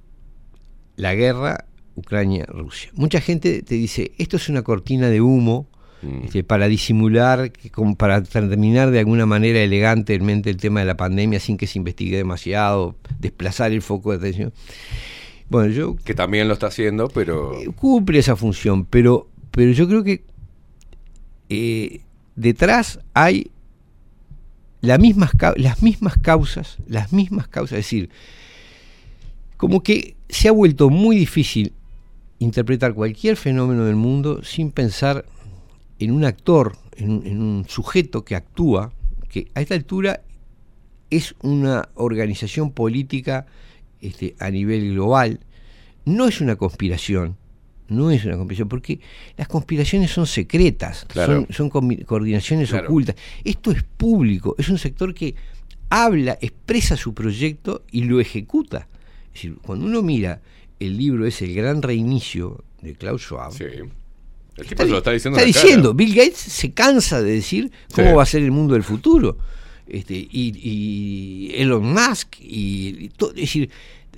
[0.97, 1.67] la guerra
[1.97, 2.91] Ucrania-Rusia.
[2.95, 5.69] Mucha gente te dice, esto es una cortina de humo
[6.03, 6.25] Mm.
[6.25, 7.53] este, para disimular,
[7.97, 12.17] para terminar de alguna manera elegantemente el tema de la pandemia sin que se investigue
[12.17, 14.53] demasiado, desplazar el foco de atención.
[15.49, 17.53] Bueno, yo Que también lo está haciendo, pero.
[17.77, 20.25] cumple esa función, pero, pero yo creo que
[21.49, 22.01] eh,
[22.35, 23.53] detrás hay
[24.83, 28.11] la mismas, las mismas causas, las mismas causas, es decir,
[29.57, 31.73] como que se ha vuelto muy difícil
[32.41, 35.25] interpretar cualquier fenómeno del mundo sin pensar
[36.01, 38.93] en un actor, en en un sujeto que actúa,
[39.29, 40.23] que a esta altura
[41.11, 43.47] es una organización política
[44.01, 45.41] este, a nivel global,
[46.05, 47.37] no es una conspiración,
[47.93, 49.01] no es una conspiración, porque
[49.37, 51.47] las conspiraciones son secretas, Claro.
[51.51, 52.89] son, coordinaciones Claro.
[52.89, 53.17] ocultas.
[53.45, 55.35] Esto es público, es un sector que
[55.91, 58.89] habla, expresa su proyecto y lo ejecuta.
[59.27, 60.41] Es decir, cuando uno mira
[60.81, 63.65] el libro es El Gran Reinicio de Klaus Schwab, Sí.
[64.57, 65.39] El tipo se lo está diciendo.
[65.39, 68.15] está diciendo, Bill Gates se cansa de decir cómo Sí.
[68.17, 69.39] va a ser el mundo del futuro.
[69.87, 70.29] Este, y,
[71.51, 73.71] y Elon Musk, y, y to- es decir,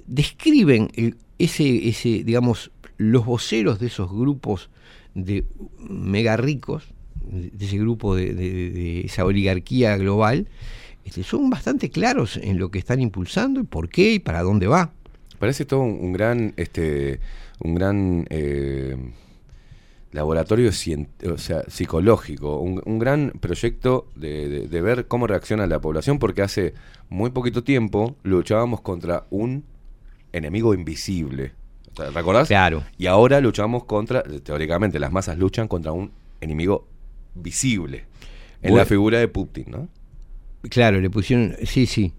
[0.06, 4.70] describen el- ese, ese, digamos, los voceros de esos grupos
[5.14, 5.44] de
[5.78, 6.84] mega ricos,
[7.24, 10.48] de ese grupo de, esa oligarquía global,
[11.04, 14.66] este, son bastante claros en lo que están impulsando y por qué y para dónde
[14.66, 14.92] va.
[15.38, 17.20] Parece todo un, gran, este,
[17.60, 18.96] un gran eh,
[20.12, 26.74] laboratorio psicológico, un, gran proyecto de ver cómo reacciona la población, porque hace
[27.10, 29.64] muy poquito tiempo luchábamos contra un
[30.32, 31.52] enemigo invisible.
[31.96, 32.48] Sea, ¿Recordás?
[32.48, 32.82] Claro.
[32.98, 36.10] Y ahora luchamos contra, teóricamente, las masas luchan contra un
[36.40, 36.86] enemigo
[37.34, 38.04] visible.
[38.62, 38.76] En Bueno.
[38.78, 39.88] la figura de Putin, ¿no?
[40.70, 42.12] Claro, le pusieron, sí, sí.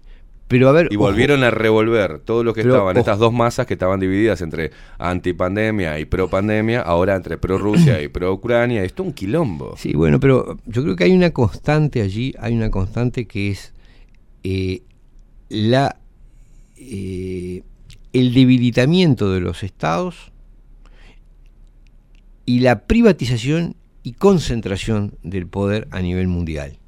[0.48, 3.00] Pero a ver, Y ojo, volvieron a revolver todo lo que Pero, estaban, ojo.
[3.00, 8.84] estas dos masas que estaban divididas entre antipandemia y pro-pandemia, ahora entre pro-Rusia y pro-Ucrania.
[8.84, 9.74] Esto es un quilombo.
[9.76, 13.72] Sí, bueno, pero yo creo que hay una constante allí, hay una constante que es
[14.44, 14.82] eh,
[15.48, 15.96] la
[16.76, 17.62] eh,
[18.20, 20.32] el debilitamiento de los estados
[22.44, 26.78] y la privatización y concentración del poder a nivel mundial.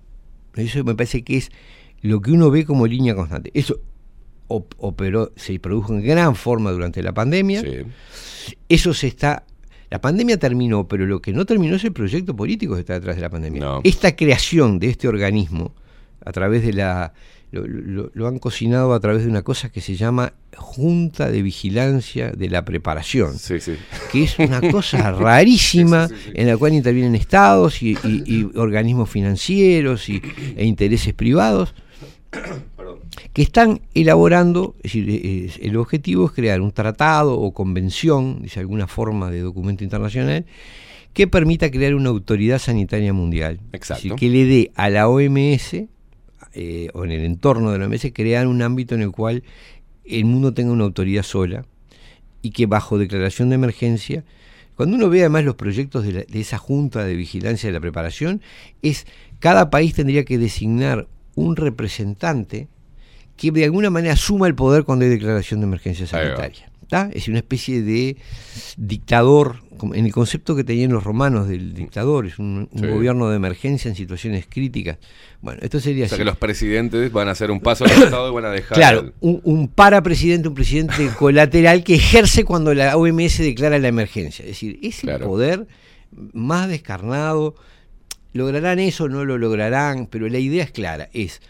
[0.54, 1.50] Eso me parece que es
[2.00, 3.50] lo que uno ve como línea constante.
[3.54, 3.80] Eso
[4.46, 7.60] op- operó, se produjo en gran forma durante la pandemia.
[7.62, 7.78] Sí.
[8.68, 9.44] Eso se está.
[9.90, 13.16] La pandemia terminó, pero lo que no terminó es el proyecto político que está detrás
[13.16, 13.60] de la pandemia.
[13.60, 13.80] No.
[13.84, 15.74] Esta creación de este organismo,
[16.24, 17.12] a través de la.
[17.50, 21.40] Lo, lo- lo han cocinado a través de una cosa que se llama Junta de
[21.40, 23.72] Vigilancia de la Preparación, Sí, sí.
[24.12, 29.08] que es una cosa rarísima Sí, en la cual intervienen estados y, y- y organismos
[29.08, 30.20] financieros y,
[30.56, 31.74] e intereses privados
[33.32, 38.60] que están elaborando, es decir, eh, el objetivo es crear un tratado o convención, dice
[38.60, 40.44] alguna forma de documento internacional,
[41.14, 43.60] que permita crear una autoridad sanitaria mundial.
[43.72, 44.02] Exacto.
[44.02, 45.84] Decir, que le dé a la OMS,
[46.54, 49.42] eh, o en el entorno de la OMS, crear un ámbito en el cual
[50.04, 51.64] el mundo tenga una autoridad sola
[52.42, 54.24] y que bajo declaración de emergencia,
[54.76, 57.80] cuando uno ve además los proyectos de, la- de esa Junta de Vigilancia de la
[57.80, 58.40] Preparación,
[58.82, 59.06] es
[59.40, 62.68] cada país tendría que designar un representante
[63.36, 66.70] que de alguna manera asuma el poder cuando hay declaración de emergencia sanitaria.
[66.88, 67.10] ¿Tá?
[67.12, 68.16] Es una especie de
[68.76, 69.56] dictador,
[69.94, 72.86] en el concepto que tenían los romanos del dictador, es un, un Sí.
[72.86, 74.98] gobierno de emergencia en situaciones críticas.
[75.40, 76.20] Bueno, esto sería O sea así.
[76.22, 78.76] que los presidentes van a hacer un paso al costado y van a dejar.
[78.76, 84.42] Claro, un, un parapresidente, un presidente colateral que ejerce cuando la OMS declara la emergencia.
[84.44, 85.26] Es decir, es el Claro.
[85.26, 85.66] poder
[86.32, 87.54] más descarnado.
[88.32, 89.08] ¿Lograrán eso?
[89.08, 91.40] No lo lograrán, pero la idea es clara, es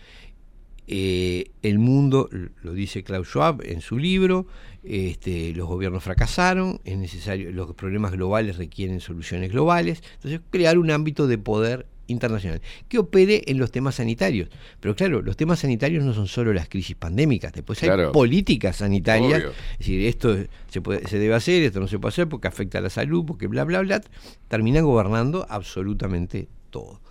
[0.91, 2.31] eh, el mundo,
[2.63, 4.47] lo dice Klaus Schwab en su libro,
[4.83, 10.91] este, los gobiernos fracasaron, es necesario, los problemas globales requieren soluciones globales, entonces crear un
[10.91, 14.49] ámbito de poder internacional que opere en los temas sanitarios.
[14.81, 19.41] Pero claro, los temas sanitarios no son solo las crisis pandémicas, después hay políticas sanitarias,
[19.43, 19.51] Obvio.
[19.73, 20.39] es decir, esto
[20.71, 23.27] se, puede, se debe hacer, esto no se puede hacer porque afecta a la salud,
[23.27, 24.01] porque bla, bla, bla,
[24.49, 27.03] terminan gobernando absolutamente todo.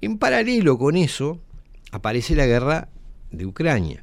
[0.00, 1.40] En paralelo con eso,
[1.90, 2.88] aparece la guerra
[3.30, 4.02] de Ucrania.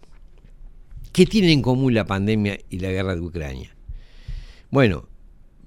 [1.12, 3.76] ¿Qué tienen en común la pandemia y la guerra de Ucrania?
[4.70, 5.08] Bueno,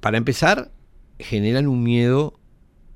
[0.01, 0.71] para empezar,
[1.19, 2.39] generan un miedo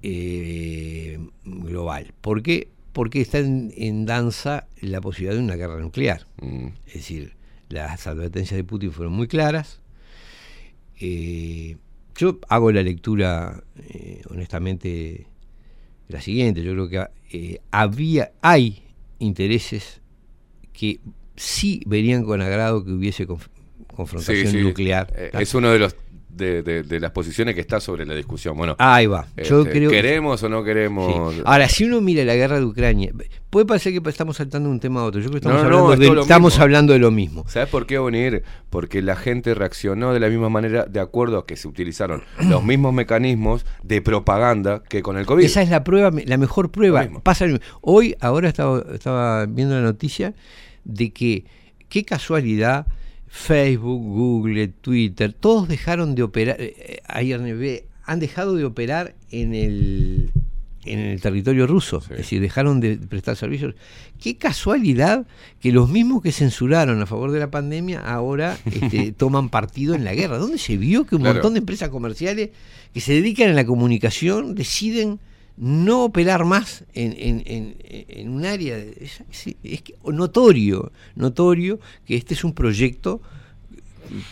[0.02, 2.14] eh, global.
[2.20, 2.68] ¿Por qué?
[2.92, 6.26] Porque está en, en danza la posibilidad de una guerra nuclear.
[6.40, 6.68] Mm.
[6.86, 7.34] Es decir,
[7.68, 9.80] las advertencias de Putin fueron muy claras.
[11.00, 11.76] Eh,
[12.14, 15.26] yo hago la lectura, eh, honestamente,
[16.08, 16.62] la siguiente.
[16.62, 18.83] Yo creo que había, hay
[19.18, 20.00] intereses
[20.72, 21.00] que
[21.36, 23.48] sí verían con agrado que hubiese conf-
[23.94, 24.62] confrontación Sí, sí.
[24.62, 25.12] nuclear.
[25.16, 25.94] Eh, Es uno de los
[26.34, 28.56] de, de- de las posiciones que está sobre la discusión.
[28.56, 29.26] Bueno, Ahí va.
[29.36, 31.34] Yo este, creo ¿queremos o no queremos?
[31.34, 31.42] Sí.
[31.44, 33.12] Ahora, si uno mira la guerra de Ucrania,
[33.50, 35.20] puede parecer que estamos saltando de un tema a otro.
[35.20, 36.62] Yo creo que estamos, No, no, hablando, es de, estamos mismo.
[36.64, 37.44] hablando de lo mismo.
[37.48, 38.42] ¿Sabes por qué venir?
[38.70, 42.64] Porque la gente reaccionó de la misma manera de acuerdo a que se utilizaron los
[42.64, 45.44] mismos mecanismos de propaganda que con el COVID.
[45.44, 47.08] Esa es la prueba, la mejor prueba.
[47.22, 47.46] Pasa.
[47.80, 50.34] Hoy, ahora estaba, estaba viendo la noticia
[50.84, 51.44] de que,
[51.88, 52.86] qué casualidad,
[53.36, 60.30] Facebook, Google, Twitter, todos dejaron de operar, eh, ARNB, han dejado de operar en el,
[60.84, 63.74] en el territorio ruso, es decir, dejaron de prestar servicios.
[64.22, 65.26] Qué casualidad
[65.60, 70.04] que los mismos que censuraron a favor de la pandemia ahora este, toman partido en
[70.04, 70.38] la guerra.
[70.38, 71.34] ¿Dónde se vio que un Claro.
[71.34, 72.50] montón de empresas comerciales
[72.92, 75.18] que se dedican a la comunicación deciden
[75.56, 77.76] no operar más en, en- en-
[78.08, 78.76] en un área?
[78.76, 79.20] de- es,
[79.62, 83.20] es- notorio, notorio que este es un proyecto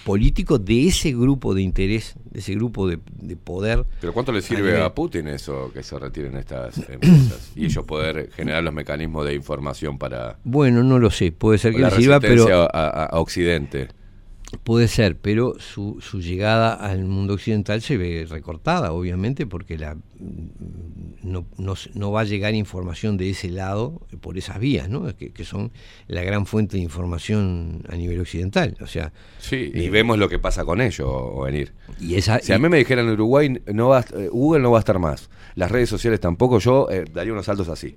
[0.04, 3.84] político de ese grupo de interés, de ese grupo de, de poder.
[4.00, 8.30] Pero ¿cuánto le sirve a Putin eso que se retiren estas empresas y ellos poder
[8.32, 11.96] generar los mecanismos de información para Bueno, no lo sé, puede ser que la le
[11.96, 13.88] sirva, pero a, a- a Occidente?
[14.64, 19.96] Puede ser, pero su, su llegada al mundo occidental se ve recortada, obviamente, porque la,
[21.22, 25.04] no, no, se- no va a llegar información de ese lado por esas vías, ¿no?
[25.16, 25.72] que, que son
[26.06, 28.76] la gran fuente de información a nivel occidental.
[28.80, 31.72] O sea, Sí, y eh, vemos lo que pasa con ellos, o venir.
[32.00, 34.78] Y esa, si a mí me dijeran en Uruguay, no va, eh, Google no va
[34.78, 37.96] a estar más, las redes sociales tampoco, yo eh, daría unos saltos así.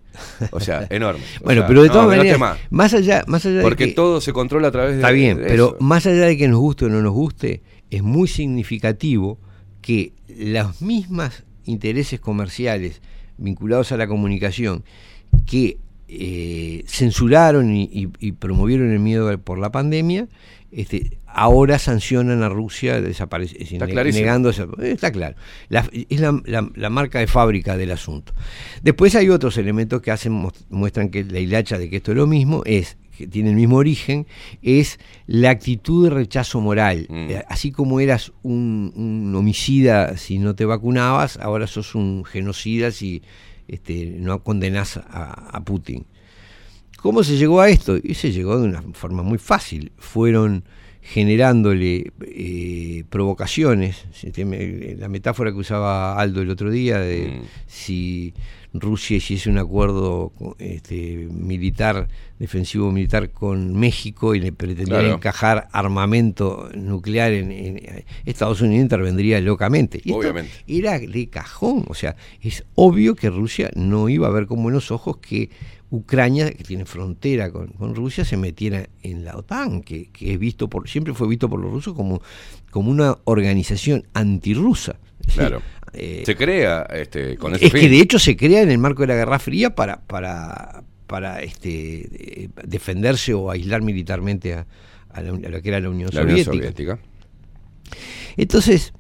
[0.52, 1.26] O sea, enormes.
[1.42, 2.58] O Bueno, sea, pero de todas no maneras, más.
[2.70, 5.38] más allá, más allá Porque de que, todo se controla a través de Está bien,
[5.38, 9.38] de pero más allá de que nos guste o no nos guste, es muy significativo
[9.82, 13.02] que los mismos intereses comerciales
[13.38, 14.84] vinculados a la comunicación
[15.46, 15.78] que
[16.08, 20.28] eh, censuraron y, y- y promovieron el miedo por la pandemia,
[20.72, 23.02] este, ahora sancionan a Rusia
[23.94, 24.26] clarísimo.
[24.26, 25.36] negando esa- eh, está claro.
[25.70, 28.34] La- es la, la- la marca de fábrica del asunto.
[28.82, 30.34] Después hay otros elementos que hacen
[30.70, 33.78] muestran que la hilacha de que esto es lo mismo es que tiene el mismo
[33.78, 34.28] origen,
[34.62, 37.08] es la actitud de rechazo moral.
[37.10, 37.16] Mm.
[37.30, 42.92] Eh, Así como eras un, un homicida si no te vacunabas, ahora sos un genocida
[42.92, 43.22] si
[43.70, 46.06] este, no condenás a, a Putin.
[47.06, 47.98] ¿Cómo se llegó a esto?
[48.04, 49.92] Y se llegó de una forma muy fácil.
[50.00, 50.64] Fueron
[51.04, 54.06] generándole eh, provocaciones.
[54.98, 57.42] La metáfora que usaba Aldo el otro día de Mm.
[57.68, 58.34] si
[58.74, 62.08] Rusia hiciese un acuerdo este, militar,
[62.40, 65.16] defensivo militar con México y le pretendiera Claro.
[65.16, 70.00] encajar armamento nuclear en, en- Estados Unidos intervendría locamente.
[70.04, 70.52] Y esto Obviamente.
[70.68, 71.86] era de cajón.
[71.88, 75.52] O sea, es obvio que Rusia no iba a ver con buenos ojos que
[75.92, 80.40] Ucrania, que tiene frontera con, con Rusia, se metiera en la OTAN, que, que es
[80.40, 82.22] visto por, siempre fue visto por los rusos como,
[82.72, 84.98] como una organización antirrusa.
[85.34, 85.62] Claro.
[85.94, 89.04] eh, se crea este, con ese es que de hecho se crea en el marco
[89.04, 94.68] de la Guerra Fría para, para, para este, eh, defenderse o aislar militarmente a,
[95.10, 96.98] a la, a lo que era la Unión la Unión Soviética.
[96.98, 97.00] Soviética.
[98.38, 98.94] Entonces,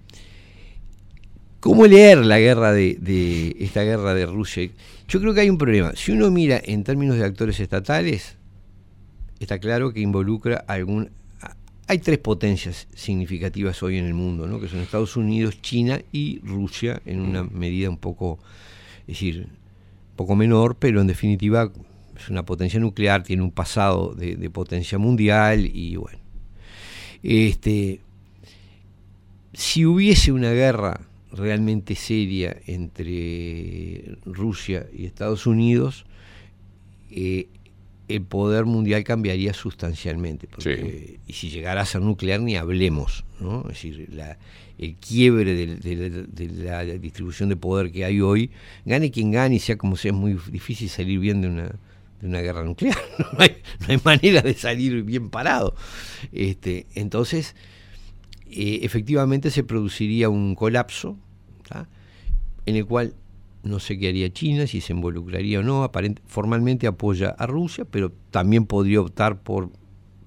[1.60, 4.70] ¿cómo leer la guerra de, de esta guerra de Rusia?
[5.07, 5.94] Yo creo que hay un problema.
[5.95, 8.38] Si uno mira en términos de actores estatales,
[9.40, 11.11] está claro que involucra algún.
[11.88, 14.60] Hay tres potencias significativas hoy en el mundo, ¿no?
[14.60, 18.40] que son Estados Unidos, China y Rusia, en una medida un poco,
[19.02, 21.72] es decir, un poco menor, pero en definitiva
[22.18, 26.18] es una potencia nuclear, tiene un pasado de, de potencia mundial y bueno.
[27.22, 27.99] Este,
[29.53, 31.02] si hubiese una guerra
[31.36, 36.06] realmente seria entre Rusia y Estados Unidos,
[37.12, 37.48] eh,
[38.07, 40.48] el poder mundial cambiaría sustancialmente.
[40.48, 43.26] porque- Y si llegara a ser nuclear, ni hablemos.
[43.40, 43.62] ¿no?
[43.64, 44.38] Es decir, la-
[44.78, 48.52] el quiebre de, la distribución de poder que hay hoy,
[48.86, 51.64] gane quien gane y sea como sea, es muy difícil salir bien de una,
[52.22, 52.98] de una guerra nuclear.
[53.34, 55.76] No hay, no hay manera de salir bien parado.
[56.32, 57.56] Este, entonces,
[58.52, 61.18] eh, efectivamente se produciría un colapso.
[62.66, 63.14] En el cual
[63.64, 67.86] no sé qué haría China, si se involucraría o no, aparent- formalmente apoya a Rusia,
[67.90, 69.70] pero también podría optar por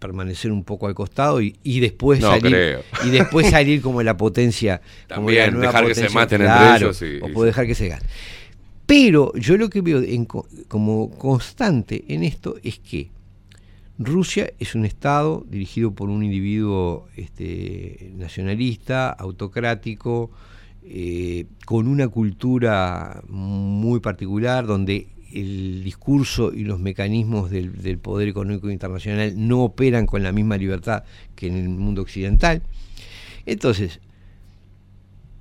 [0.01, 2.83] permanecer un poco al costado y, y después No salir creo.
[3.05, 6.41] y después salir como la potencia como También, la nueva dejar que se potencia, maten
[6.43, 8.07] entre claro, ellos y- o puede dejar que se gane
[8.87, 13.11] pero yo lo que veo en co- como constante en esto es que
[13.99, 20.31] Rusia es un Estado dirigido por un individuo este, nacionalista, autocrático,
[20.91, 28.71] eh, con una cultura muy particular, donde el discurso y los mecanismos del, poder económico
[28.71, 31.05] internacional no operan con la misma libertad
[31.35, 32.63] que en el mundo occidental.
[33.45, 34.01] Entonces,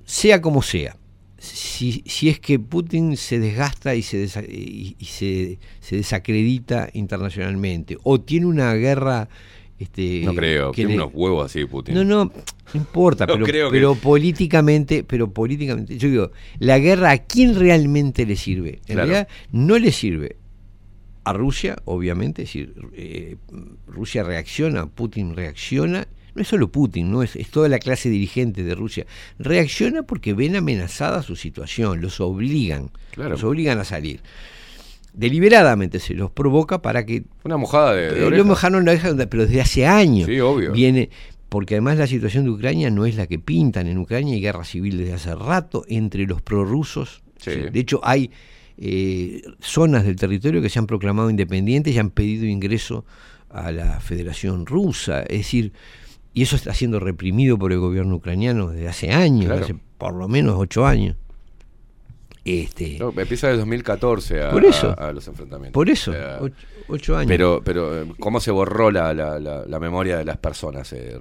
[0.04, 0.98] sea como sea,
[1.38, 8.44] si, si es que Putin se desgasta y, y se, se desacredita internacionalmente, o tiene
[8.44, 9.30] una guerra...
[9.78, 11.94] Este, No creo, que tiene le- unos huevos así Putin.
[11.94, 12.32] no, no, no
[12.74, 17.54] importa, No pero, creo que- pero políticamente, pero políticamente, yo digo, la guerra a quién
[17.54, 18.80] realmente le sirve.
[18.86, 19.02] En Claro.
[19.10, 20.36] realidad no le sirve
[21.24, 23.36] a Rusia, obviamente, es decir, eh,
[23.86, 28.64] Rusia reacciona, Putin reacciona, no es solo Putin, no es, es toda la clase dirigente
[28.64, 29.06] de Rusia,
[29.38, 33.30] reacciona porque ven amenazada su situación, los obligan, Claro.
[33.30, 34.20] los obligan a salir.
[35.14, 38.36] Deliberadamente se los provoca para que Una mojada de, de eh, oreja.
[38.38, 40.72] lo mojaron la oreja, pero desde hace años Sí, obvio.
[40.72, 41.10] viene,
[41.48, 43.86] porque además la situación de Ucrania no es la que pintan.
[43.86, 47.22] En Ucrania hay guerra civil desde hace rato entre los prorrusos.
[47.38, 47.50] Sí.
[47.72, 48.30] De hecho, hay
[48.76, 53.04] eh, zonas del territorio que se han proclamado independientes y han pedido ingreso
[53.50, 55.22] a la Federación Rusa.
[55.22, 55.72] Es decir,
[56.34, 59.64] y eso está siendo reprimido por el gobierno ucraniano desde hace años, Claro.
[59.64, 61.16] hace por lo menos ocho años.
[62.44, 64.88] Este, No, empieza desde 2014 a, Por eso.
[64.98, 65.72] a- a los enfrentamientos.
[65.74, 66.54] por eso, ocho,
[66.88, 67.28] ocho años.
[67.28, 70.92] pero, pero, eh, ¿cómo se borró la, la, la, la memoria de las personas?
[70.94, 71.18] eh,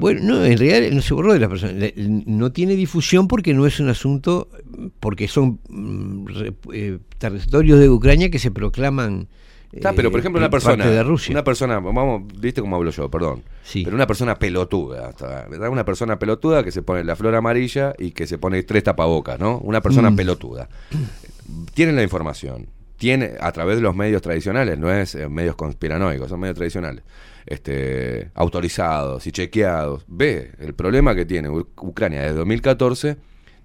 [0.00, 1.92] Bueno, no, en realidad no se borró de las personas.
[1.96, 4.48] No tiene difusión porque no es un asunto,
[5.00, 6.26] porque son mm,
[6.74, 9.28] eh, territorios de Ucrania que se proclaman.
[9.72, 11.32] Está, pero por eh, ejemplo, una persona, de Rusia.
[11.32, 13.42] una persona, vamos, viste cómo hablo yo, perdón.
[13.62, 13.84] Sí.
[13.84, 15.12] Pero una persona pelotuda.
[15.70, 19.38] Una persona pelotuda que se pone la flor amarilla y que se pone tres tapabocas,
[19.38, 19.58] ¿no?
[19.58, 20.16] Una persona Mm.
[20.16, 20.68] pelotuda.
[21.74, 22.66] Tienen la información,
[22.96, 27.04] tiene a través de los medios tradicionales, no es eh, medios conspiranoicos, son medios tradicionales,
[27.46, 30.04] este, autorizados y chequeados.
[30.08, 33.16] Ve el problema que tiene U- Ucrania desde 2014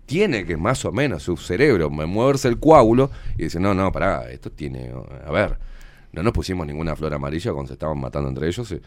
[0.05, 4.29] tiene que más o menos su cerebro moverse el coágulo y dice, no, no, pará,
[4.29, 4.91] esto tiene,
[5.25, 5.57] a ver,
[6.13, 8.71] no nos pusimos ninguna flor amarilla cuando se estaban matando entre ellos.
[8.71, 8.81] eh,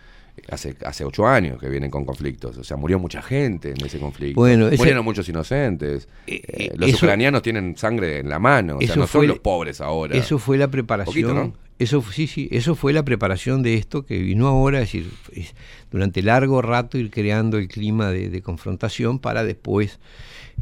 [0.50, 2.58] Hace, hace ocho años que vienen con conflictos.
[2.58, 4.38] O sea, murió mucha gente en ese conflicto.
[4.38, 6.08] Bueno, ese- Murieron muchos inocentes.
[6.26, 8.76] Eh, los eso- ucranianos tienen sangre en la mano.
[8.76, 10.14] O sea, no son fue- los pobres ahora.
[10.14, 11.06] Eso fue la preparación.
[11.14, 11.54] Poquito, ¿no?
[11.78, 15.54] Eso sí, sí, eso fue la preparación de esto que vino ahora, es decir, es
[15.90, 19.98] durante largo rato ir creando el clima de, de confrontación para después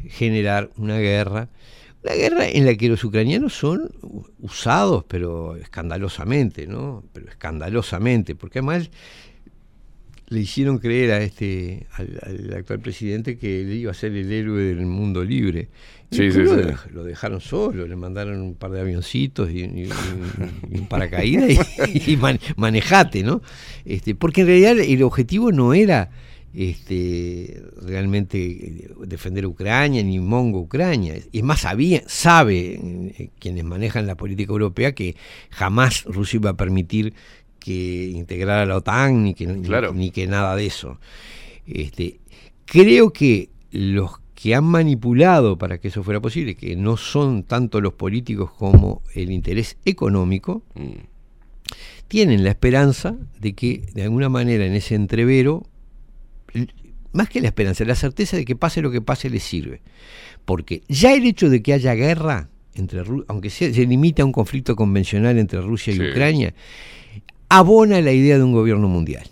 [0.09, 1.49] generar una guerra,
[2.05, 3.91] una guerra en la que los ucranianos son
[4.41, 7.03] usados, pero escandalosamente, ¿no?
[7.13, 8.91] Pero escandalosamente, porque además
[10.29, 14.33] le hicieron creer a este al, al actual presidente que él iba a ser el
[14.33, 15.69] héroe del mundo libre.
[16.11, 16.61] Y Sí, sí, lo, sí.
[16.63, 19.89] dej- lo dejaron solo, le mandaron un par de avioncitos y, y-
[20.73, 21.51] y- un paracaídas
[21.93, 23.43] y, y man- manejate, ¿no?
[23.85, 26.11] Este, porque en realidad el objetivo no era
[26.55, 31.15] este, realmente eh, defender Ucrania ni Mongo Ucrania.
[31.33, 32.79] Es más, sabía, sabe
[33.19, 35.17] eh, quienes manejan la política europea que
[35.51, 37.13] jamás Rusia iba a permitir
[37.59, 39.93] que integrara la OTAN ni que, ni- Claro.
[39.95, 41.01] ni, que nada de eso.
[41.67, 42.21] Este,
[42.67, 47.81] creo que los que han manipulado para que eso fuera posible, que no son tanto
[47.81, 51.07] los políticos como el interés económico, Mm.
[52.09, 55.65] tienen la esperanza de que de alguna manera en ese entrevero,
[57.13, 59.83] más que la esperanza, la certeza de que pase lo que pase les sirve.
[60.45, 64.33] Porque ya el hecho de que haya guerra, entre aunque sea- se limite a un
[64.33, 66.03] conflicto convencional entre Rusia y Sí.
[66.11, 66.55] Ucrania,
[67.49, 69.25] abona la idea de un gobierno mundial.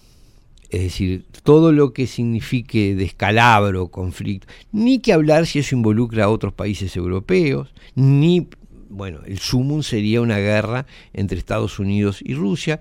[0.71, 6.29] Es decir, todo lo que signifique descalabro, conflicto, ni que hablar si eso involucra a
[6.31, 8.47] otros países europeos, ni,
[8.89, 12.81] bueno, el sumum sería una guerra entre Estados Unidos y Rusia,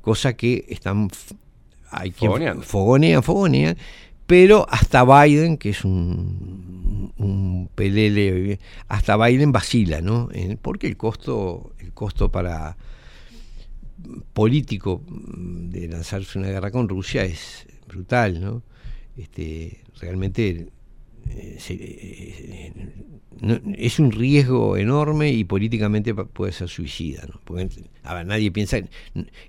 [0.00, 1.08] cosa que están,
[1.90, 3.76] hay quien fogonean, fogonean,
[4.26, 8.58] pero hasta Biden, que es un, un pelele,
[8.88, 10.28] hasta Biden vacila, ¿no?
[10.62, 12.76] Porque el costo, el costo para
[14.32, 18.62] político mm, de lanzarse una guerra con Rusia es brutal, ¿no?
[19.16, 20.68] Este, realmente
[21.58, 22.72] se- eh,
[23.40, 27.24] no- es un riesgo enorme y políticamente puede ser suicida.
[27.26, 27.40] ¿no?
[27.44, 27.68] Porque,
[28.02, 28.78] a ver, nadie piensa,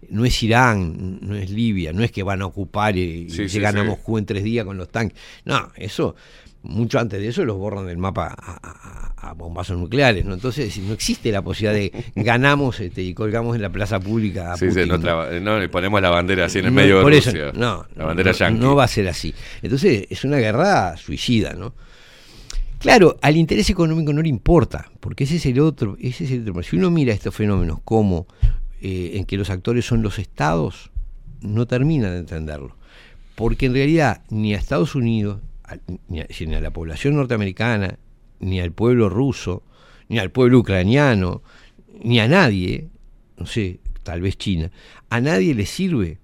[0.10, 3.50] no es Irán, no es Libia, no es que van a ocupar y, y Sí,
[3.50, 3.84] sí, llegan a.
[3.84, 5.18] Moscú en tres días con los tanques.
[5.46, 6.16] No, eso,
[6.64, 10.26] mucho antes de eso los borran del mapa a, a- a bombazos nucleares.
[10.26, 10.34] ¿no?
[10.34, 11.92] Entonces no existe la posibilidad de
[12.24, 15.04] ganamos este, y colgamos en la plaza pública a Sí, sí, Putin, no, ¿no?
[15.04, 18.06] traba- no, le ponemos la bandera así en el No, medio de eso, no, la
[18.06, 19.34] bandera no, no va a ser así.
[19.62, 21.74] Entonces es una guerra suicida, ¿no?
[22.80, 26.50] Claro, al interés económico no le importa, porque ese es el otro, ese es el
[26.50, 26.64] otro.
[26.64, 28.26] Si uno mira estos fenómenos como
[28.82, 30.90] eh, en que los actores son los estados,
[31.42, 32.76] no termina de entenderlo.
[33.36, 35.42] Porque en realidad ni a Estados Unidos,
[36.08, 37.98] ni a, ni a la población norteamericana,
[38.40, 39.64] ni al pueblo ruso,
[40.10, 41.42] ni al pueblo ucraniano,
[42.04, 42.90] ni a nadie,
[43.38, 44.72] no sé, tal vez China,
[45.10, 46.18] a nadie le sirve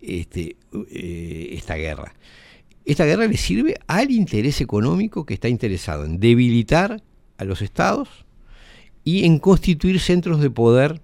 [0.00, 0.56] este,
[0.90, 2.14] eh, esta guerra.
[2.84, 7.02] Esta guerra le sirve al interés económico que está interesado en debilitar
[7.38, 8.26] a los estados
[9.04, 11.00] y en constituir centros de poder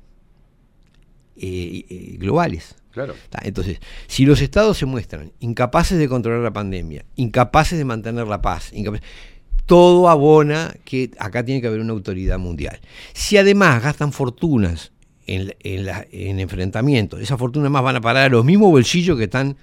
[1.37, 2.77] eh, eh, globales.
[2.93, 3.15] Claro.
[3.43, 8.43] Entonces, si los estados se muestran incapaces de controlar la pandemia, incapaces de mantener la
[8.43, 9.03] paz, incapaces-
[9.67, 12.81] todo abona que acá tiene que haber una autoridad mundial.
[13.13, 14.91] Si además gastan fortunas
[15.29, 19.17] en, en, la- en enfrentamientos, esas fortunas más van a parar a los mismos bolsillos
[19.17, 19.57] que están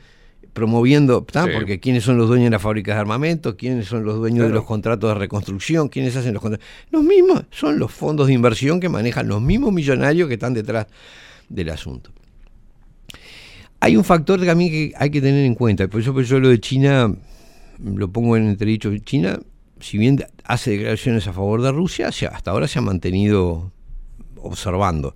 [0.54, 4.46] promoviendo, porque quiénes son los dueños de las fábricas de armamento, quiénes son los dueños
[4.48, 6.66] de los contratos de reconstrucción, quiénes hacen los contratos.
[6.90, 10.88] Los mismos son los fondos de inversión que manejan los mismos millonarios que están detrás
[11.50, 12.12] del asunto.
[13.80, 16.60] Hay un factor también que hay que tener en cuenta, por eso, por lo de
[16.60, 17.14] China
[17.80, 18.96] lo pongo en entredicho.
[18.98, 19.40] China,
[19.80, 23.72] si bien hace declaraciones a favor de Rusia, hasta ahora se ha mantenido
[24.38, 25.14] observando.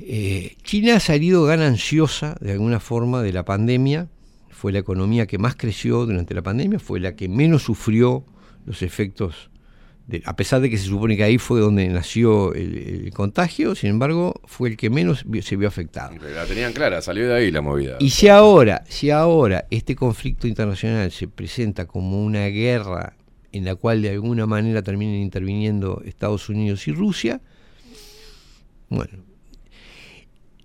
[0.00, 4.08] Eh, China ha salido gananciosa de alguna forma de la pandemia,
[4.50, 8.24] fue la economía que más creció durante la pandemia, fue la que menos sufrió
[8.66, 9.50] los efectos,
[10.06, 12.76] de- a pesar de que se supone que ahí fue donde nació el,
[13.06, 16.14] el contagio, sin embargo fue el que menos se vio afectado.
[16.34, 17.96] La tenían clara, salió de ahí la movida.
[18.00, 23.16] Y si ahora, si ahora este conflicto internacional se presenta como una guerra
[23.52, 27.40] en la cual de alguna manera terminen interviniendo Estados Unidos y Rusia,
[28.88, 29.18] bueno,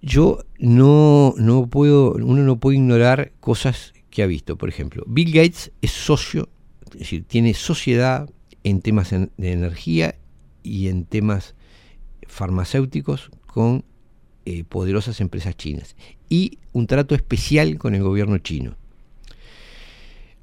[0.01, 4.57] yo no, no puedo, uno no puede ignorar cosas que ha visto.
[4.57, 6.49] Por ejemplo, Bill Gates es socio,
[6.93, 8.29] es decir, tiene sociedad
[8.64, 10.15] en temas de energía
[10.64, 11.56] y en temas
[12.27, 13.84] farmacéuticos con
[14.45, 15.95] eh, poderosas empresas chinas
[16.30, 18.76] y un trato especial con el gobierno chino.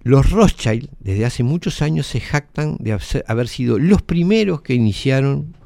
[0.02, 5.56] Los Rothschild desde hace muchos años se jactan de haber sido los primeros que iniciaron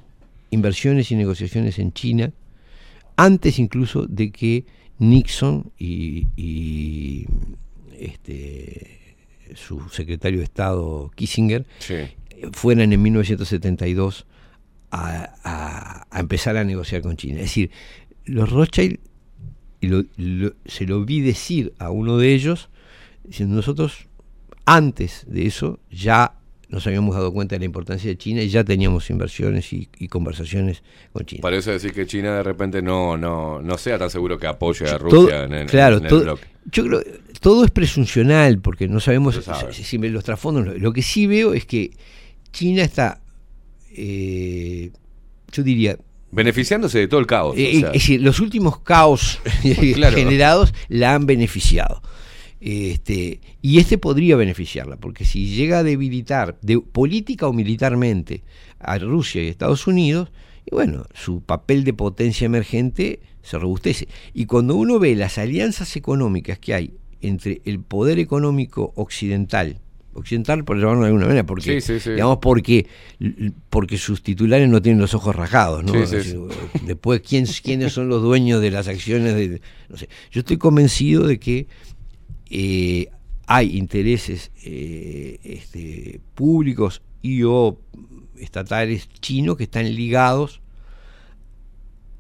[0.51, 2.33] inversiones y negociaciones en China,
[3.17, 4.65] antes incluso de que
[4.99, 7.27] Nixon y,
[7.99, 9.17] este,
[9.55, 11.67] su secretario de Estado Kissinger.
[12.53, 14.27] Fueran en 1972
[14.91, 17.37] a, a- a empezar a negociar con China.
[17.37, 17.71] Es decir,
[18.25, 18.99] los Rothschild,
[19.81, 22.69] y lo- lo- se lo vi decir a uno de ellos,
[23.25, 24.07] diciendo, nosotros
[24.67, 26.35] antes de eso ya
[26.69, 30.07] nos habíamos dado cuenta de la importancia de China y ya teníamos inversiones y, y
[30.07, 31.41] conversaciones con China.
[31.43, 34.97] Parece decir que China de repente no, no, no sea tan seguro que apoye a
[34.99, 36.45] Todo- Rusia en, el- claro, en el todo- bloque.
[36.71, 37.03] Yo creo
[37.41, 39.73] todo es presuncional porque no sabemos sabe.
[39.73, 40.79] si- si los trasfondos.
[40.79, 41.91] Lo que sí veo es que
[42.53, 43.21] China está,
[43.93, 44.91] eh,
[45.53, 45.99] yo diría,
[46.33, 47.57] Beneficiándose de todo el caos.
[47.57, 47.89] o eh, sea.
[47.89, 49.41] es decir, los últimos caos
[49.95, 50.17] Claro.
[50.17, 52.03] generados la han beneficiado.
[52.61, 58.45] Este, y este podría beneficiarla, porque si llega a debilitar de, política o militarmente
[58.79, 60.31] a Rusia y Estados Unidos,
[60.71, 64.09] y bueno, su papel de potencia emergente se robustece.
[64.35, 69.81] Y cuando uno ve las alianzas económicas que hay entre el poder económico occidental,
[70.15, 72.11] occidental por llamarlo de alguna manera, porque Sí, sí, sí.
[72.11, 72.87] digamos porque
[73.69, 75.93] porque sus titulares no tienen los ojos rajados, ¿no?
[75.93, 76.39] Decir,
[76.85, 80.09] Después quién quiénes son los dueños de las acciones de no sé.
[80.31, 81.66] Yo estoy convencido de que
[82.51, 83.09] eh,
[83.47, 87.78] hay intereses eh, este, públicos y o
[88.39, 90.61] estatales chinos que están ligados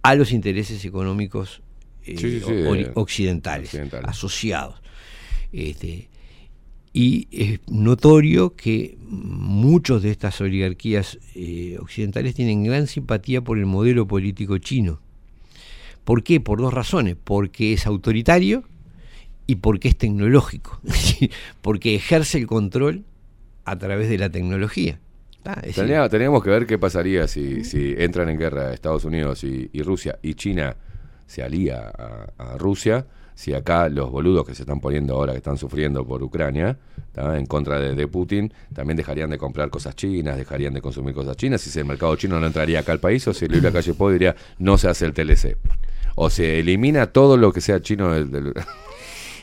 [0.02, 1.62] a los intereses económicos
[2.04, 4.08] eh, occidentales, occidentales.
[4.08, 4.80] asociados.
[5.52, 6.08] Este,
[6.92, 13.66] y es notorio que muchos de estas oligarquías eh, occidentales tienen gran simpatía por el
[13.66, 15.00] modelo político chino.
[16.04, 16.40] ¿Por qué?
[16.40, 17.16] Por dos razones.
[17.22, 18.64] Porque es autoritario
[19.46, 20.80] y porque es tecnológico.
[21.62, 23.04] porque ejerce el control
[23.64, 24.98] a través de la tecnología.
[25.74, 30.18] Tenía- teníamos que ver qué pasaría si, si entran en guerra Estados Unidos y, Rusia
[30.22, 30.76] y China
[31.26, 31.92] se alía
[32.36, 33.06] a Rusia,
[33.40, 36.76] si acá los boludos que se están poniendo ahora, que están sufriendo por Ucrania,
[37.16, 41.62] en contra de, Putin, también dejarían de comprar cosas chinas, dejarían de consumir cosas chinas,
[41.62, 44.36] si el mercado chino no entraría acá al país, o si Luis Lacalle Pou diría,
[44.58, 45.56] no se hace el TLC.
[46.16, 48.52] O se elimina todo lo que sea chino del-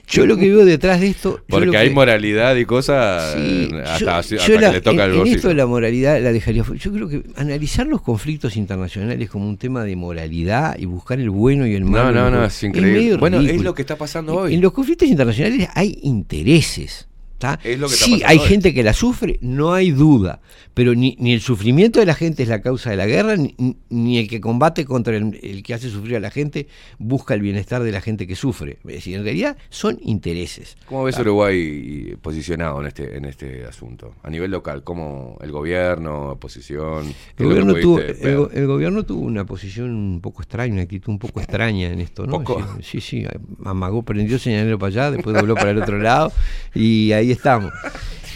[0.09, 1.41] Yo lo que veo detrás de esto.
[1.49, 4.81] Porque que- hay moralidad y cosas Sí, eh, hasta, yo- hasta yo que la- le
[4.81, 6.81] toca en, el en esto de la moralidad la dejaría fuera.
[6.81, 11.29] Yo creo que analizar los conflictos internacionales como un tema de moralidad y buscar el
[11.29, 12.13] bueno y el malo.
[12.13, 12.93] No, no, no, es increíble.
[12.93, 14.53] medio Bueno, es lo que está pasando En- hoy.
[14.55, 17.07] En los conflictos internacionales hay intereses.
[17.37, 17.59] ¿Tá?
[17.63, 18.47] Es lo que está sí, hay hoy.
[18.47, 20.39] gente que la sufre, no hay duda.
[20.73, 23.55] Pero ni, ni el sufrimiento de la gente es la causa de la guerra, ni,
[23.89, 26.67] ni el que combate contra el, el que hace sufrir a la gente
[26.99, 28.77] busca el bienestar de la gente que sufre.
[28.85, 30.77] Es decir, en realidad son intereses.
[30.85, 31.21] ¿Cómo ves Ah.
[31.21, 34.13] Uruguay posicionado en este en este asunto?
[34.23, 37.07] A nivel local, ¿cómo el gobierno, oposición?
[37.35, 41.19] ¿Qué El gobierno, tuvo, el, gobierno tuvo una posición un poco extraña, una actitud un
[41.19, 42.33] poco extraña en esto, ¿no?
[42.33, 42.63] ¿Poco?
[42.81, 43.25] Sí, sí, sí,
[43.65, 46.31] amagó, prendió señalero para allá, después dobló para el otro lado
[46.75, 47.71] y ahí estamos.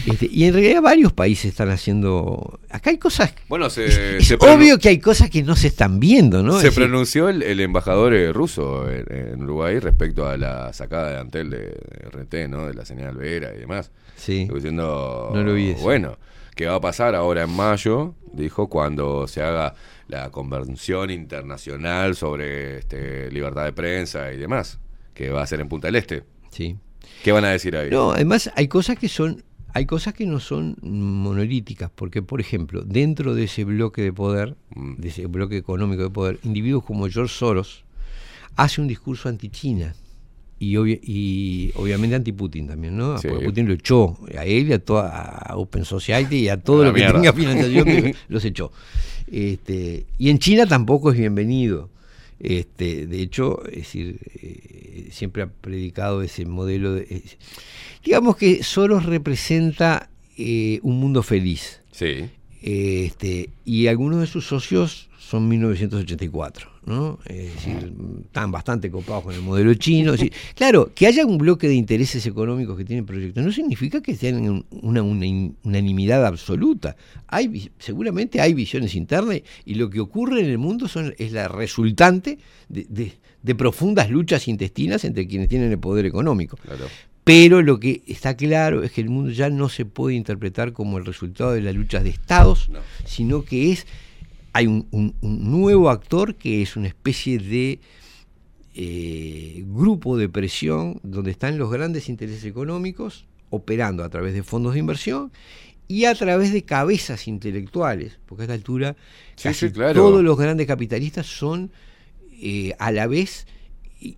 [0.06, 2.58] Este, y en realidad varios países están haciendo...
[2.70, 3.34] Acá hay cosas...
[3.48, 6.58] Bueno, se, es se obvio que hay cosas que no se están viendo, ¿no?
[6.58, 11.10] se Es pronunció el, el embajador eh, ruso en, en Uruguay respecto a la sacada
[11.10, 11.78] de Antel de,
[12.10, 12.66] RT, ¿no?
[12.66, 13.92] De la señal Vera y demás.
[14.16, 14.48] Sí.
[14.52, 15.82] Diciendo, No lo vi eso.
[15.82, 16.18] bueno,
[16.56, 18.14] ¿qué va a pasar ahora en mayo?
[18.32, 19.74] Dijo cuando se haga
[20.08, 24.78] la convención internacional sobre este, libertad de prensa y demás,
[25.14, 26.24] que va a ser en Punta del Este.
[26.50, 26.76] Sí.
[27.24, 27.90] ¿Qué van a decir ahí?
[27.90, 29.42] No, además hay cosas que son
[29.74, 34.54] hay cosas que no son monolíticas, porque por ejemplo, dentro de ese bloque de poder,
[34.74, 34.94] Mm.
[34.98, 37.84] de ese bloque económico de poder, individuos como George Soros
[38.56, 39.94] hace un discurso anti-China
[40.58, 43.16] y, obvia- y obviamente anti-Putin también, ¿no?
[43.18, 43.28] Sí.
[43.28, 46.84] Porque Putin lo echó a él y a toda a Open Society y a todo
[46.84, 47.14] lo que mierda.
[47.20, 48.72] tenga financiación que los echó.
[49.26, 51.88] Este, y en China tampoco es bienvenido.
[52.42, 57.22] Este, de hecho, es decir, eh, siempre ha predicado ese modelo de,
[58.04, 61.82] digamos que Soros representa eh, un mundo feliz.
[61.92, 62.30] Sí.
[62.60, 67.18] Este, y algunos de sus socios son 1984, ¿no?
[67.26, 67.92] Es decir,
[68.24, 70.14] están bastante copados con el modelo chino.
[70.14, 74.00] Es decir, claro, que haya un bloque de intereses económicos que tienen proyectos no significa
[74.02, 75.26] que tengan una, una
[75.64, 76.96] unanimidad absoluta.
[77.28, 81.48] Hay, seguramente hay visiones internas y lo que ocurre en el mundo son, es la
[81.48, 82.38] resultante
[82.68, 86.56] de, de- de profundas luchas intestinas entre quienes tienen el poder económico.
[86.58, 86.86] Claro.
[87.24, 90.96] Pero lo que está claro es que el mundo ya no se puede interpretar como
[90.98, 92.78] el resultado de las luchas de estados, No.
[93.04, 93.86] sino que es
[94.52, 97.80] hay un, un- un nuevo actor que es una especie de
[98.74, 104.72] eh, grupo de presión donde están los grandes intereses económicos operando a través de fondos
[104.74, 105.30] de inversión
[105.88, 108.96] y a través de cabezas intelectuales, porque a esta altura
[109.36, 110.00] Sí, casi sí, claro.
[110.00, 111.70] todos los grandes capitalistas son
[112.40, 113.46] eh, a la vez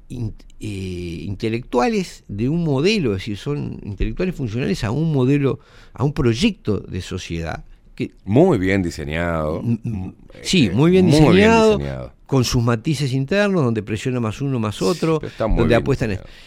[0.09, 5.59] in- eh, intelectuales de un modelo, es decir, son intelectuales funcionales a un modelo,
[5.95, 9.63] a un proyecto de sociedad que Muy bien diseñado.
[9.63, 12.13] Mm, mm, Este, Sí, muy bien, muy bien diseñado, diseñado.
[12.27, 16.11] con sus matices internos, donde presiona más uno, más otro, muy donde apuestan...
[16.11, 16.39] en- diseñado.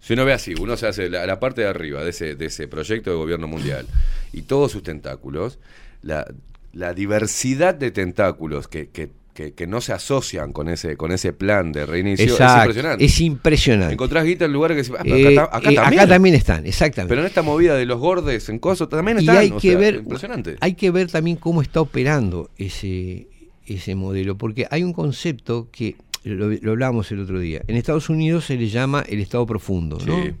[0.00, 2.46] Si uno ve así, uno se hace la, la parte de arriba de ese, de
[2.46, 3.86] ese proyecto de gobierno mundial
[4.32, 5.58] y todos sus tentáculos,
[6.02, 6.26] la,
[6.72, 11.32] la diversidad de tentáculos que, que, que, que no se asocian con ese, con ese
[11.32, 13.04] plan de reinicio es impresionante.
[13.04, 13.94] es impresionante.
[13.94, 16.00] Encontrás guita en lugares que se- ah, Eh, acá, eh, también.
[16.00, 17.10] acá también están, exactamente.
[17.10, 19.36] Pero en esta movida de los gordes en coso también y están.
[19.36, 20.56] hay o que sea, ver Impresionante.
[20.58, 23.28] hay que ver también cómo está operando ese
[23.64, 25.94] ese modelo porque hay un concepto que
[26.24, 29.98] lo, lo hablamos el otro día en Estados Unidos se le llama el estado profundo
[30.04, 30.20] ¿no?
[30.24, 30.32] Sí.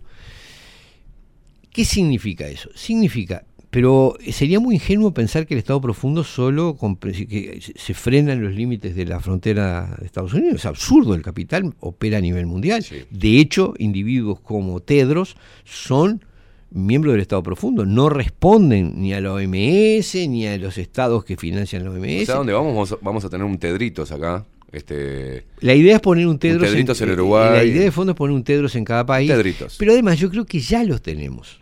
[1.72, 2.70] ¿qué significa eso?
[2.74, 8.54] significa pero sería muy ingenuo pensar que el estado profundo solo que se- frenan los
[8.54, 12.82] límites de la frontera de Estados Unidos es absurdo el capital opera a nivel mundial
[12.82, 12.96] Sí.
[13.10, 16.24] de hecho individuos como Tedros son
[16.70, 21.36] miembros del Estado profundo, no responden ni a la OMS ni a los estados que
[21.36, 22.26] financian la O OMS.
[22.26, 22.96] sea, ¿dónde vamos?
[23.00, 24.44] Vamos a, tener un Tedritos acá.
[24.70, 27.56] Este, La idea es poner un Tedros, Tedritos en eh, Uruguay.
[27.56, 29.30] La idea de fondo es poner un Tedros en cada país.
[29.30, 29.76] Tedritos.
[29.78, 31.58] Pero además yo creo que ya los tenemos.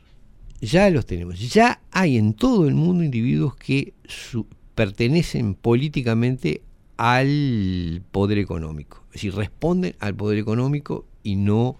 [0.60, 1.38] Ya los tenemos.
[1.52, 3.94] Ya hay en todo el mundo individuos que
[4.74, 6.62] pertenecen políticamente
[6.96, 9.04] al poder económico.
[9.08, 11.78] Es decir, responden al poder económico y no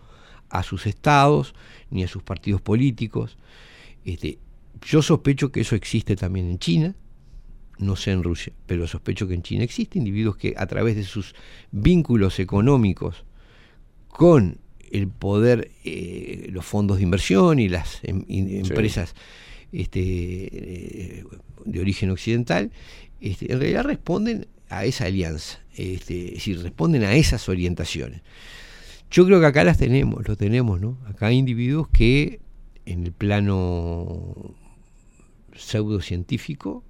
[0.51, 1.55] a sus estados
[1.91, 3.37] ni a sus partidos políticos.
[4.05, 4.39] Este,
[4.83, 6.95] yo sospecho que eso existe también en China,
[7.79, 11.05] no sé en Rusia, pero sospecho que en China existe individuos que a través de
[11.05, 11.35] sus
[11.73, 13.25] vínculos económicos
[14.09, 14.59] con
[14.93, 19.15] el poder, eh, los fondos de inversión y las em- y empresas
[19.73, 21.25] este, eh,
[21.65, 22.71] de origen occidental,
[23.21, 28.23] este, en realidad responden a esa alianza, este, es decir, responden a esas orientaciones.
[29.11, 30.99] Yo creo que acá las tenemos, lo tenemos, ¿no?
[31.07, 32.41] Acá hay individuos que
[32.85, 34.55] en el plano
[35.55, 36.83] pseudocientífico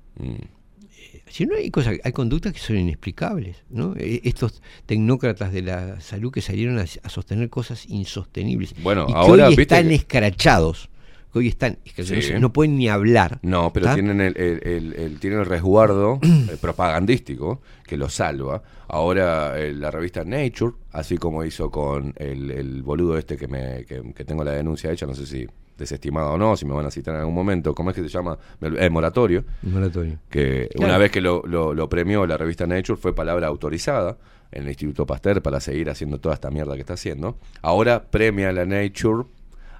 [1.28, 3.95] si no hay cosas, hay conductas que son inexplicables, ¿no?
[3.97, 8.74] Eh, Estos tecnócratas de la salud que salieron a, a sostener cosas insostenibles.
[8.83, 10.89] Bueno, y que ahora, hoy están que- escrachados.
[11.33, 12.33] Que hoy están, Sí.
[12.35, 13.39] no, no pueden ni hablar.
[13.43, 18.62] No, pero tienen el, el- el- el- tienen el resguardo eh, propagandístico que los salva.
[18.89, 23.85] Ahora eh, la revista Nature, así como hizo con el, el boludo este que, me,
[23.85, 25.47] que, que tengo la denuncia hecha, no sé si
[25.79, 28.09] desestimada o no, si me van a citar en algún momento, ¿cómo es que se
[28.09, 28.39] llama?
[28.63, 29.45] Eh, moratorio.
[29.63, 30.19] Moratorio.
[30.31, 30.89] Que Claro.
[30.91, 34.17] una vez que lo, lo- lo premió la revista Nature fue palabra autorizada
[34.53, 37.37] en el Instituto Pasteur para seguir haciendo toda esta mierda que está haciendo.
[37.63, 39.25] Ahora premia la Nature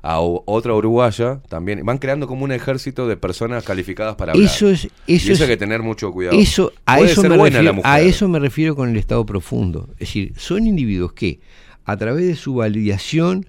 [0.02, 1.84] a otra uruguaya también.
[1.84, 4.47] Van creando como un ejército de personas calificadas para hablar.
[4.47, 6.39] Eso es, eso y eso es- hay que tener mucho cuidado.
[6.39, 7.91] Eso, a, Puede eso me buena la refiero, mujer.
[7.91, 9.89] a eso me refiero con el estado profundo.
[9.94, 11.41] Es decir, son individuos que,
[11.84, 13.47] a través de su validación,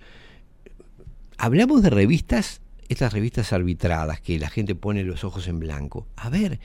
[1.38, 6.07] hablamos de revistas, estas revistas arbitradas, que la gente pone los ojos en blanco.
[6.16, 6.59] A ver,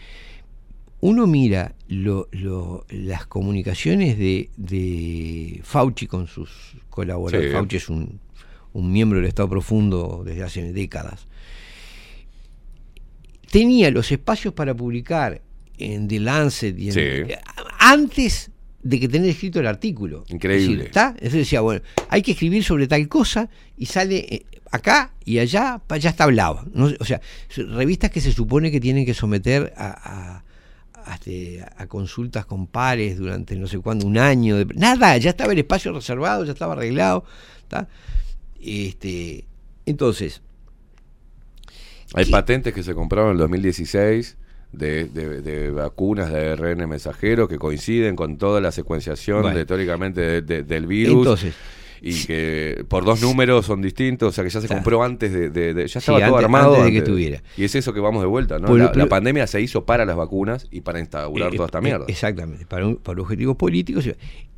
[1.00, 7.50] uno mira lo- lo- las comunicaciones de, de Fauci con sus colaboradores.
[7.50, 7.54] Sí.
[7.56, 8.20] Fauci es un,
[8.72, 11.26] un miembro del Estado Profundo desde hace décadas.
[13.50, 15.42] Tenía los espacios para publicar
[15.76, 17.34] en The Lancet y en- Sí.
[17.78, 18.50] antes
[18.82, 20.24] de que tener escrito el artículo.
[20.28, 20.64] Increíble.
[20.64, 21.08] Es decir, ¿está?
[21.10, 25.80] Entonces decía, bueno, hay que escribir sobre tal cosa y sale eh, acá y allá,
[26.00, 26.64] ya está hablado.
[26.74, 26.90] ¿no?
[26.98, 27.20] O sea,
[27.56, 30.44] revistas que se supone que tienen que someter a, a-
[31.04, 34.56] a, este, a consultas con pares durante no sé cuándo, un año.
[34.56, 37.24] de- nada, ya estaba el espacio reservado, ya estaba arreglado.
[38.60, 39.44] Este,
[39.86, 40.40] entonces,
[42.14, 42.30] Hay ¿Qué?
[42.30, 44.36] patentes que se compraron en el 2016
[44.72, 49.56] de, de- de vacunas de ARN mensajero que coinciden con toda la secuenciación Bueno.
[49.56, 51.16] de, teóricamente de- de- del virus.
[51.18, 51.54] Entonces,
[52.04, 54.80] y que por dos números son distintos, o sea que ya se Claro.
[54.82, 57.42] compró antes de, de- de- ya Sí, estaba todo antes- armado antes de que estuviera.
[57.56, 58.66] Y es eso que vamos de vuelta, ¿no?
[58.66, 61.82] Por- la, pandemia se hizo para las vacunas y para instaurar Eh, toda esta eh,
[61.82, 62.04] mierda.
[62.08, 64.08] Exactamente, para, un- para objetivos políticos.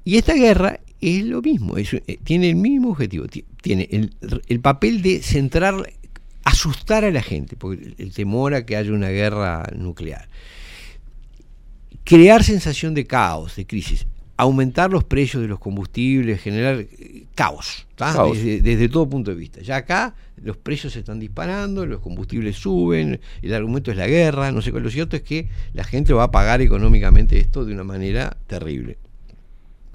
[0.05, 4.15] Y esta guerra es lo mismo, es- eh, tiene el mismo objetivo, ti- tiene el,
[4.49, 5.75] el papel de centrar,
[6.45, 10.29] asustar a la gente, porque el, el temor a que haya una guerra nuclear.
[12.05, 14.07] Crear sensación de caos, de crisis,
[14.37, 17.87] aumentar los precios de los combustibles, generar eh, caos.
[18.33, 19.61] Desde, desde todo punto de vista.
[19.61, 24.51] Ya acá los precios se están disparando, los combustibles suben, el argumento es la guerra,
[24.51, 24.81] no sé qué.
[24.81, 28.99] Lo cierto es que la gente va a pagar económicamente esto de una manera terrible.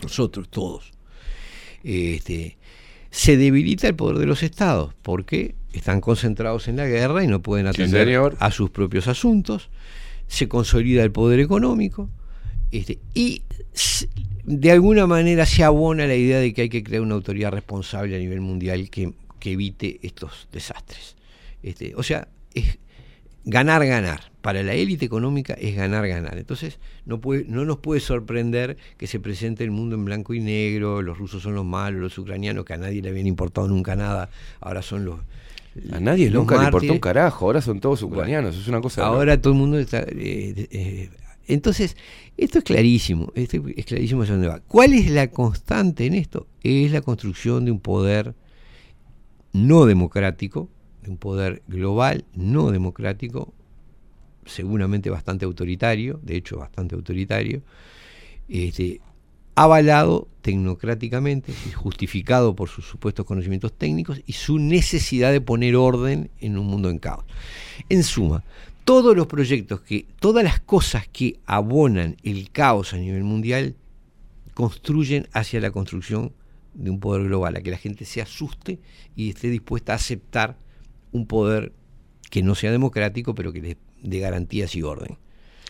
[0.02, 0.92] Nosotros, todos.
[1.84, 2.58] Este,
[3.12, 7.42] se debilita el poder de los estados porque están concentrados en la guerra y no
[7.42, 9.70] pueden atender a sus propios asuntos.
[10.28, 12.10] Se consolida el poder económico
[12.72, 13.42] este, y
[14.46, 18.16] de alguna manera se abona la idea de que hay que crear una autoridad responsable
[18.16, 21.16] a nivel mundial que, que evite estos desastres.
[21.62, 22.80] Este, o sea, es
[23.46, 24.32] ganar, ganar.
[24.42, 26.38] Para la élite económica es ganar, ganar.
[26.38, 30.40] Entonces, no, puede, no nos puede sorprender que se presente el mundo en blanco y
[30.40, 33.96] negro, los rusos son los malos, los ucranianos, que a nadie le habían importado nunca
[33.96, 34.30] nada,
[34.62, 35.20] ahora son los...
[35.92, 39.40] A nadie nunca le importó un carajo, ahora son todos ucranianos, es una cosa Ahora
[39.40, 40.00] todo el mundo está...
[40.00, 41.10] eh, eh,
[41.50, 41.98] entonces,
[42.40, 44.60] esto es clarísimo, esto es clarísimo hacia dónde va.
[44.62, 46.48] ¿Cuál es la constante en esto?
[46.64, 48.34] Es la construcción de un poder
[49.54, 50.70] no democrático,
[51.04, 53.54] de un poder global no democrático,
[54.46, 57.62] seguramente bastante autoritario, de hecho bastante autoritario,
[58.48, 59.02] este,
[59.56, 66.58] avalado tecnocráticamente justificado por sus supuestos conocimientos técnicos y su necesidad de poner orden en
[66.58, 67.26] un mundo en caos.
[67.90, 68.44] En suma,
[68.90, 73.76] todos los proyectos que, todas las cosas que abonan el caos a nivel mundial
[74.56, 76.34] construyen hacia la construcción
[76.74, 78.80] de un poder global, a que la gente se asuste
[79.16, 80.58] y esté dispuesta a aceptar
[81.12, 81.72] un poder
[82.32, 85.20] que no sea democrático, pero que le dé garantías y orden.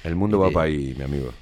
[0.05, 1.33] El mundo va Este, para ahí, mi amigo.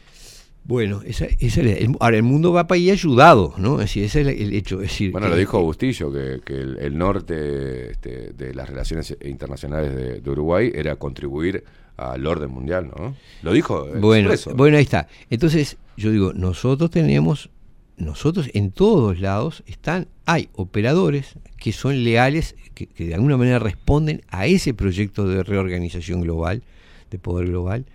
[0.67, 3.75] Bueno, esa, esa el- ahora el mundo va para ahí ayudado, ¿no?
[3.75, 4.75] Es decir, ese es el, el hecho.
[4.81, 8.67] Es decir, Bueno, que- lo dijo Bustillo, que, que el, el norte este, de las
[8.69, 11.63] relaciones internacionales de, de Uruguay era contribuir
[11.95, 13.15] al orden mundial, ¿no?
[13.43, 14.55] Lo dijo Bueno, expreso.
[14.57, 15.07] bueno, ahí está.
[15.29, 17.49] Entonces, yo digo, nosotros tenemos,
[17.95, 23.57] nosotros en todos lados están, hay operadores que son leales, que, que de alguna manera
[23.57, 26.61] responden a ese proyecto de reorganización global,
[27.09, 27.85] de poder global.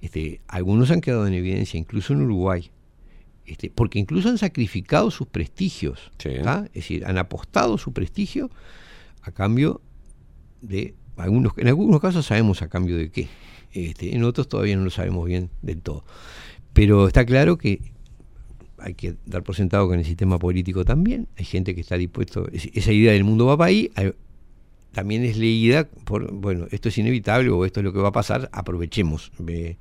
[0.00, 2.70] Este, algunos han quedado en evidencia, incluso en Uruguay,
[3.46, 8.50] este, porque incluso han sacrificado sus prestigios, es decir, han apostado su prestigio
[9.22, 9.80] a cambio
[10.60, 13.28] de algunos, en algunos casos sabemos a cambio de qué.
[13.72, 16.04] Este, en otros todavía no lo sabemos bien del todo.
[16.72, 17.80] Pero está claro que
[18.78, 21.96] hay que dar por sentado que en el sistema político también hay gente que está
[21.96, 24.12] dispuesto, es- esa idea del mundo va para ahí, hay-
[24.92, 28.12] también es leída por, bueno, esto es inevitable o esto es lo que va a
[28.12, 29.76] pasar, aprovechemos, ve,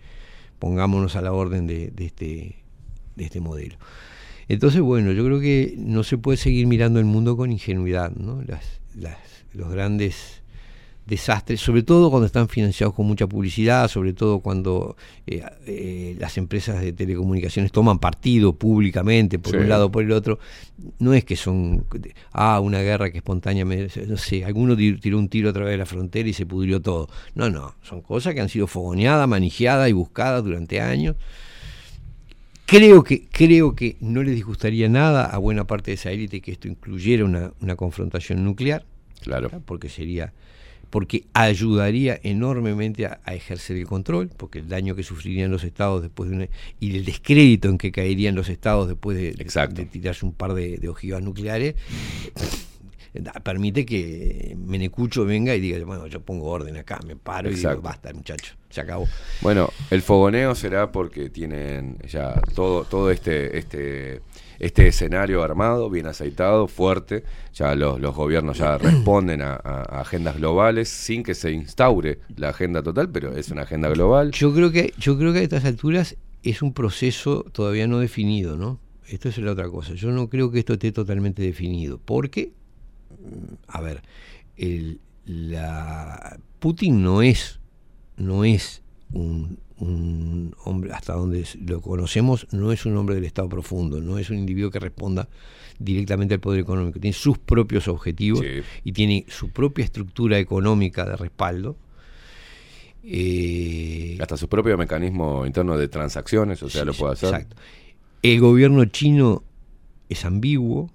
[0.59, 2.55] pongámonos a la orden de, de este,
[3.15, 3.77] de este modelo.
[4.49, 8.41] Entonces, bueno, yo creo que no se puede seguir mirando el mundo con ingenuidad, ¿no?
[8.43, 9.17] Las, las,
[9.53, 10.41] los grandes
[11.07, 14.95] desastres, sobre todo cuando están financiados con mucha publicidad, sobre todo cuando
[15.25, 19.57] eh, eh, las empresas de telecomunicaciones toman partido públicamente por Sí.
[19.59, 20.37] un lado o por el otro,
[20.99, 21.85] no es que son,
[22.33, 25.77] ah, una guerra que espontáneamente, no sé, alguno ti- tiró un tiro a través de
[25.77, 27.07] la frontera y se pudrió todo.
[27.35, 31.15] No, no, son cosas que han sido fogoneadas, manejadas y buscadas durante años.
[32.65, 36.51] Creo que, creo que no les disgustaría nada a buena parte de esa élite que
[36.51, 38.83] esto incluyera una, una confrontación nuclear.
[39.21, 39.49] Claro.
[39.65, 40.33] Porque sería,
[40.89, 46.01] porque ayudaría enormemente a, a ejercer el control, porque el daño que sufrirían los estados
[46.01, 46.47] después de una,
[46.79, 50.77] y el descrédito en que caerían los estados después de, de tirarse un par de,
[50.77, 51.75] de ojivas nucleares
[53.43, 57.81] permite que Menecucho venga y diga, bueno, yo pongo orden acá, me paro y digo,
[57.81, 59.07] basta, muchacho, se acabó.
[59.41, 64.21] Bueno, el fogoneo será porque tienen ya todo, todo este, este,
[64.59, 67.23] este escenario armado, bien aceitado, fuerte.
[67.53, 72.49] Ya los, los gobiernos ya responden a, a- agendas globales sin que se instaure la
[72.49, 74.31] agenda total, pero es una agenda global.
[74.31, 78.57] Yo creo que, yo creo que a estas alturas es un proceso todavía no definido,
[78.57, 78.79] ¿no?
[79.07, 79.93] Esto es la otra cosa.
[79.93, 81.99] Yo no creo que esto esté totalmente definido.
[82.03, 82.51] Porque,
[83.11, 84.01] mm, a ver,
[84.57, 87.59] el, la, Putin no es,
[88.17, 88.81] no es
[89.13, 94.17] un, un hombre, hasta donde lo conocemos, no es un hombre del Estado profundo, no
[94.17, 95.29] es un individuo que responda
[95.79, 96.99] directamente al poder económico.
[96.99, 98.61] Tiene sus propios objetivos Sí.
[98.83, 101.77] y tiene su propia estructura económica de respaldo.
[103.03, 107.29] Eh, Hasta su propio mecanismo interno de transacciones, o sea, lo puede hacer.
[107.29, 107.55] Exacto.
[108.23, 109.43] El gobierno chino
[110.09, 110.91] es ambiguo,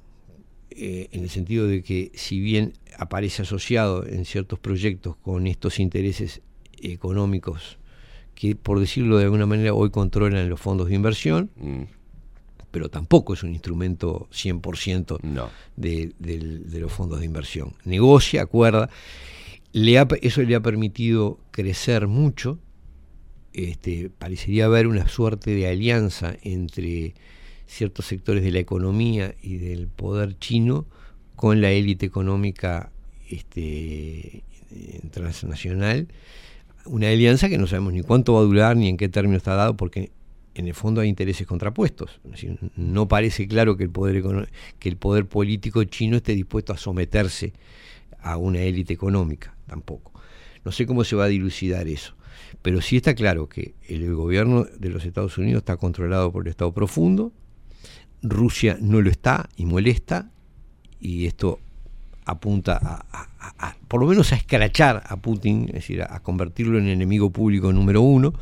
[0.71, 5.79] eh, en el sentido de que si bien aparece asociado en ciertos proyectos con estos
[5.79, 6.41] intereses
[6.83, 7.79] económicos
[8.43, 11.83] que, por decirlo de alguna manera, hoy controlan los fondos de inversión, Mm,
[12.73, 15.49] pero tampoco es un instrumento 100% no.
[15.77, 16.13] de,
[16.81, 17.75] los fondos de inversión.
[17.85, 18.89] Negocia, acuerda,
[19.73, 22.59] le ha- eso le ha permitido crecer mucho,
[23.53, 27.15] este, parecería haber una suerte de alianza entre
[27.67, 30.87] ciertos sectores de la economía y del poder chino
[31.37, 32.91] con la élite económica
[33.31, 36.09] este, eh, transnacional,
[36.87, 39.55] una alianza que no sabemos ni cuánto va a durar ni en qué término está
[39.55, 40.11] dado, porque
[40.55, 42.21] en el fondo hay intereses contrapuestos.
[42.77, 47.53] No parece claro que el poder que el poder político chino esté dispuesto a someterse
[48.21, 50.13] a una élite económica, tampoco.
[50.65, 52.15] No sé cómo se va a dilucidar eso,
[52.61, 56.51] pero sí está claro que el gobierno de los Estados Unidos está controlado por el
[56.51, 57.33] Estado profundo,
[58.23, 60.31] Rusia no lo está y molesta,
[61.01, 61.59] y esto
[62.25, 66.21] apunta a, a- a- a- por lo menos a escrachar a Putin, es decir, a,
[66.21, 68.33] convertirlo en enemigo público número uno,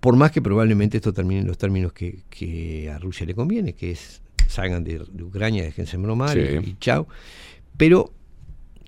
[0.00, 3.72] por más que probablemente esto termine en los términos que, que a Rusia le conviene,
[3.74, 6.38] que es salgan de, de Ucrania, déjense bromar Sí.
[6.40, 7.06] y, y chao,
[7.76, 8.12] pero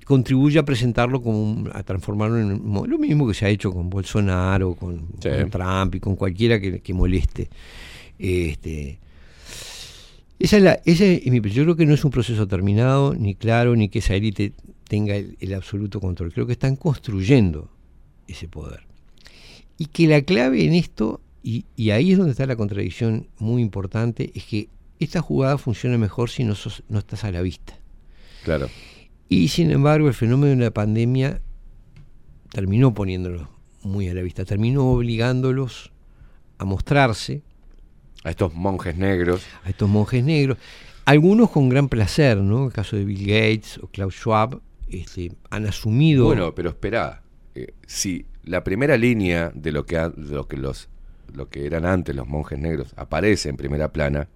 [0.07, 3.91] contribuye a presentarlo como un- a transformarlo en lo mismo que se ha hecho con
[3.91, 5.29] Bolsonaro, con, Sí.
[5.29, 7.49] con Trump y con cualquiera que, que moleste.
[8.19, 8.99] Este,
[10.41, 13.89] esa es la, es yo creo que no es un proceso terminado, ni claro, ni
[13.89, 14.53] que esa élite
[14.89, 16.33] tenga el, el absoluto control.
[16.33, 17.71] Creo que están construyendo
[18.27, 18.81] ese poder.
[19.79, 23.63] Y que la clave en esto, y, y ahí es donde está la contradicción muy
[23.63, 27.79] importante, es que esta jugada funciona mejor si no, sos- no estás a la vista.
[28.45, 28.69] Claro.
[29.29, 31.41] Y sin embargo, el fenómeno de la pandemia
[32.51, 33.47] terminó poniéndolos
[33.83, 35.93] muy a la vista, terminó obligándolos
[36.59, 37.43] a mostrarse,
[38.25, 39.43] A estos monjes negros.
[39.65, 40.59] a estos monjes negros,
[41.07, 42.67] algunos con gran placer, ¿no?
[42.67, 46.25] El caso de Bill Gates o Klaus Schwab, este, han asumido.
[46.27, 47.23] Bueno, pero espera,
[47.55, 50.89] eh, si la primera línea de lo que ha- de lo que los
[51.33, 54.29] lo que eran antes los monjes negros aparece en primera plana,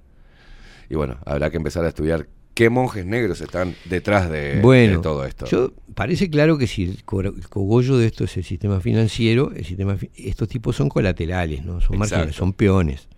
[0.88, 5.02] y bueno, habrá que empezar a estudiar qué monjes negros están detrás de, bueno, de
[5.02, 5.44] todo esto.
[5.46, 9.50] yo- parece claro que si el, co- el cogollo de esto es el sistema financiero,
[9.56, 11.80] el sistema, estos tipos son colaterales, ¿no?
[11.80, 12.32] Son Exacto.
[12.32, 13.08] son peones.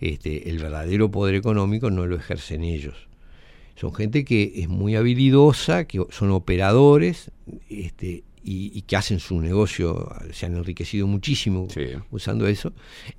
[0.00, 2.94] Este, el verdadero poder económico no lo ejercen ellos.
[3.76, 7.30] Son gente que es muy habilidosa, que son operadores,
[7.68, 11.86] este, y, y que hacen su negocio, se han enriquecido muchísimo Sí.
[12.10, 12.72] usando eso,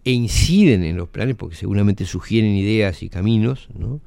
[0.04, 4.02] e inciden en los planes porque seguramente sugieren ideas y caminos, ¿no?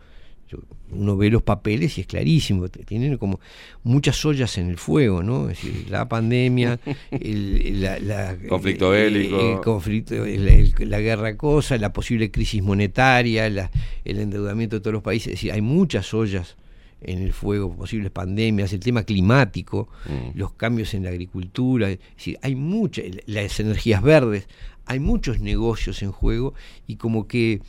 [0.90, 3.40] Uno ve los papeles y es clarísimo, tienen como
[3.82, 5.48] muchas ollas en el fuego, ¿no?
[5.48, 6.78] Es decir, la pandemia,
[7.10, 9.40] el, la, la- Conflicto bélico.
[9.54, 13.70] el conflicto, el- el- la guerra cosa, la posible crisis monetaria, la-
[14.04, 16.56] el endeudamiento de todos los países, es decir, hay muchas ollas
[17.04, 20.38] en el fuego, posibles pandemias, el tema climático, Mm.
[20.38, 24.46] los cambios en la agricultura, es decir, hay muchas, las energías verdes,
[24.86, 26.54] hay muchos negocios en juego
[26.86, 27.60] y como que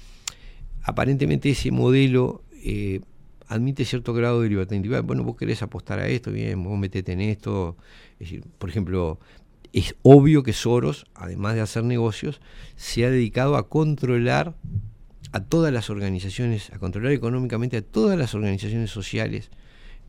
[0.83, 3.01] aparentemente ese modelo eh,
[3.47, 5.03] admite cierto grado de libertad individual.
[5.03, 7.77] Bueno, vos querés apostar a esto, bien, vos metete en esto.
[8.13, 9.19] Es decir, por ejemplo,
[9.73, 12.41] es obvio que Soros, además de hacer negocios,
[12.75, 14.55] se ha dedicado a controlar
[15.31, 19.49] a todas las organizaciones, a controlar económicamente a todas las organizaciones sociales.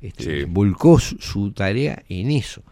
[0.02, 0.44] Este, Sí.
[0.46, 2.62] Volcó su, su tarea en eso.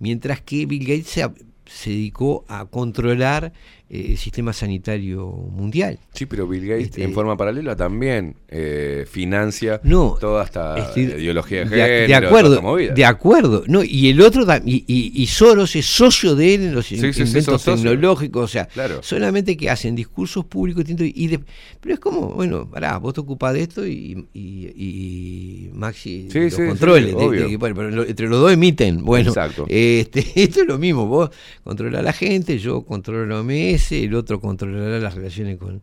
[0.00, 3.52] Mientras que Bill Gates se, dedicó a controlar
[3.94, 5.98] el sistema sanitario mundial.
[6.14, 11.02] Sí, pero Bill Gates Este- en forma paralela también eh, financia No, toda esta Estoy
[11.04, 13.64] ideología de género, de acuerdo, de acuerdo.
[13.66, 16.96] No, y el otro y, y- y Soros es socio de él en los Sí,
[16.96, 19.02] inventos tecnológicos, o sea, Claro.
[19.02, 21.40] solamente que hacen discursos públicos y de-
[21.80, 24.40] pero es como, bueno, pará, vos te ocupás de esto y, y,
[24.74, 29.66] y Maxi los controles, de- bueno, pero lo- entre los dos emiten, bueno, Exacto.
[29.68, 31.30] este, esto es lo mismo, vos
[31.64, 33.42] controlas a la gente, yo controlo la
[33.90, 35.82] El otro controlará las relaciones con,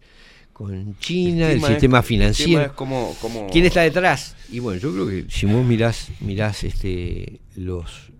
[0.53, 2.61] con China, el, es- sistema el financiero.
[2.61, 4.35] es como- como- ¿Quién está detrás?
[4.51, 8.11] Y bueno, yo creo que si vos mirás, mirás este, los,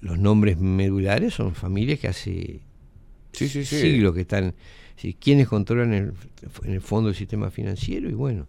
[0.00, 2.60] los nombres medulares, son familias que hace
[3.32, 3.80] Sí, sí, sí.
[3.80, 4.54] siglos que están.
[5.20, 6.12] ¿Quiénes controlan el,
[6.62, 8.08] en el fondo el sistema financiero?
[8.08, 8.46] Y bueno,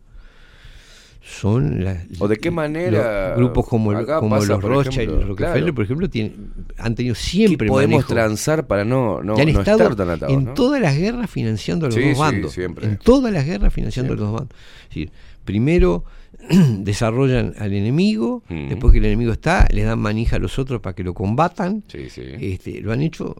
[1.27, 5.05] son las, ¿O de qué manera los grupos como, acá como pasa, los Rothschild y
[5.07, 5.73] los Rockefeller, claro.
[5.75, 9.59] por ejemplo, tienen, han tenido ¿Qué siempre podemos manejo- transar para no, no, han no
[9.59, 10.33] estado estar tan atados?
[10.35, 10.53] en ¿no?
[10.53, 12.51] todas las guerras financiando a los Sí, dos sí, bandos.
[12.51, 12.85] siempre.
[12.85, 14.57] En todas las guerras financiando a los dos bandos.
[14.83, 15.11] Es decir,
[15.43, 16.05] primero
[16.79, 18.69] desarrollan al enemigo, Mm.
[18.69, 21.83] después que el enemigo está, le dan manija a los otros para que lo combatan.
[21.87, 22.21] Sí, sí.
[22.39, 23.35] Este, lo han hecho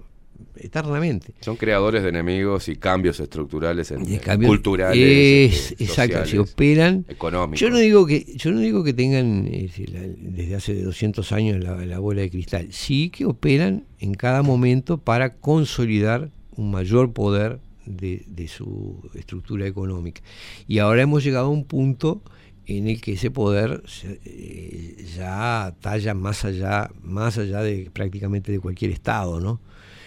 [0.59, 1.34] eternamente.
[1.42, 4.06] Son creadores de enemigos y cambios estructurales, en,
[4.48, 7.06] culturales, es, este, exacto, operan.
[7.09, 7.59] económicos.
[7.59, 12.00] Yo no digo que, yo no digo que tengan desde hace 200 años la, la
[12.00, 18.24] bola de cristal, sí que operan en cada momento para consolidar un mayor poder de,
[18.27, 20.22] de su estructura económica.
[20.67, 22.22] Y ahora hemos llegado a un punto
[22.67, 28.51] en el que ese poder se- eh, ya talla más allá, más allá de prácticamente
[28.51, 29.59] de cualquier estado, ¿no?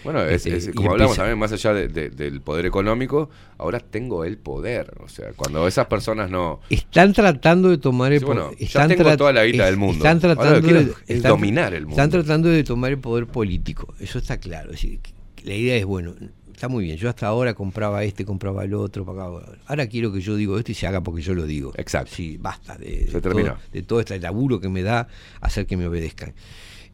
[0.03, 4.23] Bueno, es, es- como hablamos también, más allá de- de- del poder económico, ahora tengo
[4.25, 4.93] el poder.
[5.03, 6.61] O sea, cuando esas personas no...
[6.69, 8.57] Están tratando de tomar el Sí, bueno, poder.
[8.59, 9.97] ya Están tengo tra- toda la guita es- del mundo.
[9.97, 11.91] Están tratando de es están- dominar el mundo.
[12.01, 13.93] Están tratando de tomar el poder político.
[13.99, 14.71] Eso está claro.
[14.71, 15.11] Es decir, que
[15.45, 16.13] la idea es, bueno,
[16.53, 16.97] está muy bien.
[16.97, 19.03] Yo hasta ahora compraba este, compraba el otro.
[19.09, 19.55] acá.
[19.67, 21.71] Ahora quiero que yo digo esto y se haga porque yo lo digo.
[21.77, 22.11] Exacto.
[22.15, 25.07] Sí, basta de, de todo, de todo este laburo que me da
[25.41, 26.33] hacer que me obedezcan.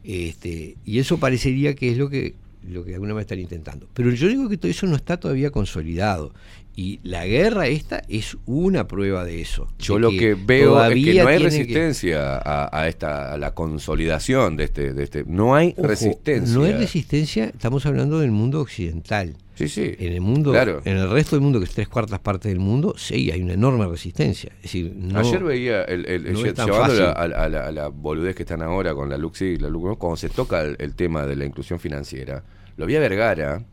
[0.04, 2.34] Este, y eso parecería que es lo que
[2.68, 3.88] lo que alguna manera están intentando.
[3.94, 6.32] Pero yo digo que todo eso no está todavía consolidado.
[6.78, 9.66] Y la guerra esta es una prueba de eso.
[9.78, 13.38] Yo de lo que veo es que no hay que- resistencia a, a esta a
[13.38, 16.54] la consolidación de este de este no hay Ojo, resistencia.
[16.54, 19.36] No hay resistencia, estamos hablando del mundo occidental.
[19.54, 19.94] Sí, sí.
[19.98, 20.82] En el mundo, Claro.
[20.84, 23.54] en el resto del mundo, que es tres cuartas partes del mundo, sí, hay una
[23.54, 24.52] enorme resistencia.
[24.56, 27.32] Es decir, no- Ayer veía, el, el- no lle- es tan llevándolo fácil.
[27.34, 29.96] a, a la, a la boludez que están ahora con la Luxi y la Lux,
[29.96, 32.44] cuando se toca el, el tema de la inclusión financiera,
[32.76, 33.64] lo vi a Vergara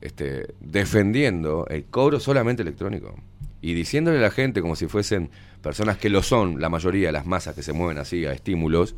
[0.00, 3.14] este, defendiendo el cobro solamente electrónico
[3.60, 5.30] y diciéndole a la gente como si fuesen
[5.62, 8.94] personas que lo son, la mayoría, las masas que se mueven así a estímulos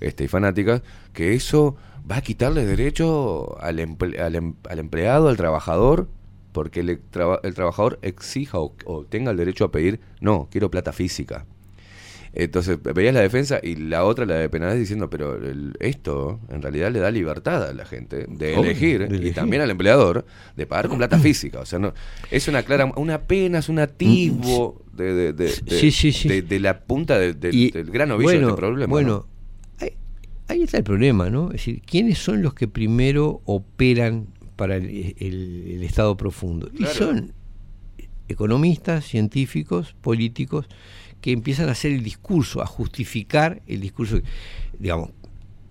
[0.00, 1.76] este, y fanáticas, que eso
[2.10, 3.78] va a quitarle derecho al,
[4.18, 6.08] al, em- al empleado, al trabajador,
[6.52, 7.00] porque el,
[7.42, 11.44] el trabajador exija o, o tenga el derecho a pedir, no, quiero plata física.
[12.38, 16.60] Entonces veías la defensa y la otra, la de penales, diciendo, pero el- esto en
[16.60, 20.66] realidad le da libertad a la gente de elegir, de y también al empleador de
[20.66, 21.60] pagar con plata física.
[21.60, 21.94] O sea, no
[22.30, 26.28] es una clara, una apenas un atisbo de, de, de, de- Sí, sí, sí.
[26.28, 28.90] de- de la punta de- del- Y, del gran ovillo bueno, de este problema.
[28.90, 29.26] Bueno,
[29.80, 29.86] ¿no?
[29.86, 29.92] ahí,
[30.48, 31.46] ahí está el problema, ¿no?
[31.46, 36.68] Es decir, ¿quiénes son los que primero operan para el, el- el Estado profundo?
[36.70, 36.92] Claro.
[36.92, 37.32] Y son
[38.28, 40.66] economistas, científicos, políticos,
[41.26, 44.20] que empiezan a hacer el discurso, a justificar el discurso,
[44.78, 45.10] digamos.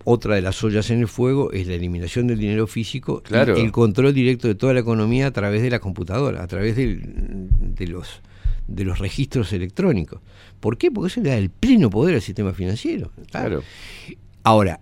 [0.04, 3.56] Otra de las ollas en el fuego es la eliminación del dinero físico y Claro.
[3.56, 7.48] el control directo de toda la economía a través de la computadora, a través del-
[7.74, 8.20] de los
[8.68, 10.20] de los registros electrónicos.
[10.60, 10.90] ¿Por qué?
[10.90, 13.12] Porque eso le da el pleno poder al sistema financiero.
[13.30, 13.62] Claro.
[14.42, 14.80] Ahora,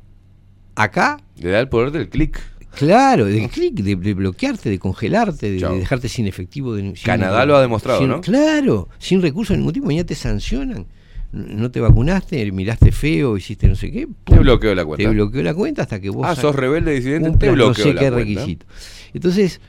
[0.74, 2.40] acá, Le da el poder del clic.
[2.76, 6.74] Claro, del clic, de, de bloquearte, de congelarte, de, de dejarte sin efectivo.
[6.74, 8.20] De, sin- Canadá lo ha demostrado, sin- ¿no?
[8.20, 10.86] Claro, sin recursos de ningún tipo, ya te sancionan.
[11.32, 14.06] no te vacunaste, miraste feo, hiciste no sé qué.
[14.24, 15.02] Te bloqueó la cuenta.
[15.04, 17.84] Te bloqueó la cuenta hasta que vos Ah, sos rebelde disidente, te cumplas no bloqueó
[17.84, 18.16] sé la qué cuenta.
[18.40, 18.66] requisito.
[19.14, 19.60] Entonces,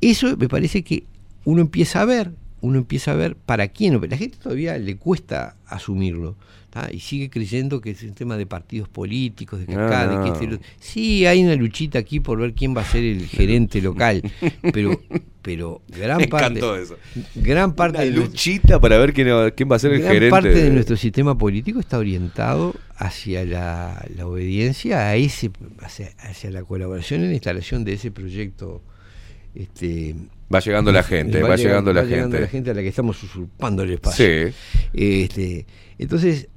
[0.00, 1.04] eso me parece que
[1.44, 4.00] uno empieza a ver, uno empieza a ver para quién.
[4.08, 6.36] La gente todavía le cuesta asumirlo.
[6.70, 6.88] ¿tá?
[6.90, 10.24] Y sigue creyendo que es un tema de partidos políticos, de que No, acá, de
[10.24, 13.26] que este, lo- Sí, hay una luchita aquí por ver quién va a ser el
[13.28, 14.22] gerente local.
[14.72, 14.98] Pero,
[15.42, 16.60] pero gran Me parte.
[16.80, 16.96] eso.
[17.34, 20.12] Gran parte Una de nuestro- luchita para ver quién, quién va a ser el gran
[20.14, 20.30] gerente.
[20.30, 25.50] parte de de- nuestro sistema político está orientado hacia la, la obediencia a ese
[25.80, 28.82] hacia, hacia la colaboración en la instalación de ese proyecto
[29.54, 30.14] este
[30.54, 32.38] Va llegando la gente, va, llegando, la, gente.
[32.40, 34.54] la gente a la que estamos usurpando el espacio Sí.
[34.92, 35.66] este
[35.98, 36.48] entonces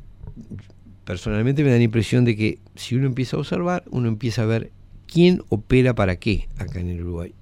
[1.05, 4.45] personalmente me da la impresión de que si uno empieza a observar uno empieza a
[4.45, 4.71] ver
[5.07, 7.33] quién opera para qué acá en el Uruguay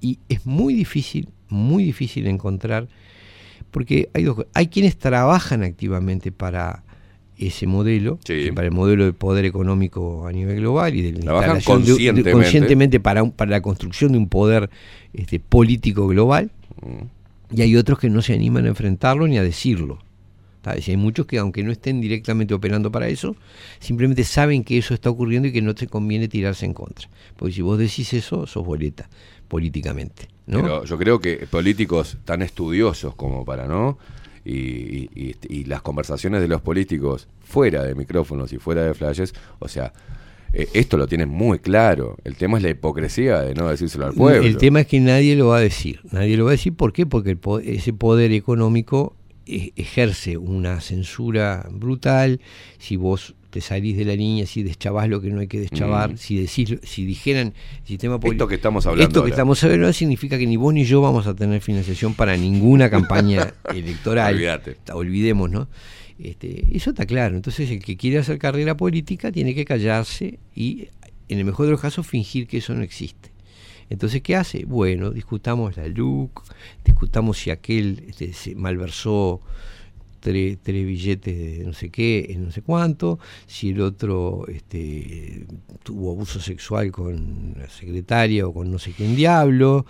[0.00, 2.88] y es muy difícil muy difícil encontrar
[3.70, 6.83] porque hay dos hay quienes trabajan activamente para
[7.38, 8.50] ese modelo, Sí.
[8.54, 13.00] para el modelo de poder económico a nivel global y de la de- de- conscientemente.
[13.00, 14.70] para, un- para la construcción de un poder
[15.12, 16.50] este, político global
[16.82, 17.56] Mm.
[17.56, 19.98] y hay otros que no se animan a enfrentarlo ni a decirlo.
[20.66, 23.36] hay muchos que aunque no estén directamente operando para eso,
[23.80, 27.06] simplemente saben que eso está ocurriendo y que no te conviene tirarse en contra.
[27.36, 29.10] Porque si vos decís eso, sos boleta
[29.48, 30.28] políticamente.
[30.46, 30.62] ¿no?
[30.62, 33.98] Pero yo creo que políticos tan estudiosos como para, ¿no?
[34.44, 38.92] Y, y- y- y las conversaciones de los políticos fuera de micrófonos y fuera de
[38.94, 39.92] flashes, o sea,
[40.52, 42.16] eh, esto lo tienen muy claro.
[42.24, 44.46] El tema es la hipocresía de no decírselo al pueblo.
[44.46, 46.00] El tema es que nadie lo va a decir.
[46.12, 46.74] Nadie lo va a decir.
[46.74, 47.06] ¿Por qué?
[47.06, 49.16] Porque ese poder económico
[49.46, 52.40] eh, ejerce una censura brutal.
[52.78, 56.14] Si vos te salís de la línea, si deschavás lo que no hay que deschavar,
[56.14, 56.16] Mm.
[56.16, 59.30] si decís, si dijeran sistema poli- Esto que estamos hablando Esto que ahora.
[59.30, 63.54] estamos hablando significa que ni vos ni yo vamos a tener financiación para ninguna campaña
[63.72, 64.34] electoral.
[64.34, 64.76] Olvídate.
[64.92, 65.68] Olvidemos, ¿no?
[66.18, 67.36] Este, eso está claro.
[67.36, 70.88] Entonces, el que quiere hacer carrera política tiene que callarse y,
[71.28, 73.30] en el mejor de los casos, fingir que eso no existe.
[73.88, 74.64] Entonces, ¿qué hace?
[74.64, 76.42] Bueno, discutamos la LUC,
[76.84, 79.40] discutamos si aquel este, se malversó
[80.24, 85.44] tres, tres billetes de no sé qué, en no sé cuánto, si el otro este,
[85.82, 89.84] tuvo abuso sexual con la secretaria o con no sé quién diablo,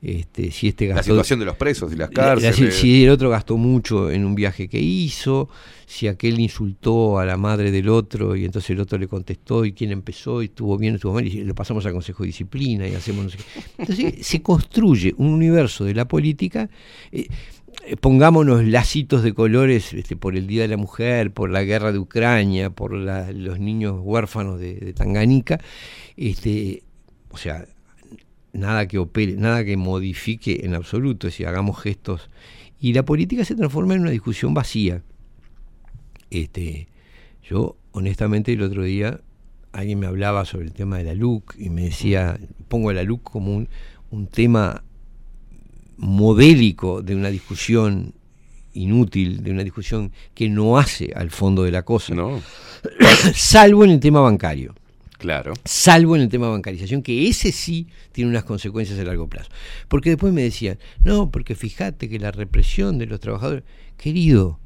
[0.00, 1.10] este, si este La gastó...
[1.12, 2.76] situación de los presos y las La- la- cárceles.
[2.76, 5.48] si, el otro gastó mucho en un viaje que hizo,
[5.86, 9.72] si aquel insultó a la madre del otro y entonces el otro le contestó y
[9.72, 12.94] quién empezó y estuvo bien, estuvo mal y lo pasamos al Consejo de Disciplina y
[12.94, 13.44] hacemos no sé qué.
[13.78, 16.70] Entonces se construye un universo de la política.
[17.10, 17.26] eh,
[18.00, 21.98] pongámonos lacitos de colores este, por el Día de la Mujer, por la guerra de
[21.98, 25.60] Ucrania, por los niños huérfanos de, de Tanganica,
[26.16, 26.82] este,
[27.30, 27.66] o sea,
[28.52, 32.30] nada que opere, nada que modifique en absoluto, si hagamos gestos.
[32.80, 35.02] Y la política se transforma en una discusión vacía.
[36.30, 36.88] Este,
[37.42, 39.20] yo, honestamente, el otro día
[39.72, 43.22] alguien me hablaba sobre el tema de la LUC y me decía, pongo la LUC
[43.22, 43.68] como un,
[44.10, 44.82] un tema
[46.00, 48.14] modélico de una discusión
[48.72, 52.40] inútil, de una discusión que no hace al fondo de la cosa, No,
[53.34, 54.74] salvo en el tema bancario.
[55.18, 55.52] Claro.
[55.66, 59.50] salvo en el tema de bancarización, que ese sí tiene unas consecuencias a largo plazo.
[59.86, 63.64] Porque después me decían, no, porque fíjate que la represión de los trabajadores,
[63.98, 64.58] querido,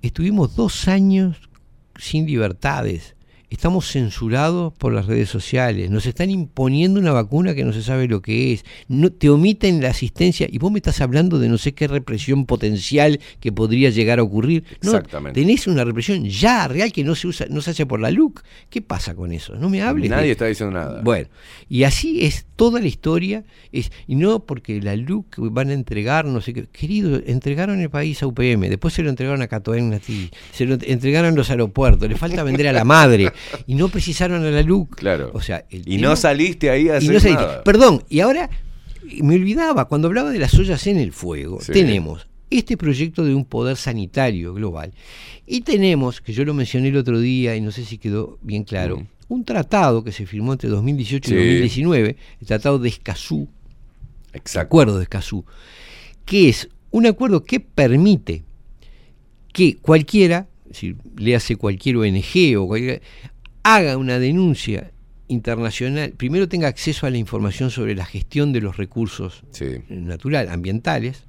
[0.00, 1.50] estuvimos dos años
[1.98, 3.14] sin libertades,
[3.50, 8.06] estamos censurados por las redes sociales, nos están imponiendo una vacuna que no se sabe
[8.08, 11.58] lo que es, no te omiten la asistencia y vos me estás hablando de no
[11.58, 14.62] sé qué represión potencial que podría llegar a ocurrir.
[14.82, 15.40] No, Exactamente.
[15.40, 18.42] tenés una represión ya real que no se usa, no se hace por la LUC.
[18.70, 19.56] ¿Qué pasa con eso?
[19.56, 20.08] No me hables.
[20.10, 21.00] de- Nadie está diciendo nada.
[21.02, 21.28] bueno,
[21.68, 26.24] y así es toda la historia, es, y no porque la LUC van a entregar,
[26.24, 29.90] no sé qué, querido, entregaron el país a UPM, después se lo entregaron a Catoen
[29.90, 33.32] Nati, se lo entregaron los aeropuertos, le falta vender a la madre,
[33.66, 34.96] y no precisaron a la LUC.
[34.96, 35.30] Claro.
[35.34, 37.62] O sea, el y tema- no saliste ahí a y hacer no sé, nada.
[37.64, 38.48] Perdón, y ahora
[39.22, 41.72] me olvidaba, cuando hablaba de las ollas en el fuego, Sí.
[41.72, 44.92] tenemos este proyecto de un poder sanitario global
[45.46, 48.64] y tenemos, que yo lo mencioné el otro día y no sé si quedó bien
[48.64, 49.06] claro, Mm.
[49.28, 51.34] un tratado que se firmó entre 2018 Sí.
[51.34, 53.48] y 2019, el tratado de Escazú,
[54.32, 54.60] Exacto.
[54.66, 55.44] acuerdo de Escazú,
[56.24, 58.42] que es un acuerdo que permite
[59.52, 63.02] que cualquiera, si le hace cualquier ONG o cualquier,
[63.62, 64.90] haga una denuncia
[65.28, 69.66] internacional, primero tenga acceso a la información sobre la gestión de los recursos Sí.
[69.88, 71.24] natural, ambientales,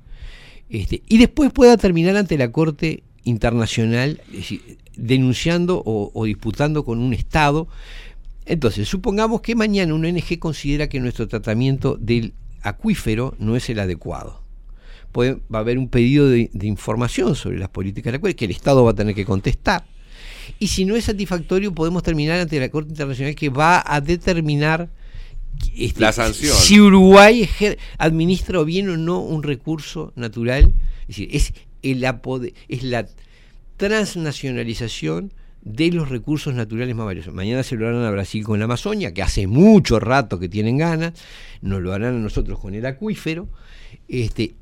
[0.69, 6.83] este, y después pueda terminar ante la Corte Internacional es decir, denunciando o, o disputando
[6.83, 7.67] con un Estado.
[8.45, 13.79] Entonces, supongamos que mañana una ONG considera que nuestro tratamiento del acuífero no es el
[13.79, 14.40] adecuado.
[15.11, 18.35] Puede- va a haber un pedido de, de información sobre las políticas de la Corte
[18.35, 19.83] que el Estado va a tener que contestar.
[20.59, 24.89] Y si no es satisfactorio, podemos terminar ante la Corte Internacional que va a determinar
[25.75, 26.55] este, La sanción.
[26.55, 27.47] si Uruguay
[27.97, 30.73] administra bien o no un recurso natural.
[31.01, 33.05] Es decir, es, el apode- es la
[33.77, 35.33] transnacionalización
[35.63, 37.33] de los recursos naturales más valiosos.
[37.33, 40.77] Mañana se lo harán a Brasil con la Amazonia, que hace mucho rato que tienen
[40.77, 41.13] ganas,
[41.61, 43.47] nos lo harán a nosotros con el acuífero.
[44.07, 44.53] Este,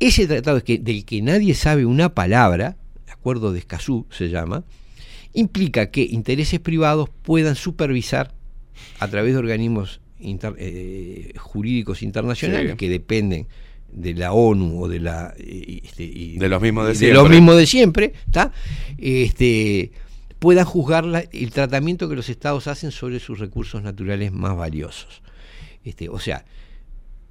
[0.00, 4.64] ese tratado que, del que nadie sabe una palabra, el acuerdo de Escazú se llama,
[5.34, 8.32] implica que intereses privados puedan supervisar
[9.00, 12.76] a través de organismos inter- eh, jurídicos internacionales Sí.
[12.76, 13.46] que dependen
[13.92, 17.14] de la ONU o de la eh, este, y- De los mismos de y siempre.
[17.22, 18.52] los mismos de siempre, ¿está?
[18.98, 19.90] Este
[20.38, 25.22] puedan juzgar la- el tratamiento que los estados hacen sobre sus recursos naturales más valiosos.
[25.84, 26.44] Este, o sea,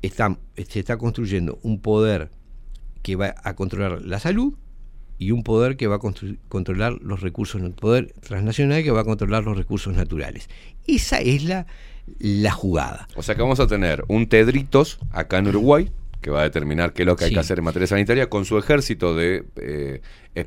[0.01, 2.29] se está construyendo un poder
[3.07, 4.53] que va a controlar la salud
[5.17, 5.99] y un poder que va a
[6.49, 10.49] controlar los recursos, un poder transnacional que va a controlar los recursos naturales.
[10.87, 11.67] Esa es la,
[12.19, 13.07] la jugada.
[13.15, 16.91] O sea que vamos a tener un Tedritos acá en Uruguay, que va a determinar
[16.91, 20.01] qué es lo que hay que hacer en materia sanitaria, con su ejército de eh,
[20.35, 20.45] eh,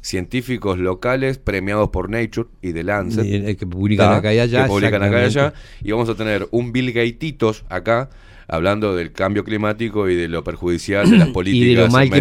[0.00, 3.24] científicos locales premiados por Nature y de Lancet.
[3.24, 5.54] Y, que publican acá y allá, Que publican acá y allá.
[5.80, 8.10] Y vamos a tener un Bill Gatesitos acá,
[8.48, 12.10] hablando del cambio climático y de lo perjudicial de las políticas y de lo mal
[12.10, 12.20] que,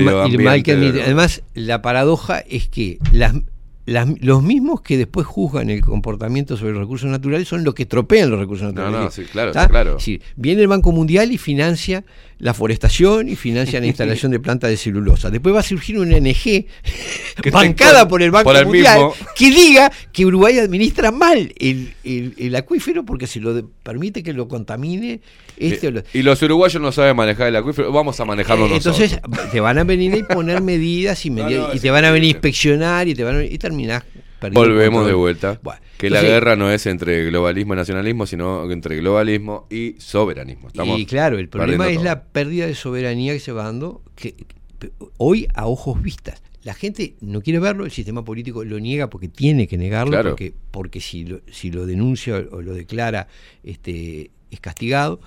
[0.75, 3.33] medio mal Además, la paradoja es que las,
[3.85, 7.85] las- los mismos que después juzgan el comportamiento sobre los recursos naturales son los que
[7.85, 9.05] tropean los recursos No, naturales.
[9.05, 9.97] no, sí, claro, claro.
[10.37, 12.03] Viene el Banco Mundial y financia
[12.43, 15.31] la forestación y financia la instalación de plantas de celulosa.
[15.31, 16.65] Después va a surgir una Que
[17.51, 19.15] bancada por el Banco por el Mundial mismo.
[19.35, 24.23] que diga que Uruguay administra mal el, el- el acuífero porque se lo de- permite
[24.23, 25.21] que lo contamine
[25.55, 28.69] este o lo- Y los uruguayos no saben manejar el acuífero, vamos a manejarlo eh,
[28.71, 28.99] nosotros.
[28.99, 32.27] Entonces te van a venir a imponer medidas y, No, y te van a venir
[32.27, 34.03] a inspeccionar y te van a, y terminás
[34.51, 35.59] Volvemos de vuelta.
[35.63, 40.67] Bueno, que la guerra no es entre globalismo y nacionalismo, sino entre globalismo y soberanismo.
[40.67, 42.03] Estamos y claro, el problema es todo.
[42.05, 44.33] la pérdida de soberanía que se va dando que,
[44.79, 46.41] que- hoy a ojos vistas.
[46.63, 50.29] La gente no quiere verlo, el sistema político lo niega porque tiene que negarlo, Claro.
[50.31, 53.27] porque, porque si, lo, si lo denuncia o lo declara
[53.63, 55.19] este, es castigado.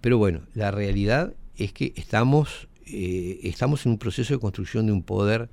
[0.00, 4.92] Pero bueno, la realidad es que estamos, eh, estamos en un proceso de construcción de
[4.92, 5.48] un poder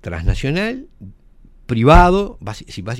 [0.00, 0.86] transnacional,
[1.68, 2.38] privado,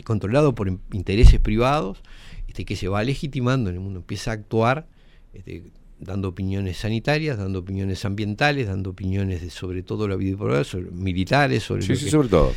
[0.05, 2.03] controlado por in- intereses privados,
[2.47, 4.87] este, que se va legitimando en el mundo, empieza a actuar
[5.33, 5.65] este,
[5.99, 10.65] dando opiniones sanitarias, dando opiniones ambientales, dando opiniones de sobre todo la vida y por
[10.65, 12.53] sobre militares, sobre Sí, sí, que- sobre todo.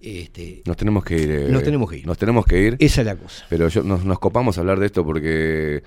[0.00, 1.30] este, Nos tenemos que ir.
[1.30, 2.06] eh, Nos tenemos que ir.
[2.06, 2.76] Nos tenemos que ir.
[2.80, 3.46] esa es la cosa.
[3.48, 5.82] Pero yo, nos, nos copamos a hablar de esto porque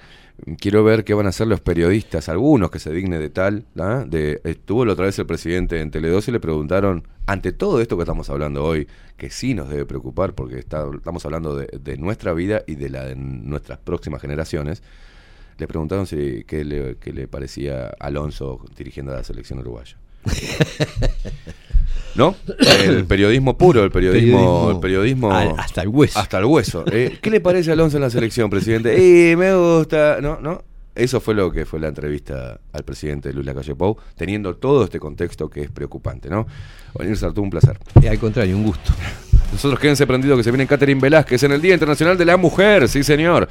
[0.60, 3.66] quiero ver qué van a hacer los periodistas, algunos que se dignen de tal.
[3.80, 4.06] ¿ah?
[4.08, 7.98] De, estuvo la otra vez el presidente en Tele2 y le preguntaron, ante todo esto
[7.98, 12.34] que estamos hablando hoy, que sí nos debe preocupar porque está- estamos hablando de, nuestra
[12.34, 14.84] vida y de la de nuestras próximas generaciones,
[15.58, 19.98] le preguntaron si qué le, qué le parecía Alonso dirigiendo a la selección uruguaya.
[22.16, 22.36] ¿No?
[22.88, 26.18] El periodismo puro, el periodismo, el periodismo al- hasta el hueso.
[26.20, 26.84] hasta el hueso.
[26.92, 28.96] Eh, ¿Qué le parece a Alonso en la selección, presidente?
[29.32, 30.18] Eh, me gusta.
[30.22, 30.64] No, no.
[30.96, 35.00] Eso fue lo que fue la entrevista al presidente Luis Lacalle Pou, teniendo todo este
[35.00, 36.48] contexto que es preocupante, ¿no?
[36.98, 37.78] Venir Sartú, un placer.
[38.02, 38.92] Eh, al contrario, un gusto.
[39.52, 42.90] Nosotros quédense prendidos que se viene Catherine Velázquez en el Día Internacional de la Mujer,
[42.90, 43.48] sí señor.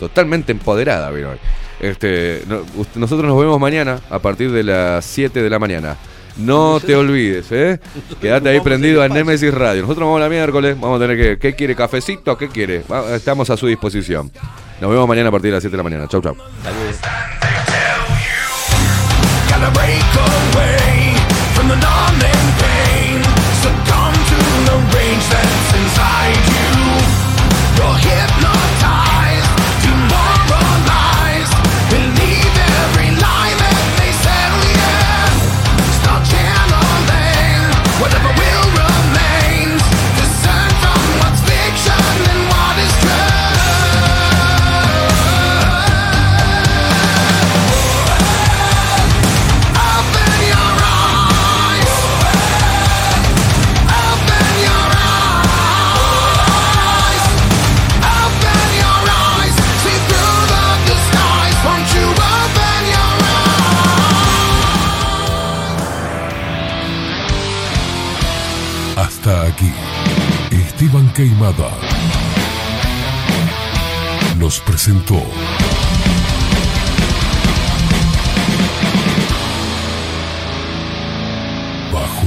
[0.00, 1.36] Totalmente empoderada, vino hoy.
[1.80, 2.62] Este, no-
[2.94, 5.98] nosotros nos vemos mañana a partir de las 7 de la mañana.
[6.36, 7.80] No te olvides, ¿eh?
[8.20, 9.82] Quédate ahí prendido a Nemesis Radio.
[9.82, 11.38] Nosotros vamos la miércoles, vamos a tener que...
[11.38, 11.74] ¿Qué quiere?
[11.74, 12.36] ¿Cafecito?
[12.36, 12.82] ¿Qué quiere?
[13.14, 14.30] Estamos a su disposición.
[14.80, 16.08] Nos vemos mañana a partir de las 7 de la mañana.
[16.08, 16.36] Chau, chau.
[71.16, 71.70] Queimada
[74.38, 75.16] nos presentó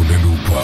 [0.09, 0.63] Europa.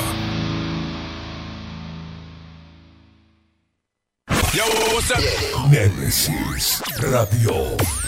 [5.69, 8.04] Nemesis Radio.